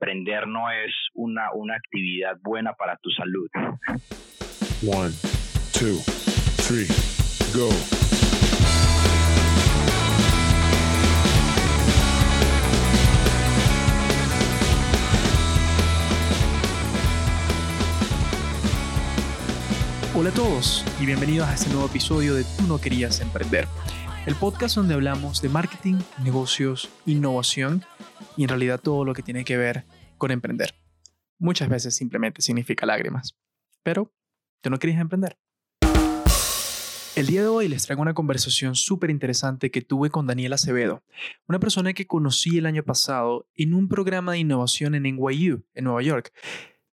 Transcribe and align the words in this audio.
emprender 0.00 0.46
no 0.46 0.70
es 0.70 0.94
una, 1.14 1.52
una 1.54 1.74
actividad 1.74 2.36
buena 2.40 2.72
para 2.74 2.96
tu 2.98 3.10
salud. 3.10 3.48
One, 4.86 5.12
two, 5.72 5.98
three, 6.68 6.86
go. 7.52 7.68
Hola 20.14 20.30
a 20.30 20.32
todos 20.32 20.84
y 21.00 21.06
bienvenidos 21.06 21.48
a 21.48 21.54
este 21.54 21.70
nuevo 21.70 21.86
episodio 21.86 22.34
de 22.34 22.44
Tú 22.44 22.68
no 22.68 22.80
querías 22.80 23.20
emprender, 23.20 23.66
el 24.26 24.36
podcast 24.36 24.76
donde 24.76 24.94
hablamos 24.94 25.42
de 25.42 25.48
marketing, 25.48 25.98
negocios, 26.22 26.88
innovación 27.04 27.84
y 28.36 28.44
en 28.44 28.48
realidad 28.48 28.80
todo 28.80 29.04
lo 29.04 29.14
que 29.14 29.22
tiene 29.22 29.44
que 29.44 29.56
ver 29.56 29.86
con 30.16 30.30
emprender. 30.30 30.74
Muchas 31.38 31.68
veces 31.68 31.94
simplemente 31.94 32.42
significa 32.42 32.86
lágrimas, 32.86 33.36
pero 33.82 34.12
tú 34.60 34.70
no 34.70 34.78
querías 34.78 35.00
emprender. 35.00 35.38
El 37.16 37.26
día 37.26 37.42
de 37.42 37.48
hoy 37.48 37.68
les 37.68 37.84
traigo 37.84 38.02
una 38.02 38.14
conversación 38.14 38.76
súper 38.76 39.10
interesante 39.10 39.70
que 39.70 39.82
tuve 39.82 40.10
con 40.10 40.26
Daniel 40.26 40.52
Acevedo, 40.52 41.02
una 41.48 41.58
persona 41.58 41.92
que 41.92 42.06
conocí 42.06 42.58
el 42.58 42.66
año 42.66 42.84
pasado 42.84 43.48
en 43.54 43.74
un 43.74 43.88
programa 43.88 44.32
de 44.32 44.38
innovación 44.38 44.94
en 44.94 45.02
NYU, 45.02 45.64
en 45.74 45.84
Nueva 45.84 46.02
York 46.02 46.32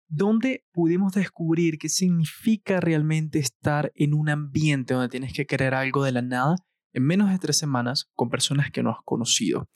donde 0.08 0.64
pudimos 0.72 1.12
descubrir 1.12 1.78
qué 1.78 1.88
significa 1.88 2.80
realmente 2.80 3.38
estar 3.38 3.92
en 3.94 4.14
un 4.14 4.28
ambiente 4.28 4.94
donde 4.94 5.08
tienes 5.08 5.32
que 5.32 5.46
querer 5.46 5.74
algo 5.74 6.04
de 6.04 6.12
la 6.12 6.22
nada 6.22 6.56
en 6.92 7.02
menos 7.02 7.30
de 7.30 7.38
tres 7.38 7.58
semanas 7.58 8.08
con 8.14 8.30
personas 8.30 8.70
que 8.70 8.82
no 8.82 8.90
has 8.90 9.02
conocido. 9.04 9.68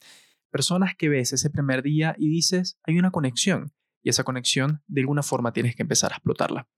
Personas 0.51 0.95
que 0.97 1.09
ves 1.09 1.33
ese 1.33 1.51
primer 1.51 1.83
día 1.83 2.15
y 2.19 2.29
dices, 2.29 2.79
hay 2.85 2.99
una 2.99 3.11
conexión, 3.11 3.73
y 4.03 4.11
esa 4.11 4.25
conexión 4.25 4.83
de 4.89 5.03
alguna 5.03 5.23
forma 5.23 5.53
tienes 5.53 5.77
que 5.77 5.83
empezar 5.83 6.13
a 6.13 6.17
explotarla. 6.17 6.69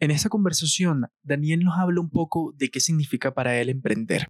En 0.00 0.10
esta 0.10 0.28
conversación, 0.28 1.06
Daniel 1.22 1.60
nos 1.60 1.78
habla 1.78 2.00
un 2.00 2.10
poco 2.10 2.54
de 2.56 2.70
qué 2.70 2.80
significa 2.80 3.34
para 3.34 3.58
él 3.60 3.68
emprender. 3.68 4.28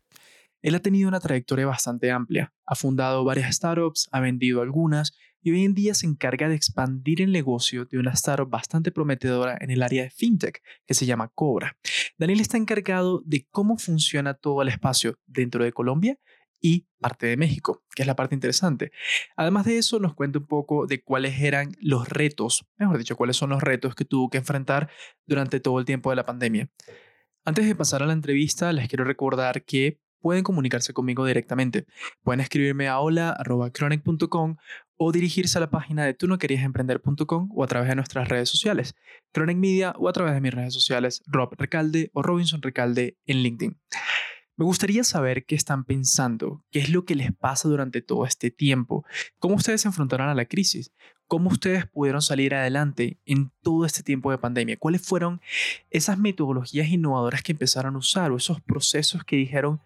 Él 0.62 0.74
ha 0.74 0.80
tenido 0.80 1.08
una 1.08 1.20
trayectoria 1.20 1.66
bastante 1.66 2.10
amplia, 2.10 2.52
ha 2.66 2.74
fundado 2.74 3.24
varias 3.24 3.54
startups, 3.54 4.08
ha 4.10 4.20
vendido 4.20 4.62
algunas 4.62 5.12
y 5.40 5.52
hoy 5.52 5.64
en 5.64 5.74
día 5.74 5.94
se 5.94 6.06
encarga 6.06 6.48
de 6.48 6.56
expandir 6.56 7.22
el 7.22 7.32
negocio 7.32 7.84
de 7.84 7.98
una 7.98 8.12
startup 8.12 8.48
bastante 8.48 8.90
prometedora 8.90 9.56
en 9.60 9.70
el 9.70 9.82
área 9.82 10.02
de 10.02 10.10
fintech 10.10 10.60
que 10.86 10.94
se 10.94 11.06
llama 11.06 11.30
Cobra. 11.34 11.76
Daniel 12.16 12.40
está 12.40 12.56
encargado 12.56 13.22
de 13.24 13.46
cómo 13.50 13.76
funciona 13.76 14.34
todo 14.34 14.62
el 14.62 14.68
espacio 14.68 15.18
dentro 15.26 15.62
de 15.62 15.72
Colombia 15.72 16.18
y 16.60 16.86
parte 17.00 17.26
de 17.26 17.36
México, 17.36 17.82
que 17.94 18.02
es 18.02 18.06
la 18.06 18.16
parte 18.16 18.34
interesante. 18.34 18.90
Además 19.36 19.66
de 19.66 19.78
eso, 19.78 19.98
nos 19.98 20.14
cuenta 20.14 20.38
un 20.38 20.46
poco 20.46 20.86
de 20.86 21.02
cuáles 21.02 21.40
eran 21.40 21.72
los 21.80 22.08
retos, 22.08 22.66
mejor 22.76 22.98
dicho, 22.98 23.16
cuáles 23.16 23.36
son 23.36 23.50
los 23.50 23.62
retos 23.62 23.94
que 23.94 24.04
tuvo 24.04 24.30
que 24.30 24.38
enfrentar 24.38 24.90
durante 25.26 25.60
todo 25.60 25.78
el 25.78 25.84
tiempo 25.84 26.10
de 26.10 26.16
la 26.16 26.26
pandemia. 26.26 26.68
Antes 27.44 27.66
de 27.66 27.74
pasar 27.74 28.02
a 28.02 28.06
la 28.06 28.12
entrevista, 28.12 28.72
les 28.72 28.88
quiero 28.88 29.04
recordar 29.04 29.64
que 29.64 30.00
pueden 30.20 30.44
comunicarse 30.44 30.92
conmigo 30.92 31.24
directamente. 31.24 31.86
Pueden 32.22 32.40
escribirme 32.40 32.88
a 32.88 32.98
hola.chronic.com 32.98 34.56
o 34.96 35.12
dirigirse 35.12 35.58
a 35.58 35.60
la 35.60 35.70
página 35.70 36.04
de 36.04 36.14
tú 36.14 36.26
no 36.26 36.38
querías 36.38 36.64
emprender.com 36.64 37.48
o 37.54 37.64
a 37.64 37.66
través 37.66 37.88
de 37.88 37.94
nuestras 37.94 38.28
redes 38.28 38.48
sociales, 38.48 38.94
Chronic 39.32 39.56
Media 39.56 39.94
o 39.96 40.08
a 40.08 40.12
través 40.12 40.34
de 40.34 40.40
mis 40.40 40.52
redes 40.52 40.74
sociales, 40.74 41.22
Rob 41.26 41.54
Recalde 41.56 42.10
o 42.14 42.22
Robinson 42.22 42.60
Recalde 42.62 43.16
en 43.26 43.38
LinkedIn. 43.38 43.80
Me 44.58 44.64
gustaría 44.64 45.04
saber 45.04 45.46
qué 45.46 45.54
están 45.54 45.84
pensando, 45.84 46.64
qué 46.72 46.80
es 46.80 46.90
lo 46.90 47.04
que 47.04 47.14
les 47.14 47.32
pasa 47.32 47.68
durante 47.68 48.02
todo 48.02 48.26
este 48.26 48.50
tiempo, 48.50 49.04
cómo 49.38 49.54
ustedes 49.54 49.82
se 49.82 49.88
enfrentaron 49.88 50.28
a 50.28 50.34
la 50.34 50.46
crisis, 50.46 50.92
cómo 51.28 51.48
ustedes 51.48 51.86
pudieron 51.86 52.20
salir 52.22 52.56
adelante 52.56 53.20
en 53.24 53.52
todo 53.62 53.86
este 53.86 54.02
tiempo 54.02 54.32
de 54.32 54.38
pandemia, 54.38 54.76
cuáles 54.76 55.06
fueron 55.06 55.40
esas 55.90 56.18
metodologías 56.18 56.88
innovadoras 56.88 57.44
que 57.44 57.52
empezaron 57.52 57.94
a 57.94 57.98
usar 57.98 58.32
o 58.32 58.36
esos 58.36 58.60
procesos 58.60 59.22
que 59.22 59.36
dijeron, 59.36 59.80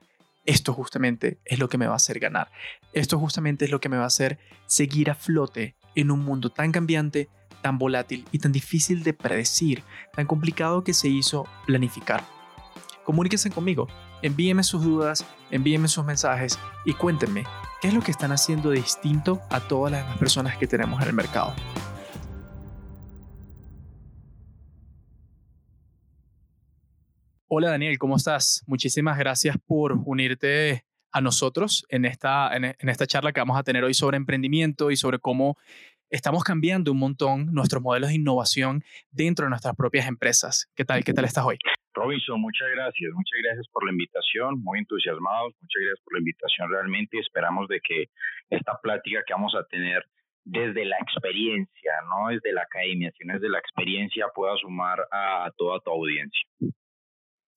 esto 0.47 0.73
justamente 0.73 1.39
es 1.45 1.59
lo 1.59 1.69
que 1.69 1.77
me 1.77 1.87
va 1.87 1.93
a 1.93 1.97
hacer 1.97 2.19
ganar. 2.19 2.51
Esto 2.95 3.19
justamente 3.19 3.67
es 3.67 3.71
lo 3.71 3.79
que 3.79 3.91
me 3.91 3.99
va 3.99 4.05
a 4.05 4.07
hacer 4.07 4.39
seguir 4.65 5.11
a 5.11 5.15
flote 5.15 5.77
en 5.95 6.11
un 6.11 6.21
mundo 6.21 6.49
tan 6.49 6.73
cambiante, 6.73 7.29
tan 7.61 7.77
volátil 7.77 8.25
y 8.33 8.39
tan 8.39 8.53
difícil 8.53 9.03
de 9.03 9.13
predecir, 9.13 9.83
tan 10.17 10.27
complicado 10.27 10.83
que 10.83 10.95
se 10.95 11.09
hizo 11.09 11.47
planificar. 11.67 12.25
Comuníquense 13.05 13.51
conmigo, 13.51 13.87
envíenme 14.23 14.63
sus 14.63 14.83
dudas, 14.83 15.27
envíenme 15.51 15.89
sus 15.89 16.05
mensajes 16.05 16.59
y 16.85 16.95
cuéntenme 16.95 17.45
qué 17.81 17.89
es 17.89 17.95
lo 17.95 18.01
que 18.01 18.13
están 18.13 18.31
haciendo 18.33 18.71
distinto 18.71 19.43
a 19.51 19.61
todas 19.61 19.93
las 19.93 20.03
demás 20.05 20.19
personas 20.19 20.57
que 20.57 20.67
tenemos 20.67 21.03
en 21.03 21.09
el 21.09 21.15
mercado. 21.15 21.55
Hola 27.49 27.71
Daniel, 27.71 27.99
¿cómo 27.99 28.17
estás? 28.17 28.63
Muchísimas 28.67 29.19
gracias 29.19 29.57
por 29.67 29.93
unirte 29.93 30.87
a 31.11 31.21
nosotros 31.21 31.85
en 31.91 32.07
esta, 32.07 32.57
en, 32.57 32.65
esta 32.89 33.07
charla 33.07 33.33
que 33.33 33.41
vamos 33.41 33.59
a 33.59 33.63
tener 33.63 33.85
hoy 33.85 33.93
sobre 33.93 34.17
emprendimiento 34.17 34.91
y 34.91 34.97
sobre 34.97 35.19
cómo 35.19 35.59
estamos 36.09 36.45
cambiando 36.45 36.93
un 36.93 36.99
montón 36.99 37.53
nuestros 37.53 37.83
modelos 37.83 38.09
de 38.09 38.15
innovación 38.15 38.83
dentro 39.11 39.45
de 39.45 39.51
nuestras 39.51 39.75
propias 39.75 40.07
empresas. 40.07 40.71
¿Qué 40.75 40.87
tal? 40.87 41.05
¿Qué 41.05 41.13
tal 41.13 41.27
estás 41.27 41.45
hoy? 41.45 41.59
Robinson, 41.95 42.41
muchas 42.41 42.69
gracias. 42.75 43.13
Muchas 43.13 43.39
gracias 43.43 43.69
por 43.69 43.85
la 43.85 43.93
invitación. 43.93 44.63
Muy 44.63 44.79
entusiasmados. 44.79 45.53
Muchas 45.61 45.81
gracias 45.83 46.05
por 46.05 46.15
la 46.15 46.19
invitación 46.21 46.71
realmente. 46.71 47.19
Esperamos 47.19 47.69
de 47.69 47.81
que 47.81 48.07
esta 48.51 48.79
plática 48.83 49.23
que 49.27 49.35
vamos 49.35 49.55
a 49.55 49.65
tener 49.65 50.05
desde 50.45 50.85
la 50.85 50.97
experiencia, 50.99 51.93
no 52.09 52.29
desde 52.29 52.53
la 52.53 52.63
academia, 52.63 53.13
sino 53.17 53.35
desde 53.35 53.49
la 53.49 53.59
experiencia 53.59 54.27
pueda 54.35 54.57
sumar 54.57 54.99
a 55.13 55.51
toda 55.57 55.79
tu 55.81 55.91
audiencia. 55.91 56.49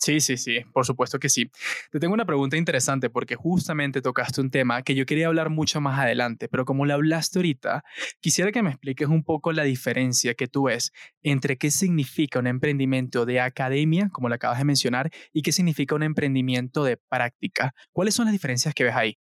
Sí, 0.06 0.20
sí, 0.20 0.38
sí, 0.38 0.60
por 0.72 0.86
supuesto 0.86 1.18
que 1.18 1.30
sí. 1.30 1.50
Te 1.92 2.00
tengo 2.00 2.14
una 2.14 2.26
pregunta 2.26 2.58
interesante 2.58 3.10
porque 3.10 3.34
justamente 3.36 4.04
tocaste 4.04 4.40
un 4.40 4.52
tema 4.52 4.84
que 4.84 4.94
yo 4.94 5.08
quería 5.08 5.26
hablar 5.26 5.50
mucho 5.50 5.82
más 5.82 5.98
adelante, 6.00 6.48
pero 6.48 6.64
como 6.64 6.86
lo 6.86 6.94
hablaste 6.94 7.40
ahorita, 7.40 7.84
quisiera 8.20 8.52
que 8.52 8.62
me 8.62 8.70
expliques 8.70 9.08
un 9.08 9.24
poco 9.24 9.52
la 9.52 9.64
diferencia 9.64 10.36
que 10.36 10.46
tú 10.46 10.66
ves 10.66 10.92
entre 11.24 11.58
qué 11.58 11.72
significa 11.72 12.38
un 12.38 12.46
emprendimiento 12.46 13.26
de 13.26 13.40
academia, 13.40 14.10
como 14.12 14.30
lo 14.30 14.36
acabas 14.36 14.60
de 14.60 14.66
mencionar, 14.66 15.10
y 15.34 15.42
qué 15.42 15.52
significa 15.52 15.96
un 15.96 16.04
emprendimiento 16.04 16.84
de 16.84 16.98
práctica. 17.10 17.74
¿Cuáles 17.92 18.14
son 18.14 18.26
las 18.26 18.34
diferencias 18.34 18.76
que 18.76 18.84
ves 18.84 18.96
ahí? 18.96 19.18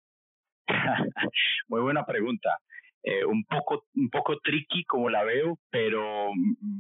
Muy 1.67 1.81
buena 1.81 2.07
pregunta. 2.07 2.51
Eh, 3.03 3.25
un, 3.25 3.45
poco, 3.45 3.85
un 3.95 4.11
poco 4.11 4.39
tricky 4.41 4.85
como 4.85 5.09
la 5.09 5.23
veo, 5.23 5.59
pero 5.71 6.31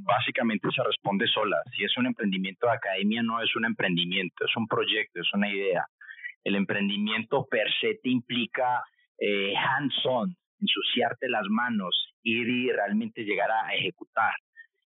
básicamente 0.04 0.68
se 0.74 0.82
responde 0.82 1.26
sola. 1.28 1.56
Si 1.76 1.84
es 1.84 1.96
un 1.96 2.06
emprendimiento 2.06 2.66
de 2.66 2.72
academia, 2.72 3.22
no 3.22 3.40
es 3.40 3.54
un 3.54 3.64
emprendimiento, 3.64 4.44
es 4.44 4.56
un 4.56 4.66
proyecto, 4.66 5.20
es 5.20 5.32
una 5.32 5.48
idea. 5.48 5.86
El 6.44 6.56
emprendimiento 6.56 7.46
per 7.48 7.68
se 7.80 7.98
te 8.02 8.10
implica 8.10 8.82
eh, 9.18 9.54
hands-on, 9.56 10.34
ensuciarte 10.60 11.28
las 11.28 11.46
manos, 11.48 12.14
ir 12.22 12.48
y 12.48 12.72
realmente 12.72 13.22
llegar 13.24 13.50
a 13.50 13.74
ejecutar. 13.74 14.34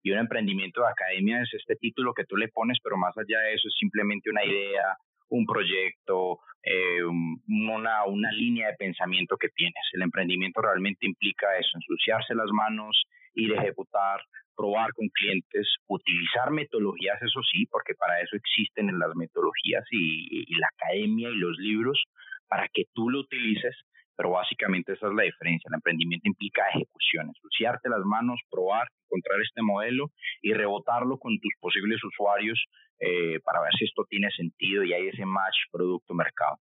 Y 0.03 0.11
un 0.11 0.19
emprendimiento 0.19 0.81
de 0.81 0.87
academia 0.87 1.41
es 1.41 1.53
este 1.53 1.75
título 1.75 2.13
que 2.13 2.23
tú 2.23 2.37
le 2.37 2.47
pones, 2.47 2.77
pero 2.81 2.95
más 2.97 3.17
allá 3.17 3.39
de 3.39 3.53
eso 3.53 3.67
es 3.67 3.75
simplemente 3.77 4.29
una 4.29 4.45
idea, 4.45 4.95
un 5.29 5.45
proyecto, 5.45 6.39
eh, 6.63 7.03
una, 7.03 8.05
una 8.05 8.31
línea 8.31 8.67
de 8.67 8.77
pensamiento 8.77 9.37
que 9.37 9.49
tienes. 9.49 9.83
El 9.93 10.03
emprendimiento 10.03 10.61
realmente 10.61 11.05
implica 11.05 11.57
eso, 11.57 11.69
ensuciarse 11.75 12.35
las 12.35 12.49
manos, 12.51 13.03
ir 13.33 13.57
a 13.57 13.61
ejecutar, 13.61 14.21
probar 14.55 14.91
con 14.93 15.07
clientes, 15.09 15.67
utilizar 15.87 16.51
metodologías, 16.51 17.21
eso 17.21 17.41
sí, 17.51 17.65
porque 17.67 17.93
para 17.93 18.19
eso 18.21 18.35
existen 18.35 18.97
las 18.97 19.15
metodologías 19.15 19.85
y, 19.91 20.45
y 20.51 20.55
la 20.55 20.67
academia 20.67 21.29
y 21.29 21.35
los 21.35 21.57
libros, 21.59 22.03
para 22.47 22.67
que 22.73 22.85
tú 22.93 23.09
lo 23.09 23.19
utilices, 23.19 23.75
pero 24.17 24.31
básicamente 24.31 24.93
esa 24.93 25.07
es 25.07 25.13
la 25.13 25.23
diferencia. 25.23 25.69
El 25.69 25.75
emprendimiento 25.75 26.27
implica 26.27 26.67
ejecución, 26.73 27.27
ensuciarte 27.27 27.87
las 27.87 28.03
manos, 28.03 28.41
probar, 28.49 28.87
encontrar 29.05 29.39
este 29.41 29.61
modelo 29.61 30.11
y 30.41 30.53
rebotarlo 30.53 31.19
con 31.19 31.39
tus 31.39 31.53
posibles 31.59 32.03
usuarios 32.03 32.65
eh, 32.99 33.39
para 33.41 33.61
ver 33.61 33.71
si 33.77 33.85
esto 33.85 34.05
tiene 34.09 34.29
sentido 34.31 34.83
y 34.83 34.93
hay 34.93 35.07
ese 35.07 35.23
match 35.25 35.55
producto-mercado. 35.71 36.57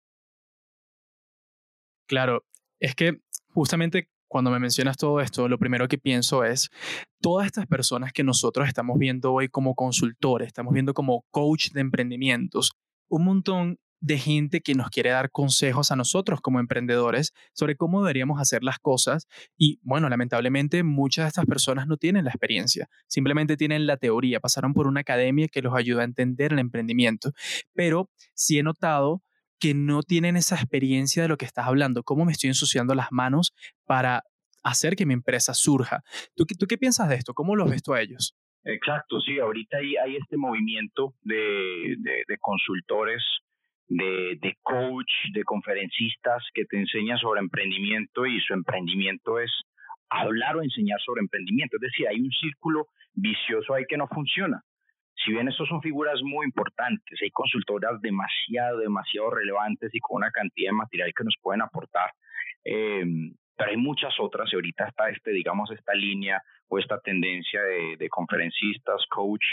Claro, 2.07 2.45
es 2.79 2.95
que 2.95 3.15
justamente 3.49 4.09
cuando 4.29 4.51
me 4.51 4.59
mencionas 4.59 4.99
todo 4.99 5.21
esto, 5.21 5.49
lo 5.49 5.59
primero 5.59 5.89
que 5.89 5.99
pienso 5.99 6.45
es 6.45 6.69
todas 7.23 7.47
estas 7.47 7.67
personas 7.67 8.13
que 8.13 8.23
nosotros 8.23 8.69
estamos 8.69 8.99
viendo 8.99 9.33
hoy 9.33 9.49
como 9.49 9.75
consultores, 9.75 10.49
estamos 10.49 10.75
viendo 10.75 10.93
como 10.93 11.25
coach 11.31 11.71
de 11.71 11.81
emprendimientos, 11.81 12.73
un 13.09 13.25
montón 13.25 13.79
de 14.07 14.19
gente 14.19 14.61
que 14.61 14.77
nos 14.77 14.89
quiere 14.89 15.11
dar 15.11 15.33
consejos 15.33 15.91
a 15.91 15.97
nosotros 15.97 16.41
como 16.41 16.61
emprendedores 16.61 17.33
sobre 17.53 17.75
cómo 17.75 18.03
deberíamos 18.03 18.41
hacer 18.41 18.63
las 18.63 18.79
cosas. 18.79 19.27
Y 19.59 19.81
bueno, 19.83 20.09
lamentablemente 20.09 20.85
muchas 20.85 21.25
de 21.25 21.29
estas 21.31 21.47
personas 21.47 21.89
no 21.89 21.97
tienen 21.97 22.25
la 22.25 22.31
experiencia, 22.31 22.89
simplemente 23.09 23.57
tienen 23.57 23.85
la 23.85 23.97
teoría, 23.97 24.39
pasaron 24.39 24.75
por 24.75 24.87
una 24.87 25.01
academia 25.01 25.49
que 25.49 25.61
los 25.61 25.75
ayuda 25.75 26.03
a 26.03 26.05
entender 26.05 26.53
el 26.53 26.61
emprendimiento. 26.61 27.33
Pero 27.75 28.09
sí 28.33 28.61
he 28.61 28.63
notado 28.63 29.25
que 29.59 29.75
no 29.75 30.05
tienen 30.05 30.37
esa 30.37 30.55
experiencia 30.55 31.23
de 31.23 31.29
lo 31.29 31.37
que 31.37 31.45
estás 31.45 31.67
hablando, 31.67 32.05
cómo 32.05 32.25
me 32.25 32.31
estoy 32.31 32.49
ensuciando 32.49 32.95
las 32.95 33.09
manos 33.11 33.55
para 33.87 34.23
hacer 34.63 34.95
que 34.95 35.05
mi 35.05 35.15
empresa 35.15 35.53
surja. 35.53 36.05
¿Tú, 36.37 36.45
tú 36.45 36.67
qué 36.69 36.79
piensas 36.79 37.09
de 37.09 37.17
esto? 37.17 37.35
¿Cómo 37.35 37.57
los 37.57 37.69
ves 37.69 37.83
tú 37.83 37.93
a 37.93 38.01
ellos? 38.01 38.37
Exacto, 38.67 39.21
sí, 39.21 39.39
ahorita 39.39 39.79
hay, 39.79 39.97
hay 39.97 40.17
este 40.17 40.37
movimiento 40.37 41.15
de, 41.23 41.97
de, 41.99 42.39
consultores, 42.39 43.23
de, 43.89 44.37
de, 44.41 44.55
coach, 44.63 45.13
de 45.33 45.45
conferencistas 45.45 46.45
que 46.55 46.65
te 46.65 46.79
enseñan 46.79 47.19
sobre 47.19 47.41
emprendimiento 47.41 48.27
y 48.27 48.41
su 48.41 48.55
emprendimiento 48.55 49.39
es 49.39 49.51
hablar 50.11 50.57
o 50.57 50.63
enseñar 50.63 51.01
sobre 51.01 51.21
emprendimiento. 51.21 51.77
Es 51.77 51.83
decir, 51.83 52.09
hay 52.09 52.21
un 52.21 52.31
círculo 52.31 52.87
vicioso 53.15 53.75
ahí 53.75 53.85
que 53.89 53.97
no 53.97 54.09
funciona. 54.09 54.63
Si 55.25 55.33
bien 55.33 55.49
estos 55.49 55.69
son 55.69 55.81
figuras 55.81 56.21
muy 56.23 56.45
importantes, 56.47 57.19
hay 57.23 57.31
consultoras 57.31 58.01
demasiado, 58.01 58.79
demasiado 58.79 59.31
relevantes 59.31 59.95
y 59.95 59.99
con 60.01 60.19
una 60.19 60.31
cantidad 60.31 60.71
de 60.71 60.77
material 60.77 61.13
que 61.17 61.25
nos 61.25 61.35
pueden 61.41 61.63
aportar, 61.63 62.11
eh, 62.65 63.05
pero 63.57 63.71
hay 63.71 63.77
muchas 63.77 64.15
otras 64.21 64.53
y 64.53 64.57
ahorita 64.57 64.89
está 64.89 65.09
este, 65.09 65.31
digamos, 65.31 65.71
esta 65.71 65.95
línea 65.95 66.43
o 66.69 66.79
esta 66.79 67.01
tendencia 67.01 67.63
de, 67.63 67.97
de, 67.97 68.09
conferencistas, 68.09 69.07
coach, 69.09 69.45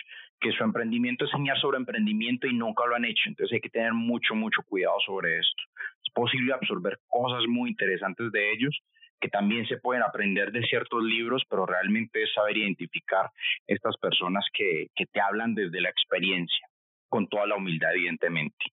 que 0.44 0.52
su 0.52 0.64
emprendimiento 0.64 1.26
es 1.26 1.32
enseñar 1.32 1.58
sobre 1.58 1.78
emprendimiento 1.78 2.48
y 2.48 2.54
nunca 2.54 2.86
lo 2.86 2.96
han 2.96 3.06
hecho. 3.06 3.24
Entonces 3.28 3.54
hay 3.54 3.62
que 3.62 3.70
tener 3.70 3.94
mucho, 3.94 4.36
mucho 4.36 4.62
cuidado 4.64 4.98
sobre 5.06 5.40
esto. 5.40 5.64
Es 6.06 6.14
posible 6.14 6.54
absorber 6.54 7.00
cosas 7.08 7.44
muy 7.48 7.70
interesantes 7.70 8.32
de 8.32 8.52
ellos 8.52 8.78
que 9.22 9.30
también 9.30 9.66
se 9.68 9.78
pueden 9.78 10.04
aprender 10.04 10.52
de 10.52 10.62
ciertos 10.64 11.02
libros, 11.02 11.44
pero 11.50 11.66
realmente 11.66 12.24
es 12.24 12.34
saber 12.34 12.58
identificar 12.58 13.32
estas 13.66 13.96
personas 13.96 14.46
que, 14.54 14.88
que 14.94 15.06
te 15.06 15.22
hablan 15.22 15.56
desde 15.56 15.80
la 15.80 15.88
experiencia, 15.88 16.68
con 17.08 17.28
toda 17.30 17.48
la 17.48 17.56
humildad, 17.56 17.96
evidentemente. 17.96 18.66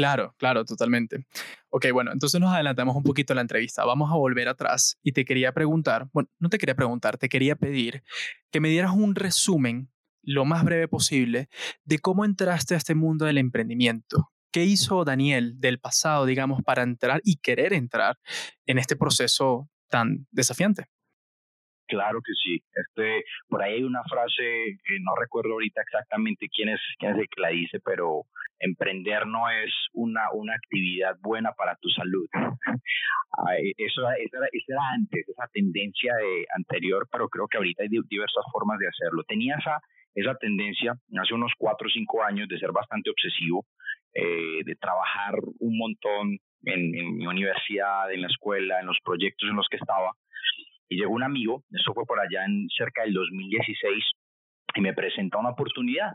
Claro, 0.00 0.34
claro, 0.38 0.64
totalmente. 0.64 1.26
Ok, 1.68 1.88
bueno, 1.92 2.10
entonces 2.10 2.40
nos 2.40 2.54
adelantamos 2.54 2.96
un 2.96 3.02
poquito 3.02 3.34
a 3.34 3.36
la 3.36 3.42
entrevista. 3.42 3.84
Vamos 3.84 4.10
a 4.10 4.16
volver 4.16 4.48
atrás 4.48 4.98
y 5.02 5.12
te 5.12 5.26
quería 5.26 5.52
preguntar, 5.52 6.08
bueno, 6.14 6.30
no 6.38 6.48
te 6.48 6.56
quería 6.56 6.74
preguntar, 6.74 7.18
te 7.18 7.28
quería 7.28 7.54
pedir 7.54 8.02
que 8.50 8.60
me 8.60 8.70
dieras 8.70 8.92
un 8.92 9.14
resumen 9.14 9.90
lo 10.22 10.46
más 10.46 10.64
breve 10.64 10.88
posible 10.88 11.50
de 11.84 11.98
cómo 11.98 12.24
entraste 12.24 12.72
a 12.72 12.78
este 12.78 12.94
mundo 12.94 13.26
del 13.26 13.36
emprendimiento. 13.36 14.30
¿Qué 14.50 14.64
hizo 14.64 15.04
Daniel 15.04 15.60
del 15.60 15.78
pasado, 15.78 16.24
digamos, 16.24 16.62
para 16.62 16.82
entrar 16.82 17.20
y 17.22 17.36
querer 17.36 17.74
entrar 17.74 18.16
en 18.64 18.78
este 18.78 18.96
proceso 18.96 19.68
tan 19.90 20.26
desafiante? 20.30 20.86
Claro 21.88 22.20
que 22.24 22.32
sí. 22.42 22.62
Este, 22.72 23.24
por 23.48 23.62
ahí 23.62 23.74
hay 23.74 23.82
una 23.82 24.02
frase, 24.04 24.78
no 25.02 25.14
recuerdo 25.20 25.52
ahorita 25.52 25.82
exactamente 25.82 26.48
quién 26.48 26.70
es, 26.70 26.80
quién 26.98 27.12
es 27.12 27.18
el 27.18 27.28
que 27.28 27.42
la 27.42 27.48
dice, 27.48 27.80
pero 27.84 28.24
emprender 28.60 29.26
no 29.26 29.50
es 29.50 29.72
una, 29.92 30.30
una 30.32 30.54
actividad 30.54 31.16
buena 31.20 31.52
para 31.52 31.76
tu 31.76 31.88
salud. 31.88 32.28
Eso, 33.76 34.02
era, 34.10 34.48
era 34.52 34.80
antes, 34.94 35.28
esa 35.28 35.48
tendencia 35.52 36.14
de, 36.14 36.46
anterior, 36.54 37.08
pero 37.10 37.28
creo 37.28 37.48
que 37.48 37.56
ahorita 37.56 37.82
hay 37.82 37.88
diversas 37.88 38.44
formas 38.52 38.78
de 38.78 38.88
hacerlo. 38.88 39.24
Tenía 39.24 39.56
esa, 39.58 39.80
esa 40.14 40.34
tendencia 40.34 40.94
hace 41.20 41.34
unos 41.34 41.52
cuatro 41.58 41.86
o 41.86 41.90
cinco 41.90 42.22
años 42.22 42.48
de 42.48 42.58
ser 42.58 42.72
bastante 42.72 43.10
obsesivo, 43.10 43.64
eh, 44.14 44.62
de 44.64 44.76
trabajar 44.76 45.34
un 45.58 45.78
montón 45.78 46.38
en, 46.64 46.94
en 46.94 47.16
mi 47.16 47.26
universidad, 47.26 48.12
en 48.12 48.22
la 48.22 48.28
escuela, 48.28 48.80
en 48.80 48.86
los 48.86 48.98
proyectos 49.02 49.48
en 49.48 49.56
los 49.56 49.68
que 49.68 49.76
estaba 49.76 50.12
y 50.90 50.96
llegó 50.96 51.14
un 51.14 51.22
amigo, 51.22 51.62
eso 51.70 51.94
fue 51.94 52.04
por 52.04 52.18
allá 52.18 52.44
en 52.44 52.68
cerca 52.76 53.02
del 53.02 53.14
2016, 53.14 54.04
y 54.74 54.80
me 54.80 54.94
presenta 54.94 55.38
una 55.38 55.50
oportunidad. 55.50 56.12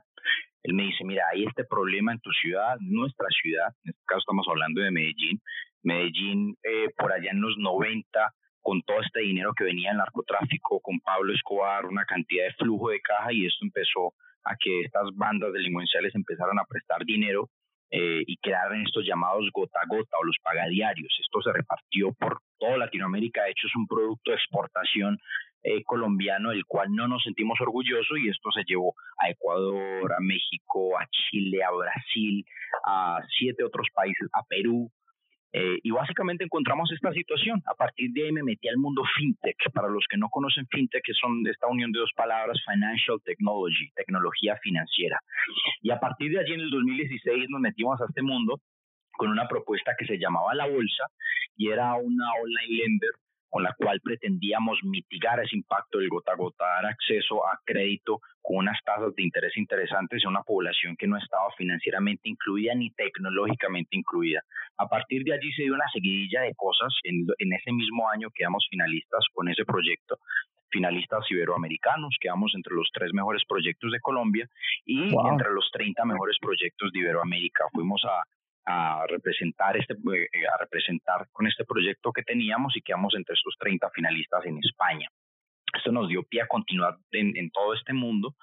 Él 0.63 0.73
me 0.73 0.83
dice, 0.83 1.03
mira, 1.03 1.23
hay 1.31 1.45
este 1.45 1.63
problema 1.63 2.11
en 2.11 2.19
tu 2.19 2.31
ciudad, 2.31 2.77
nuestra 2.79 3.27
ciudad, 3.29 3.67
en 3.83 3.91
este 3.91 4.03
caso 4.05 4.19
estamos 4.19 4.47
hablando 4.49 4.81
de 4.81 4.91
Medellín. 4.91 5.39
Medellín, 5.83 6.57
eh, 6.63 6.89
por 6.97 7.11
allá 7.11 7.29
en 7.31 7.41
los 7.41 7.55
90, 7.57 8.33
con 8.61 8.81
todo 8.81 8.99
este 9.01 9.21
dinero 9.21 9.53
que 9.55 9.63
venía 9.63 9.89
del 9.89 9.99
narcotráfico, 9.99 10.79
con 10.81 10.99
Pablo 11.01 11.33
Escobar, 11.33 11.85
una 11.85 12.05
cantidad 12.05 12.45
de 12.45 12.53
flujo 12.53 12.89
de 12.89 12.99
caja, 12.99 13.31
y 13.31 13.45
esto 13.45 13.63
empezó 13.63 14.13
a 14.43 14.55
que 14.59 14.81
estas 14.81 15.09
bandas 15.13 15.53
delincuenciales 15.53 16.15
empezaran 16.15 16.57
a 16.57 16.65
prestar 16.65 17.05
dinero 17.05 17.49
eh, 17.91 18.23
y 18.25 18.37
crearon 18.37 18.81
estos 18.81 19.05
llamados 19.05 19.49
gota 19.53 19.79
a 19.81 19.87
gota 19.87 20.17
o 20.19 20.25
los 20.25 20.37
pagadiarios. 20.41 21.13
Esto 21.19 21.41
se 21.41 21.53
repartió 21.53 22.13
por 22.13 22.39
toda 22.59 22.77
Latinoamérica, 22.77 23.43
de 23.43 23.51
hecho 23.51 23.67
es 23.67 23.75
un 23.75 23.87
producto 23.87 24.31
de 24.31 24.37
exportación 24.37 25.19
eh, 25.63 25.83
colombiano 25.83 26.51
del 26.51 26.65
cual 26.65 26.93
no 26.93 27.07
nos 27.07 27.23
sentimos 27.23 27.59
orgullosos 27.59 28.19
y 28.19 28.29
esto 28.29 28.51
se 28.51 28.63
llevó 28.67 28.93
a 29.17 29.29
Ecuador, 29.29 30.13
a 30.13 30.19
México, 30.19 30.97
a 30.99 31.07
Chile, 31.09 31.63
a 31.63 31.71
Brasil, 31.71 32.45
a 32.85 33.19
siete 33.37 33.63
otros 33.63 33.87
países, 33.93 34.29
a 34.33 34.43
Perú, 34.43 34.91
eh, 35.57 35.79
y 35.83 35.91
básicamente 35.91 36.43
encontramos 36.43 36.91
esta 36.91 37.13
situación. 37.13 37.63
A 37.65 37.75
partir 37.75 38.11
de 38.11 38.25
ahí 38.25 38.31
me 38.33 38.43
metí 38.43 38.67
al 38.67 38.75
mundo 38.75 39.03
fintech. 39.15 39.55
Para 39.73 39.87
los 39.87 40.03
que 40.09 40.17
no 40.17 40.27
conocen 40.27 40.67
fintech, 40.67 41.01
que 41.01 41.13
son 41.13 41.47
esta 41.47 41.67
unión 41.67 41.93
de 41.93 41.99
dos 41.99 42.11
palabras, 42.13 42.59
financial 42.69 43.21
technology, 43.23 43.89
tecnología 43.95 44.57
financiera. 44.61 45.17
Y 45.81 45.91
a 45.91 45.99
partir 46.01 46.33
de 46.33 46.39
allí 46.41 46.55
en 46.55 46.59
el 46.59 46.69
2016 46.69 47.45
nos 47.49 47.61
metimos 47.61 48.01
a 48.01 48.05
este 48.05 48.21
mundo 48.21 48.59
con 49.13 49.29
una 49.29 49.47
propuesta 49.47 49.95
que 49.97 50.05
se 50.05 50.17
llamaba 50.17 50.53
La 50.55 50.67
Bolsa 50.67 51.05
y 51.55 51.69
era 51.69 51.95
una 51.95 52.25
online 52.43 52.83
lender 52.83 53.11
con 53.55 53.63
la 53.63 53.73
cual 53.73 54.01
pretendíamos 54.01 54.79
mitigar 54.83 55.39
ese 55.39 55.55
impacto 55.55 55.99
del 55.99 56.09
gota 56.09 56.33
a 56.33 56.35
gota, 56.35 56.65
dar 56.65 56.87
acceso 56.87 57.47
a 57.47 57.57
crédito 57.63 58.19
con 58.41 58.57
unas 58.57 58.77
tasas 58.83 59.15
de 59.15 59.23
interés 59.23 59.55
interesantes 59.55 60.25
a 60.25 60.27
una 60.27 60.43
población 60.43 60.97
que 60.97 61.07
no 61.07 61.15
estaba 61.17 61.47
financieramente 61.57 62.27
incluida 62.27 62.75
ni 62.75 62.91
tecnológicamente 62.91 63.95
incluida. 63.95 64.41
A 64.77 64.89
partir 64.89 65.23
de 65.23 65.35
allí 65.35 65.53
se 65.53 65.63
dio 65.63 65.73
una 65.73 65.87
seguidilla 65.93 66.41
de 66.41 66.53
cosas. 66.53 66.93
En, 67.03 67.27
en 67.37 67.53
ese 67.53 67.71
mismo 67.71 68.09
año 68.09 68.27
quedamos 68.35 68.67
finalistas 68.69 69.23
con 69.31 69.47
ese 69.47 69.63
proyecto 69.63 70.19
finalistas 70.69 71.23
iberoamericanos, 71.29 72.17
quedamos 72.19 72.51
entre 72.53 72.75
los 72.75 72.89
tres 72.91 73.13
mejores 73.13 73.43
proyectos 73.47 73.89
de 73.93 74.01
Colombia 74.01 74.49
y 74.85 75.15
entre 75.29 75.53
los 75.53 75.69
30 75.71 76.03
mejores 76.03 76.35
proyectos 76.41 76.91
de 76.91 76.99
Iberoamérica. 76.99 77.63
Fuimos 77.71 78.03
a, 78.03 78.23
a 78.65 79.05
representar 79.07 79.77
este 79.77 79.93
eh, 79.93 80.47
a 80.53 80.57
representar 80.57 81.27
con 81.31 81.47
este 81.47 81.65
proyecto 81.65 82.11
que 82.11 82.23
teníamos 82.23 82.75
y 82.75 82.81
quedamos 82.81 83.13
entre 83.15 83.33
estos 83.33 83.55
30 83.59 83.89
finalistas 83.91 84.45
en 84.45 84.57
España. 84.57 85.07
Esto 85.73 85.91
nos 85.91 86.07
dio 86.07 86.23
pie 86.23 86.41
a 86.41 86.47
continuar 86.47 86.95
en, 87.11 87.35
en 87.37 87.51
todo 87.51 87.73
este 87.73 87.93
mundo 87.93 88.35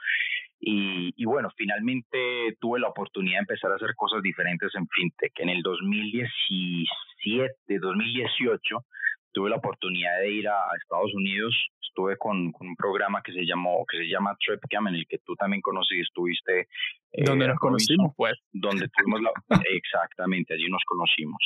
y, 0.64 1.12
y, 1.16 1.24
bueno, 1.24 1.50
finalmente 1.56 2.56
tuve 2.60 2.78
la 2.78 2.88
oportunidad 2.88 3.38
de 3.38 3.40
empezar 3.40 3.72
a 3.72 3.74
hacer 3.74 3.96
cosas 3.96 4.22
diferentes 4.22 4.72
en 4.76 4.86
FinTech. 4.86 5.32
En 5.40 5.48
el 5.48 5.60
2017, 5.60 7.80
2018, 7.80 8.84
tuve 9.32 9.50
la 9.50 9.56
oportunidad 9.56 10.20
de 10.20 10.32
ir 10.32 10.48
a, 10.48 10.58
Estados 10.80 11.12
Unidos. 11.14 11.54
Estuve 11.80 12.16
con, 12.16 12.52
con, 12.52 12.68
un 12.68 12.76
programa 12.76 13.22
que 13.22 13.32
se 13.32 13.44
llamó, 13.44 13.84
que 13.86 13.98
se 13.98 14.08
llama 14.08 14.36
TripCam, 14.40 14.88
en 14.88 14.94
el 14.94 15.06
que 15.06 15.18
tú 15.18 15.34
también 15.36 15.60
conoces 15.60 15.98
y 15.98 16.00
estuviste. 16.00 16.68
Eh, 17.12 17.24
donde 17.24 17.48
nos 17.48 17.58
conocimos, 17.58 18.12
pues. 18.16 18.34
Donde 18.52 18.88
tuvimos 18.88 19.20
la, 19.20 19.30
exactamente, 19.70 20.54
allí 20.54 20.68
nos 20.70 20.82
conocimos. 20.86 21.38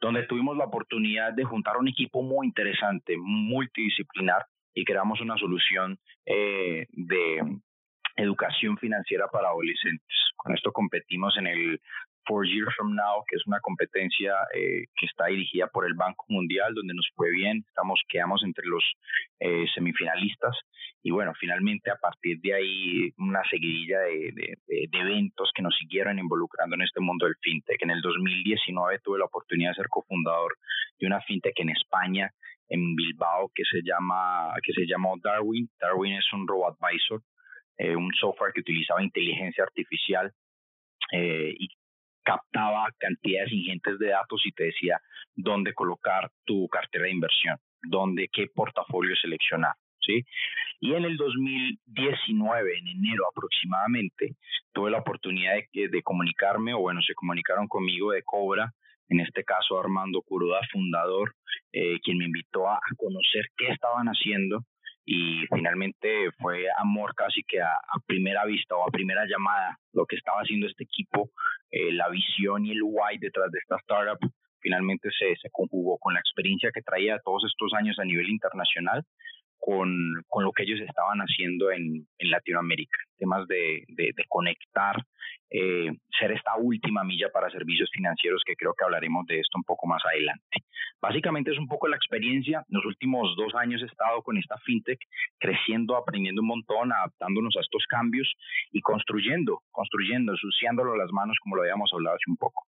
Donde 0.00 0.24
tuvimos 0.24 0.56
la 0.56 0.64
oportunidad 0.64 1.32
de 1.32 1.44
juntar 1.44 1.78
un 1.78 1.88
equipo 1.88 2.22
muy 2.22 2.46
interesante, 2.46 3.16
multidisciplinar, 3.16 4.44
y 4.74 4.84
creamos 4.84 5.20
una 5.22 5.38
solución 5.38 5.98
eh, 6.26 6.86
de 6.90 7.40
educación 8.16 8.76
financiera 8.76 9.26
para 9.28 9.48
adolescentes. 9.48 10.16
Con 10.36 10.54
esto 10.54 10.70
competimos 10.70 11.36
en 11.38 11.46
el 11.46 11.80
Four 12.26 12.46
Years 12.46 12.74
From 12.76 12.94
Now, 12.94 13.24
que 13.28 13.36
es 13.36 13.46
una 13.46 13.60
competencia 13.60 14.34
eh, 14.54 14.86
que 14.96 15.06
está 15.06 15.26
dirigida 15.26 15.68
por 15.68 15.86
el 15.86 15.94
Banco 15.94 16.24
Mundial, 16.28 16.74
donde 16.74 16.94
nos 16.94 17.08
fue 17.14 17.30
bien, 17.30 17.64
estamos, 17.68 18.00
quedamos 18.08 18.42
entre 18.44 18.66
los 18.66 18.84
eh, 19.40 19.66
semifinalistas 19.74 20.56
y 21.02 21.12
bueno, 21.12 21.32
finalmente 21.38 21.90
a 21.90 21.96
partir 21.96 22.40
de 22.40 22.54
ahí 22.54 23.12
una 23.18 23.42
seguidilla 23.48 24.00
de, 24.00 24.32
de, 24.34 24.58
de, 24.66 24.98
eventos 24.98 25.52
que 25.54 25.62
nos 25.62 25.76
siguieron 25.76 26.18
involucrando 26.18 26.74
en 26.74 26.82
este 26.82 27.00
mundo 27.00 27.26
del 27.26 27.36
fintech. 27.40 27.80
En 27.82 27.90
el 27.90 28.00
2019 28.00 28.98
tuve 29.04 29.20
la 29.20 29.26
oportunidad 29.26 29.70
de 29.70 29.76
ser 29.76 29.88
cofundador 29.88 30.56
de 30.98 31.06
una 31.06 31.20
fintech 31.20 31.54
en 31.60 31.70
España, 31.70 32.30
en 32.68 32.96
Bilbao, 32.96 33.52
que 33.54 33.62
se 33.70 33.82
llama 33.84 34.52
que 34.64 34.72
se 34.72 34.84
llamó 34.84 35.14
Darwin. 35.22 35.68
Darwin 35.78 36.14
es 36.14 36.26
un 36.32 36.48
robo 36.48 36.66
advisor, 36.66 37.22
eh, 37.78 37.94
un 37.94 38.12
software 38.18 38.52
que 38.52 38.62
utilizaba 38.62 39.00
inteligencia 39.00 39.62
artificial 39.62 40.32
eh, 41.12 41.54
y 41.56 41.68
captaba 42.26 42.88
cantidades 42.98 43.52
ingentes 43.52 43.98
de 43.98 44.08
datos 44.08 44.42
y 44.44 44.52
te 44.52 44.64
decía 44.64 45.00
dónde 45.36 45.72
colocar 45.72 46.28
tu 46.44 46.66
cartera 46.68 47.04
de 47.04 47.12
inversión, 47.12 47.56
dónde, 47.82 48.28
qué 48.32 48.48
portafolio 48.52 49.14
seleccionar. 49.14 49.74
¿sí? 50.00 50.24
Y 50.80 50.94
en 50.94 51.04
el 51.04 51.16
2019, 51.16 52.78
en 52.78 52.88
enero 52.88 53.24
aproximadamente, 53.30 54.34
tuve 54.72 54.90
la 54.90 54.98
oportunidad 54.98 55.54
de, 55.72 55.88
de 55.88 56.02
comunicarme, 56.02 56.74
o 56.74 56.80
bueno, 56.80 57.00
se 57.00 57.14
comunicaron 57.14 57.68
conmigo 57.68 58.10
de 58.10 58.22
Cobra, 58.24 58.72
en 59.08 59.20
este 59.20 59.44
caso 59.44 59.78
Armando 59.78 60.20
Curuda, 60.22 60.60
fundador, 60.72 61.34
eh, 61.72 62.00
quien 62.02 62.18
me 62.18 62.24
invitó 62.24 62.68
a, 62.68 62.80
conocer 62.96 63.46
qué 63.56 63.68
estaban 63.68 64.06
haciendo 64.08 64.64
y 65.06 65.46
finalmente 65.54 66.30
fue 66.38 66.66
amor 66.78 67.14
casi 67.14 67.42
que 67.44 67.60
a, 67.62 67.78
primera 68.06 68.44
vista 68.44 68.74
o 68.74 68.86
a 68.86 68.90
primera 68.90 69.24
llamada 69.24 69.78
lo 69.92 70.04
que 70.04 70.16
estaba 70.16 70.40
haciendo 70.40 70.66
este 70.66 70.84
equipo, 70.84 71.30
eh, 71.70 71.92
la 71.92 72.08
visión 72.08 72.66
y 72.66 72.72
el 72.72 72.82
why 72.82 73.16
detrás 73.18 73.50
de 73.52 73.58
esta 73.60 73.76
startup 73.76 74.18
Finalmente 74.66 75.10
se, 75.16 75.36
se 75.36 75.48
conjugó 75.52 75.96
con 75.98 76.14
la 76.14 76.18
experiencia 76.18 76.72
que 76.74 76.82
traía 76.82 77.20
todos 77.24 77.44
estos 77.44 77.72
años 77.74 78.00
a 78.00 78.04
nivel 78.04 78.28
internacional 78.28 79.04
con, 79.66 79.90
con 80.28 80.44
lo 80.44 80.52
que 80.52 80.62
ellos 80.62 80.78
estaban 80.78 81.18
haciendo 81.18 81.72
en, 81.72 82.06
en 82.18 82.30
Latinoamérica, 82.30 82.98
temas 83.18 83.48
de, 83.48 83.82
de, 83.88 84.14
conectar, 84.28 84.94
eh, 85.50 85.90
ser 86.16 86.30
esta 86.30 86.54
última 86.56 87.02
milla 87.02 87.30
para 87.32 87.50
servicios 87.50 87.90
financieros, 87.92 88.42
que 88.46 88.54
creo 88.54 88.74
que 88.78 88.84
hablaremos 88.84 89.26
de 89.26 89.40
esto 89.40 89.58
un 89.58 89.64
poco 89.64 89.88
más 89.88 90.00
adelante. 90.04 90.62
Básicamente 91.02 91.50
es 91.50 91.58
un 91.58 91.66
poco 91.66 91.88
la 91.88 91.96
experiencia. 91.96 92.62
Los 92.68 92.84
últimos 92.86 93.34
dos 93.36 93.56
años 93.56 93.82
he 93.82 93.86
estado 93.86 94.22
con 94.22 94.38
esta 94.38 94.56
fintech 94.58 95.00
creciendo, 95.40 95.96
aprendiendo 95.96 96.42
un 96.42 96.48
montón, 96.48 96.92
adaptándonos 96.92 97.56
a 97.56 97.60
estos 97.60 97.86
cambios 97.88 98.34
y 98.70 98.80
construyendo, 98.82 99.62
construyendo, 99.72 100.30
ensuciándolo 100.30 100.96
las 100.96 101.10
manos, 101.10 101.38
como 101.42 101.56
lo 101.56 101.62
habíamos 101.62 101.90
hablado 101.92 102.14
hace 102.14 102.30
un 102.30 102.36
poco. 102.36 102.68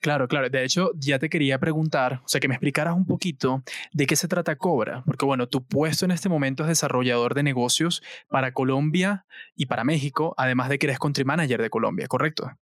Claro, 0.00 0.28
claro. 0.28 0.48
De 0.48 0.64
hecho, 0.64 0.92
ya 0.94 1.18
te 1.18 1.28
quería 1.28 1.58
preguntar, 1.58 2.20
o 2.24 2.28
sea, 2.28 2.40
que 2.40 2.46
me 2.46 2.54
explicaras 2.54 2.94
un 2.94 3.04
poquito 3.04 3.62
de 3.92 4.06
qué 4.06 4.14
se 4.14 4.28
trata 4.28 4.56
Cobra, 4.56 5.02
porque 5.04 5.24
bueno, 5.24 5.48
tu 5.48 5.66
puesto 5.66 6.04
en 6.04 6.12
este 6.12 6.28
momento 6.28 6.62
es 6.62 6.68
desarrollador 6.68 7.34
de 7.34 7.42
negocios 7.42 8.02
para 8.28 8.52
Colombia 8.52 9.26
y 9.56 9.66
para 9.66 9.82
México, 9.82 10.34
además 10.36 10.68
de 10.68 10.78
que 10.78 10.86
eres 10.86 11.00
country 11.00 11.24
manager 11.24 11.60
de 11.60 11.70
Colombia, 11.70 12.06
¿correcto? 12.06 12.52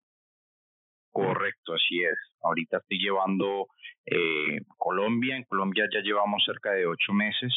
Correcto, 1.13 1.75
así 1.75 2.03
es. 2.03 2.19
Ahorita 2.43 2.79
estoy 2.79 2.99
llevando 2.99 3.67
eh, 4.07 4.61
Colombia. 4.77 5.37
En 5.37 5.45
Colombia 5.45 5.87
ya 5.93 6.01
llevamos 6.01 6.43
cerca 6.45 6.73
de 6.73 6.87
ocho 6.87 7.13
meses. 7.13 7.53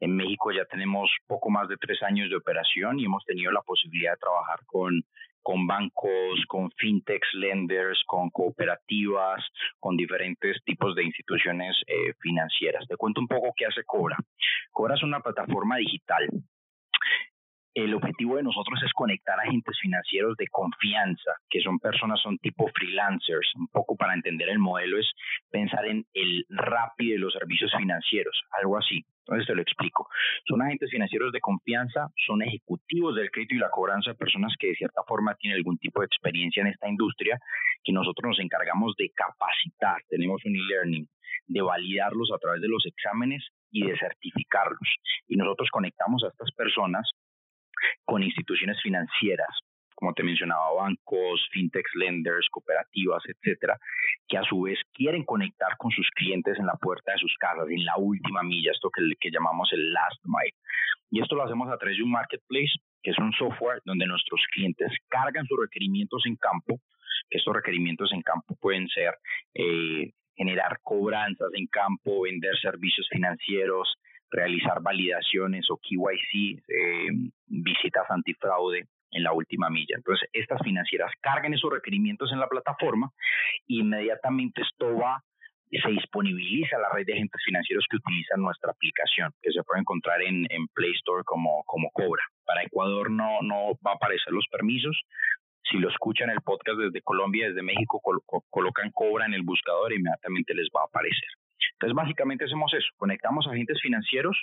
En 0.00 0.16
México 0.16 0.50
ya 0.52 0.64
tenemos 0.64 1.10
poco 1.26 1.50
más 1.50 1.68
de 1.68 1.76
tres 1.76 2.02
años 2.02 2.30
de 2.30 2.36
operación 2.36 2.98
y 2.98 3.04
hemos 3.04 3.24
tenido 3.24 3.52
la 3.52 3.62
posibilidad 3.62 4.12
de 4.12 4.18
trabajar 4.18 4.60
con 4.66 5.02
con 5.42 5.66
bancos, 5.66 6.44
con 6.48 6.70
fintechs, 6.72 7.28
lenders, 7.32 8.02
con 8.06 8.28
cooperativas, 8.28 9.42
con 9.78 9.96
diferentes 9.96 10.62
tipos 10.64 10.94
de 10.94 11.04
instituciones 11.04 11.76
eh, 11.86 12.12
financieras. 12.20 12.86
Te 12.86 12.96
cuento 12.96 13.22
un 13.22 13.26
poco 13.26 13.54
qué 13.56 13.64
hace 13.64 13.82
Cobra. 13.84 14.18
Cobra 14.70 14.96
es 14.96 15.02
una 15.02 15.20
plataforma 15.20 15.76
digital 15.76 16.28
el 17.74 17.94
objetivo 17.94 18.36
de 18.36 18.42
nosotros 18.42 18.80
es 18.84 18.92
conectar 18.92 19.38
a 19.38 19.42
agentes 19.42 19.78
financieros 19.80 20.36
de 20.36 20.48
confianza, 20.48 21.32
que 21.48 21.60
son 21.60 21.78
personas, 21.78 22.20
son 22.20 22.36
tipo 22.38 22.68
freelancers. 22.74 23.52
Un 23.56 23.68
poco 23.68 23.96
para 23.96 24.14
entender 24.14 24.48
el 24.48 24.58
modelo 24.58 24.98
es 24.98 25.08
pensar 25.50 25.86
en 25.86 26.04
el 26.14 26.44
rápido 26.48 27.12
de 27.12 27.18
los 27.18 27.32
servicios 27.32 27.72
financieros, 27.76 28.42
algo 28.60 28.76
así. 28.76 29.04
Entonces 29.20 29.46
te 29.46 29.54
lo 29.54 29.62
explico. 29.62 30.08
Son 30.48 30.60
agentes 30.60 30.90
financieros 30.90 31.30
de 31.32 31.40
confianza, 31.40 32.08
son 32.26 32.42
ejecutivos 32.42 33.14
del 33.14 33.30
crédito 33.30 33.54
y 33.54 33.58
la 33.58 33.70
cobranza, 33.70 34.14
personas 34.14 34.52
que 34.58 34.68
de 34.68 34.74
cierta 34.74 35.02
forma 35.06 35.36
tienen 35.36 35.58
algún 35.58 35.78
tipo 35.78 36.00
de 36.00 36.06
experiencia 36.06 36.62
en 36.62 36.68
esta 36.68 36.88
industria, 36.88 37.38
que 37.84 37.92
nosotros 37.92 38.30
nos 38.30 38.40
encargamos 38.40 38.96
de 38.96 39.10
capacitar. 39.10 40.02
Tenemos 40.08 40.44
un 40.44 40.56
e-learning, 40.56 41.06
de 41.46 41.62
validarlos 41.62 42.30
a 42.34 42.38
través 42.38 42.60
de 42.60 42.68
los 42.68 42.84
exámenes 42.86 43.46
y 43.70 43.86
de 43.86 43.96
certificarlos. 43.96 44.88
Y 45.28 45.36
nosotros 45.36 45.68
conectamos 45.70 46.24
a 46.24 46.28
estas 46.28 46.50
personas 46.52 47.08
con 48.04 48.22
instituciones 48.22 48.80
financieras, 48.82 49.60
como 50.00 50.14
te 50.14 50.22
mencionaba, 50.22 50.72
bancos, 50.72 51.46
fintechs, 51.52 51.90
lenders, 51.94 52.48
cooperativas, 52.50 53.22
etcétera, 53.26 53.76
que 54.26 54.38
a 54.38 54.42
su 54.44 54.62
vez 54.62 54.78
quieren 54.94 55.24
conectar 55.24 55.76
con 55.76 55.90
sus 55.90 56.08
clientes 56.10 56.58
en 56.58 56.66
la 56.66 56.74
puerta 56.74 57.12
de 57.12 57.18
sus 57.18 57.34
casas, 57.38 57.68
en 57.68 57.84
la 57.84 57.96
última 57.98 58.42
milla, 58.42 58.72
esto 58.72 58.90
que, 58.90 59.30
llamamos 59.30 59.70
el 59.72 59.92
last 59.92 60.20
mile. 60.24 60.56
Y 61.10 61.20
esto 61.20 61.36
lo 61.36 61.44
hacemos 61.44 61.68
a 61.68 61.76
través 61.76 61.98
de 61.98 62.04
un 62.04 62.12
marketplace, 62.12 62.72
que 63.02 63.10
es 63.10 63.18
un 63.18 63.32
software 63.32 63.82
donde 63.84 64.06
nuestros 64.06 64.40
clientes 64.52 64.90
cargan 65.08 65.46
sus 65.46 65.58
requerimientos 65.60 66.22
en 66.24 66.36
campo, 66.36 66.80
que 67.28 67.38
estos 67.38 67.54
requerimientos 67.54 68.12
en 68.12 68.22
campo 68.22 68.56
pueden 68.60 68.88
ser 68.88 69.14
eh, 69.54 70.12
generar 70.34 70.78
cobranzas 70.82 71.50
en 71.52 71.66
campo, 71.66 72.22
vender 72.22 72.56
servicios 72.58 73.06
financieros, 73.10 73.96
realizar 74.30 74.80
validaciones 74.82 75.66
o 75.70 75.78
KYC, 75.78 76.62
eh, 76.68 77.08
visitas 77.46 78.10
antifraude 78.10 78.86
en 79.12 79.22
la 79.22 79.32
última 79.32 79.68
milla. 79.70 79.96
Entonces, 79.96 80.28
estas 80.32 80.60
financieras 80.62 81.10
cargan 81.20 81.54
esos 81.54 81.72
requerimientos 81.72 82.32
en 82.32 82.40
la 82.40 82.48
plataforma 82.48 83.10
e 83.68 83.74
inmediatamente 83.74 84.62
esto 84.62 84.96
va 84.96 85.22
se 85.78 85.88
disponibiliza 85.88 86.78
la 86.78 86.88
red 86.92 87.06
de 87.06 87.12
agentes 87.12 87.40
financieros 87.44 87.84
que 87.88 87.96
utilizan 87.96 88.42
nuestra 88.42 88.72
aplicación, 88.72 89.32
que 89.40 89.52
se 89.52 89.62
puede 89.62 89.80
encontrar 89.80 90.20
en, 90.22 90.46
en 90.50 90.66
Play 90.74 90.92
Store 90.94 91.22
como, 91.24 91.62
como 91.64 91.90
Cobra. 91.92 92.24
Para 92.44 92.64
Ecuador 92.64 93.10
no, 93.10 93.40
no 93.42 93.78
va 93.86 93.92
a 93.92 93.94
aparecer 93.94 94.32
los 94.32 94.46
permisos. 94.50 94.98
Si 95.70 95.78
lo 95.78 95.88
escuchan 95.88 96.30
el 96.30 96.40
podcast 96.40 96.78
desde 96.78 97.02
Colombia, 97.02 97.48
desde 97.48 97.62
México, 97.62 98.00
colocan 98.50 98.90
Cobra 98.90 99.26
en 99.26 99.34
el 99.34 99.42
buscador 99.42 99.92
e 99.92 99.96
inmediatamente 99.96 100.54
les 100.54 100.68
va 100.74 100.82
a 100.82 100.86
aparecer. 100.86 101.28
Entonces, 101.80 101.96
básicamente 101.96 102.44
hacemos 102.44 102.74
eso, 102.74 102.88
conectamos 102.98 103.46
agentes 103.46 103.80
financieros 103.80 104.36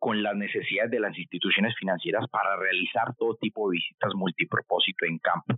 con 0.00 0.24
las 0.24 0.34
necesidades 0.34 0.90
de 0.90 0.98
las 0.98 1.16
instituciones 1.16 1.72
financieras 1.78 2.28
para 2.28 2.56
realizar 2.56 3.14
todo 3.16 3.36
tipo 3.36 3.70
de 3.70 3.76
visitas 3.76 4.12
multipropósito 4.16 5.06
en 5.06 5.18
campo. 5.18 5.54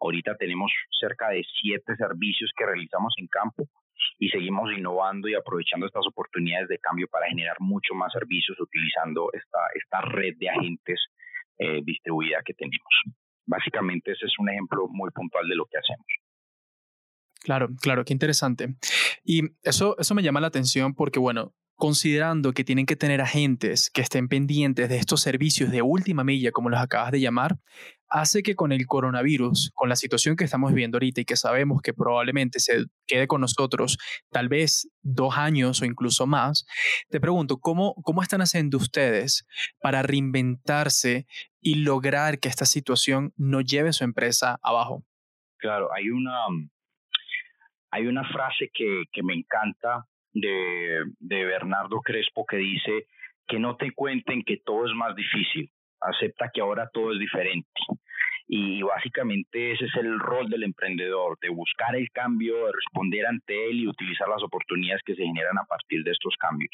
Ahorita 0.00 0.36
tenemos 0.36 0.70
cerca 1.00 1.30
de 1.30 1.42
siete 1.60 1.96
servicios 1.96 2.52
que 2.56 2.66
realizamos 2.66 3.12
en 3.18 3.26
campo 3.26 3.64
y 4.20 4.28
seguimos 4.28 4.70
innovando 4.70 5.26
y 5.28 5.34
aprovechando 5.34 5.86
estas 5.86 6.06
oportunidades 6.06 6.68
de 6.68 6.78
cambio 6.78 7.08
para 7.10 7.26
generar 7.26 7.56
mucho 7.58 7.92
más 7.94 8.12
servicios 8.12 8.56
utilizando 8.60 9.28
esta, 9.32 9.58
esta 9.74 10.02
red 10.02 10.36
de 10.38 10.50
agentes 10.50 11.00
eh, 11.58 11.80
distribuida 11.82 12.42
que 12.44 12.54
tenemos. 12.54 12.94
Básicamente 13.44 14.12
ese 14.12 14.26
es 14.26 14.38
un 14.38 14.48
ejemplo 14.48 14.86
muy 14.88 15.10
puntual 15.10 15.48
de 15.48 15.56
lo 15.56 15.66
que 15.66 15.78
hacemos. 15.78 16.06
Claro, 17.40 17.68
claro, 17.80 18.04
qué 18.04 18.12
interesante. 18.12 18.76
Y 19.24 19.42
eso, 19.62 19.96
eso 19.98 20.14
me 20.14 20.22
llama 20.22 20.40
la 20.40 20.48
atención 20.48 20.94
porque, 20.94 21.18
bueno, 21.18 21.54
considerando 21.80 22.52
que 22.52 22.62
tienen 22.62 22.84
que 22.84 22.94
tener 22.94 23.22
agentes 23.22 23.90
que 23.90 24.02
estén 24.02 24.28
pendientes 24.28 24.88
de 24.90 24.98
estos 24.98 25.22
servicios 25.22 25.70
de 25.70 25.80
última 25.80 26.22
milla, 26.22 26.52
como 26.52 26.68
los 26.68 26.78
acabas 26.78 27.10
de 27.10 27.20
llamar, 27.20 27.58
hace 28.10 28.42
que 28.42 28.54
con 28.54 28.70
el 28.70 28.86
coronavirus, 28.86 29.70
con 29.74 29.88
la 29.88 29.96
situación 29.96 30.36
que 30.36 30.44
estamos 30.44 30.72
viviendo 30.72 30.96
ahorita 30.96 31.22
y 31.22 31.24
que 31.24 31.36
sabemos 31.36 31.80
que 31.80 31.94
probablemente 31.94 32.60
se 32.60 32.84
quede 33.06 33.26
con 33.26 33.40
nosotros 33.40 33.96
tal 34.30 34.48
vez 34.48 34.88
dos 35.00 35.38
años 35.38 35.80
o 35.80 35.86
incluso 35.86 36.26
más, 36.26 36.66
te 37.08 37.18
pregunto, 37.18 37.58
¿cómo, 37.58 37.94
cómo 38.02 38.22
están 38.22 38.42
haciendo 38.42 38.76
ustedes 38.76 39.46
para 39.80 40.02
reinventarse 40.02 41.26
y 41.62 41.76
lograr 41.76 42.40
que 42.40 42.50
esta 42.50 42.66
situación 42.66 43.32
no 43.36 43.62
lleve 43.62 43.94
su 43.94 44.04
empresa 44.04 44.58
abajo? 44.62 45.02
Claro, 45.56 45.88
hay 45.94 46.10
una, 46.10 46.46
hay 47.90 48.06
una 48.06 48.24
frase 48.24 48.70
que, 48.72 49.04
me 49.22 49.34
encanta 49.34 50.04
de, 50.32 51.04
de 51.18 51.44
Bernardo 51.44 52.00
Crespo 52.00 52.44
que 52.46 52.56
dice 52.56 53.06
que 53.46 53.58
no 53.58 53.76
te 53.76 53.92
cuenten 53.92 54.42
que 54.42 54.58
todo 54.58 54.86
es 54.86 54.94
más 54.94 55.14
difícil, 55.16 55.70
acepta 56.00 56.50
que 56.52 56.60
ahora 56.60 56.88
todo 56.92 57.12
es 57.12 57.18
diferente. 57.18 57.68
Y 58.46 58.82
básicamente 58.82 59.72
ese 59.72 59.84
es 59.84 59.94
el 59.96 60.18
rol 60.18 60.48
del 60.48 60.64
emprendedor, 60.64 61.38
de 61.40 61.50
buscar 61.50 61.94
el 61.94 62.10
cambio, 62.10 62.66
de 62.66 62.72
responder 62.72 63.26
ante 63.26 63.70
él 63.70 63.80
y 63.80 63.88
utilizar 63.88 64.28
las 64.28 64.42
oportunidades 64.42 65.02
que 65.04 65.14
se 65.14 65.22
generan 65.22 65.58
a 65.58 65.64
partir 65.64 66.02
de 66.02 66.10
estos 66.10 66.34
cambios 66.36 66.70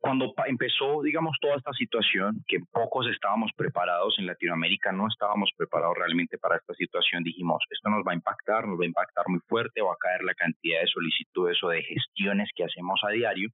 cuando 0.00 0.34
empezó, 0.46 1.02
digamos, 1.02 1.36
toda 1.40 1.56
esta 1.56 1.72
situación, 1.72 2.44
que 2.46 2.58
pocos 2.72 3.06
estábamos 3.08 3.50
preparados 3.56 4.16
en 4.18 4.26
Latinoamérica, 4.26 4.92
no 4.92 5.08
estábamos 5.08 5.50
preparados 5.56 5.96
realmente 5.96 6.38
para 6.38 6.56
esta 6.56 6.74
situación, 6.74 7.22
dijimos, 7.22 7.62
esto 7.70 7.88
nos 7.88 8.04
va 8.06 8.12
a 8.12 8.14
impactar, 8.14 8.66
nos 8.66 8.78
va 8.78 8.84
a 8.84 8.88
impactar 8.88 9.24
muy 9.28 9.40
fuerte, 9.48 9.80
va 9.80 9.92
a 9.92 10.00
caer 10.00 10.22
la 10.24 10.34
cantidad 10.34 10.80
de 10.80 10.86
solicitudes 10.86 11.62
o 11.62 11.68
de 11.68 11.82
gestiones 11.82 12.50
que 12.54 12.64
hacemos 12.64 13.00
a 13.02 13.10
diario. 13.10 13.48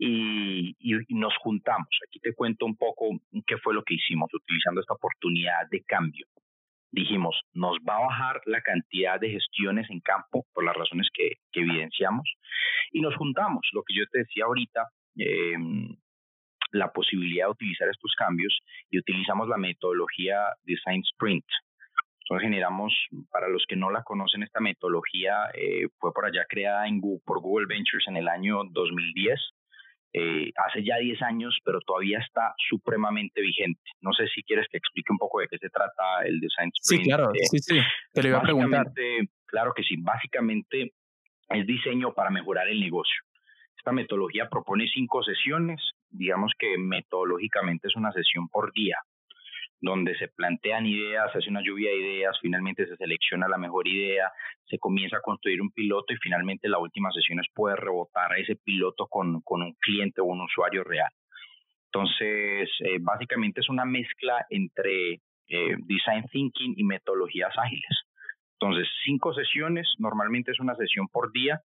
Y, 0.00 0.76
y, 0.78 0.94
nos 1.08 1.36
juntamos. 1.38 1.88
Aquí 2.06 2.20
te 2.20 2.32
cuento 2.32 2.64
un 2.66 2.76
poco 2.76 3.06
qué 3.44 3.56
fue 3.58 3.74
lo 3.74 3.82
que 3.82 3.94
hicimos 3.94 4.32
utilizando 4.32 4.80
esta 4.80 4.94
oportunidad 4.94 5.66
de 5.72 5.82
cambio. 5.82 6.24
Dijimos, 6.92 7.40
nos 7.52 7.78
va 7.78 7.96
a 7.96 8.06
bajar 8.06 8.40
la 8.46 8.60
cantidad 8.60 9.18
de 9.18 9.30
gestiones 9.30 9.90
en 9.90 9.98
campo 9.98 10.46
por 10.54 10.64
las 10.64 10.76
razones 10.76 11.08
que, 11.12 11.32
que 11.50 11.60
evidenciamos 11.62 12.32
y 12.92 13.00
nos 13.00 13.16
juntamos. 13.16 13.66
Lo 13.72 13.82
que 13.82 13.94
yo 13.94 14.04
te 14.12 14.20
decía 14.20 14.44
ahorita, 14.44 14.86
eh, 15.18 15.56
la 16.72 16.92
posibilidad 16.92 17.46
de 17.46 17.52
utilizar 17.52 17.88
estos 17.88 18.14
cambios 18.16 18.58
y 18.90 18.98
utilizamos 18.98 19.48
la 19.48 19.56
metodología 19.56 20.38
Design 20.64 21.02
Sprint. 21.12 21.44
Entonces 22.22 22.44
generamos, 22.44 22.92
para 23.30 23.48
los 23.48 23.64
que 23.66 23.76
no 23.76 23.90
la 23.90 24.02
conocen, 24.02 24.42
esta 24.42 24.60
metodología 24.60 25.50
eh, 25.54 25.88
fue 25.98 26.12
por 26.12 26.26
allá 26.26 26.44
creada 26.46 26.86
en 26.86 27.00
por 27.00 27.40
Google 27.40 27.66
Ventures 27.66 28.06
en 28.06 28.18
el 28.18 28.28
año 28.28 28.64
2010. 28.70 29.40
Eh, 30.12 30.52
hace 30.56 30.84
ya 30.84 30.96
10 30.96 31.22
años, 31.22 31.58
pero 31.64 31.80
todavía 31.80 32.18
está 32.18 32.54
supremamente 32.68 33.40
vigente. 33.40 33.80
No 34.00 34.12
sé 34.12 34.26
si 34.28 34.42
quieres 34.42 34.66
que 34.70 34.78
explique 34.78 35.12
un 35.12 35.18
poco 35.18 35.40
de 35.40 35.48
qué 35.48 35.58
se 35.58 35.68
trata 35.70 36.22
el 36.24 36.40
Design 36.40 36.70
Sprint. 36.82 37.04
Sí, 37.04 37.08
claro, 37.08 37.30
sí, 37.50 37.58
sí, 37.58 37.80
te 38.12 38.22
lo 38.22 38.28
iba 38.28 38.38
a 38.38 38.42
preguntar. 38.42 38.86
Claro 39.46 39.72
que 39.74 39.82
sí, 39.82 39.96
básicamente 39.98 40.92
es 41.48 41.66
diseño 41.66 42.12
para 42.12 42.30
mejorar 42.30 42.68
el 42.68 42.80
negocio. 42.80 43.22
Esta 43.88 43.94
metodología 43.94 44.50
propone 44.50 44.86
cinco 44.86 45.22
sesiones, 45.22 45.80
digamos 46.10 46.52
que 46.58 46.76
metodológicamente 46.76 47.88
es 47.88 47.96
una 47.96 48.12
sesión 48.12 48.46
por 48.50 48.70
día. 48.74 48.98
donde 49.80 50.14
se 50.18 50.28
plantean 50.28 50.84
ideas, 50.84 51.32
se 51.32 51.38
hace 51.38 51.48
una 51.48 51.62
lluvia 51.62 51.88
de 51.88 51.96
ideas, 51.96 52.36
finalmente 52.42 52.86
se 52.86 52.96
selecciona 52.96 53.48
la 53.48 53.56
mejor 53.56 53.88
idea, 53.88 54.30
se 54.66 54.78
comienza 54.78 55.16
a 55.16 55.22
construir 55.22 55.62
un 55.62 55.70
piloto 55.70 56.12
y 56.12 56.18
finalmente 56.18 56.68
la 56.68 56.78
última 56.78 57.10
sesión 57.12 57.40
es 57.40 57.46
poder 57.54 57.78
rebotar 57.78 58.30
a 58.30 58.36
ese 58.36 58.56
piloto 58.56 59.06
con, 59.06 59.40
con 59.40 59.62
un 59.62 59.72
cliente 59.80 60.20
o 60.20 60.24
un 60.24 60.42
usuario 60.42 60.84
real. 60.84 61.10
Entonces, 61.86 62.68
eh, 62.80 62.98
básicamente 63.00 63.60
es 63.60 63.70
una 63.70 63.86
mezcla 63.86 64.44
entre 64.50 65.14
eh, 65.48 65.76
design 65.78 66.26
thinking 66.30 66.74
y 66.76 66.84
metodologías 66.84 67.56
ágiles. 67.56 68.04
Entonces, 68.60 68.86
cinco 69.04 69.32
sesiones, 69.32 69.88
normalmente 69.98 70.50
es 70.50 70.60
una 70.60 70.74
sesión 70.74 71.08
por 71.08 71.32
día, 71.32 71.62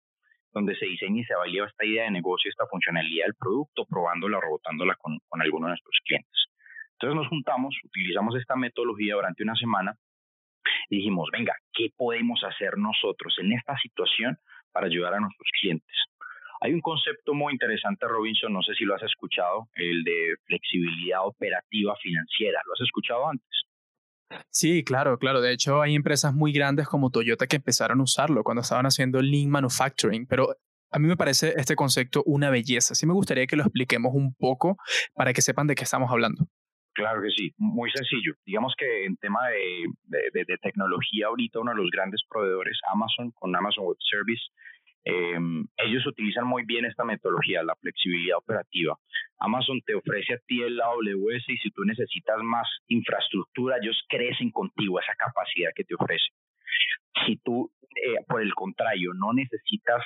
donde 0.53 0.75
se 0.75 0.85
diseña 0.85 1.21
y 1.21 1.23
se 1.23 1.33
evalúa 1.33 1.67
esta 1.67 1.85
idea 1.85 2.03
de 2.03 2.11
negocio, 2.11 2.49
esta 2.49 2.67
funcionalidad 2.67 3.25
del 3.25 3.35
producto, 3.35 3.85
probándola, 3.85 4.39
rebotándola 4.41 4.95
con, 4.95 5.17
con 5.27 5.41
alguno 5.41 5.67
de 5.67 5.71
nuestros 5.71 5.97
clientes. 6.05 6.47
Entonces 6.93 7.15
nos 7.15 7.27
juntamos, 7.29 7.75
utilizamos 7.83 8.35
esta 8.35 8.55
metodología 8.55 9.15
durante 9.15 9.43
una 9.43 9.55
semana 9.55 9.95
y 10.89 10.97
dijimos, 10.97 11.29
venga, 11.31 11.55
¿qué 11.73 11.89
podemos 11.95 12.43
hacer 12.43 12.77
nosotros 12.77 13.35
en 13.39 13.53
esta 13.53 13.77
situación 13.77 14.37
para 14.71 14.87
ayudar 14.87 15.13
a 15.15 15.19
nuestros 15.19 15.49
clientes? 15.59 15.95
Hay 16.61 16.73
un 16.73 16.81
concepto 16.81 17.33
muy 17.33 17.53
interesante, 17.53 18.07
Robinson, 18.07 18.53
no 18.53 18.61
sé 18.61 18.75
si 18.75 18.85
lo 18.85 18.93
has 18.93 19.01
escuchado, 19.01 19.67
el 19.73 20.03
de 20.03 20.35
flexibilidad 20.45 21.25
operativa 21.25 21.95
financiera. 21.95 22.61
¿Lo 22.67 22.73
has 22.73 22.81
escuchado 22.81 23.27
antes? 23.27 23.63
Sí, 24.49 24.83
claro, 24.83 25.17
claro. 25.17 25.41
De 25.41 25.51
hecho, 25.51 25.81
hay 25.81 25.95
empresas 25.95 26.33
muy 26.33 26.51
grandes 26.51 26.87
como 26.87 27.09
Toyota 27.09 27.47
que 27.47 27.57
empezaron 27.57 27.99
a 27.99 28.03
usarlo 28.03 28.43
cuando 28.43 28.61
estaban 28.61 28.85
haciendo 28.85 29.21
Lean 29.21 29.49
Manufacturing, 29.49 30.27
pero 30.27 30.55
a 30.91 30.99
mí 30.99 31.07
me 31.07 31.17
parece 31.17 31.53
este 31.57 31.75
concepto 31.75 32.21
una 32.25 32.49
belleza. 32.49 32.95
Sí 32.95 33.05
me 33.05 33.13
gustaría 33.13 33.47
que 33.47 33.55
lo 33.55 33.63
expliquemos 33.63 34.13
un 34.13 34.35
poco 34.35 34.77
para 35.13 35.33
que 35.33 35.41
sepan 35.41 35.67
de 35.67 35.75
qué 35.75 35.83
estamos 35.83 36.11
hablando. 36.11 36.45
Claro 36.93 37.21
que 37.21 37.29
sí, 37.29 37.53
muy 37.57 37.89
sencillo. 37.91 38.33
Digamos 38.45 38.73
que 38.77 39.05
en 39.05 39.15
tema 39.15 39.39
de, 39.47 40.57
tecnología 40.61 41.27
ahorita 41.27 41.59
uno 41.59 41.71
de 41.71 41.77
los 41.77 41.89
grandes 41.89 42.21
proveedores, 42.29 42.77
Amazon, 42.91 43.31
con 43.31 43.55
Amazon 43.55 43.85
Web 43.85 43.97
Service, 44.09 44.43
Em, 45.03 45.65
ellos 45.77 46.05
utilizan 46.05 46.45
muy 46.45 46.63
bien 46.63 46.85
esta 46.85 47.03
metodología, 47.03 47.63
la 47.63 47.75
flexibilidad 47.75 48.37
operativa. 48.37 48.97
Amazon 49.39 49.81
te 49.81 49.95
ofrece 49.95 50.35
a 50.35 50.37
ti 50.45 50.61
el 50.61 50.79
AWS 50.79 51.49
y 51.49 51.57
si 51.57 51.71
tú 51.71 51.83
necesitas 51.83 52.37
más 52.43 52.67
infraestructura, 52.87 53.77
ellos 53.81 53.99
crecen 54.07 54.51
contigo 54.51 54.99
esa 54.99 55.13
capacidad 55.15 55.71
que 55.75 55.83
te 55.83 55.95
ofrece. 55.95 56.27
Si 57.25 57.37
tú, 57.37 57.71
eh, 57.81 58.23
por 58.27 58.41
el 58.41 58.53
contrario, 58.53 59.13
no 59.13 59.33
necesitas 59.33 60.03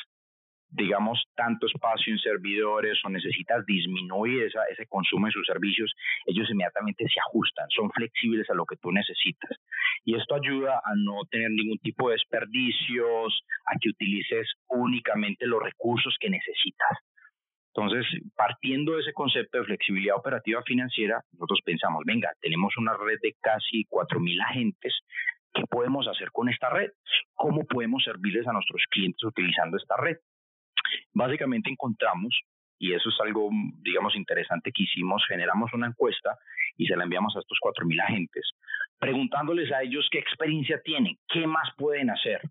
digamos, 0.76 1.24
tanto 1.36 1.68
espacio 1.68 2.12
en 2.12 2.20
servidores 2.20 3.00
o 3.06 3.10
necesitas 3.10 3.66
disminuir 3.66 4.44
esa, 4.44 4.64
ese 4.66 4.86
consumo 4.88 5.28
de 5.28 5.32
sus 5.32 5.48
servicios, 5.48 5.94
ellos 6.26 6.50
inmediatamente 6.50 7.06
se 7.08 7.20
ajustan, 7.20 7.68
son 7.70 7.90
flexibles 7.92 8.50
a 8.50 8.54
lo 8.54 8.66
que 8.66 8.76
tú 8.78 8.92
necesitas. 8.92 9.58
Y 10.04 10.16
esto 10.16 10.36
ayuda 10.36 10.82
a 10.84 10.92
no 10.96 11.24
tener 11.30 11.52
ningún 11.52 11.78
tipo 11.80 12.10
de 12.10 12.16
desperdicios, 12.16 13.42
a 13.66 13.80
que 13.80 13.90
utilices 13.90 14.52
únicamente 14.68 15.48
los 15.48 15.64
recursos 15.64 16.16
que 16.20 16.30
necesitas. 16.30 17.00
Entonces, 17.74 18.06
partiendo 18.36 18.94
de 18.94 19.02
ese 19.02 19.14
concepto 19.14 19.58
de 19.58 19.66
flexibilidad 19.66 20.16
operativa 20.16 20.62
financiera, 20.64 21.22
nosotros 21.34 21.60
pensamos, 21.64 22.04
venga, 22.06 22.32
tenemos 22.40 22.74
una 22.78 22.96
red 22.96 23.20
de 23.22 23.36
casi 23.42 23.84
4.000 23.90 24.42
agentes, 24.50 24.94
¿qué 25.54 25.64
podemos 25.70 26.08
hacer 26.08 26.32
con 26.32 26.48
esta 26.48 26.70
red? 26.70 26.92
¿Cómo 27.34 27.66
podemos 27.66 28.04
servirles 28.04 28.48
a 28.48 28.54
nuestros 28.54 28.82
clientes 28.90 29.22
utilizando 29.24 29.78
esta 29.78 29.96
red? 29.98 30.18
Básicamente 31.14 31.70
encontramos, 31.70 32.40
y 32.78 32.94
eso 32.94 33.10
es 33.10 33.16
algo, 33.22 33.50
digamos, 33.82 34.16
interesante 34.16 34.72
que 34.72 34.84
hicimos, 34.84 35.24
generamos 35.28 35.72
una 35.74 35.88
encuesta 35.88 36.38
y 36.78 36.86
se 36.88 36.96
la 36.96 37.04
enviamos 37.04 37.36
a 37.36 37.40
estos 37.40 37.58
4.000 37.62 38.02
agentes, 38.02 38.52
preguntándoles 39.00 39.72
a 39.72 39.82
ellos 39.82 40.08
qué 40.12 40.20
experiencia 40.20 40.82
tienen, 40.84 41.18
qué 41.28 41.48
más 41.48 41.70
pueden 41.78 42.10
hacer. 42.10 42.42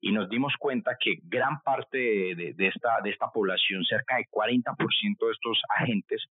Y 0.00 0.12
nos 0.12 0.28
dimos 0.28 0.54
cuenta 0.58 0.96
que 1.00 1.18
gran 1.24 1.60
parte 1.62 1.98
de, 1.98 2.54
esta, 2.58 3.00
de 3.02 3.10
esta 3.10 3.30
población, 3.32 3.84
cerca 3.84 4.16
de 4.16 4.26
40% 4.30 4.76
de 4.78 5.32
estos 5.32 5.60
agentes, 5.80 6.24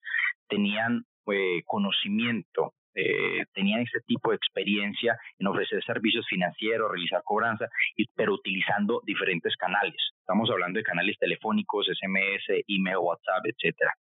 tenían 0.48 1.04
eh, 1.32 1.64
conocimiento 1.66 2.74
eh, 2.96 3.46
tenían 3.54 3.82
ese 3.82 4.00
tipo 4.06 4.32
de 4.32 4.38
experiencia 4.38 5.18
en 5.38 5.48
ofrecer 5.48 5.84
servicios 5.84 6.26
financieros, 6.28 6.92
realizar 6.92 7.22
cobranza, 7.24 7.68
pero 8.16 8.34
utilizando 8.34 9.02
diferentes 9.06 9.56
canales. 9.58 9.98
Estamos 10.20 10.50
hablando 10.50 10.78
de 10.78 10.84
canales 10.84 11.18
telefónicos, 11.20 11.88
SMS, 11.88 12.64
email, 12.68 12.98
WhatsApp, 12.98 13.46
etcétera. 13.46 13.94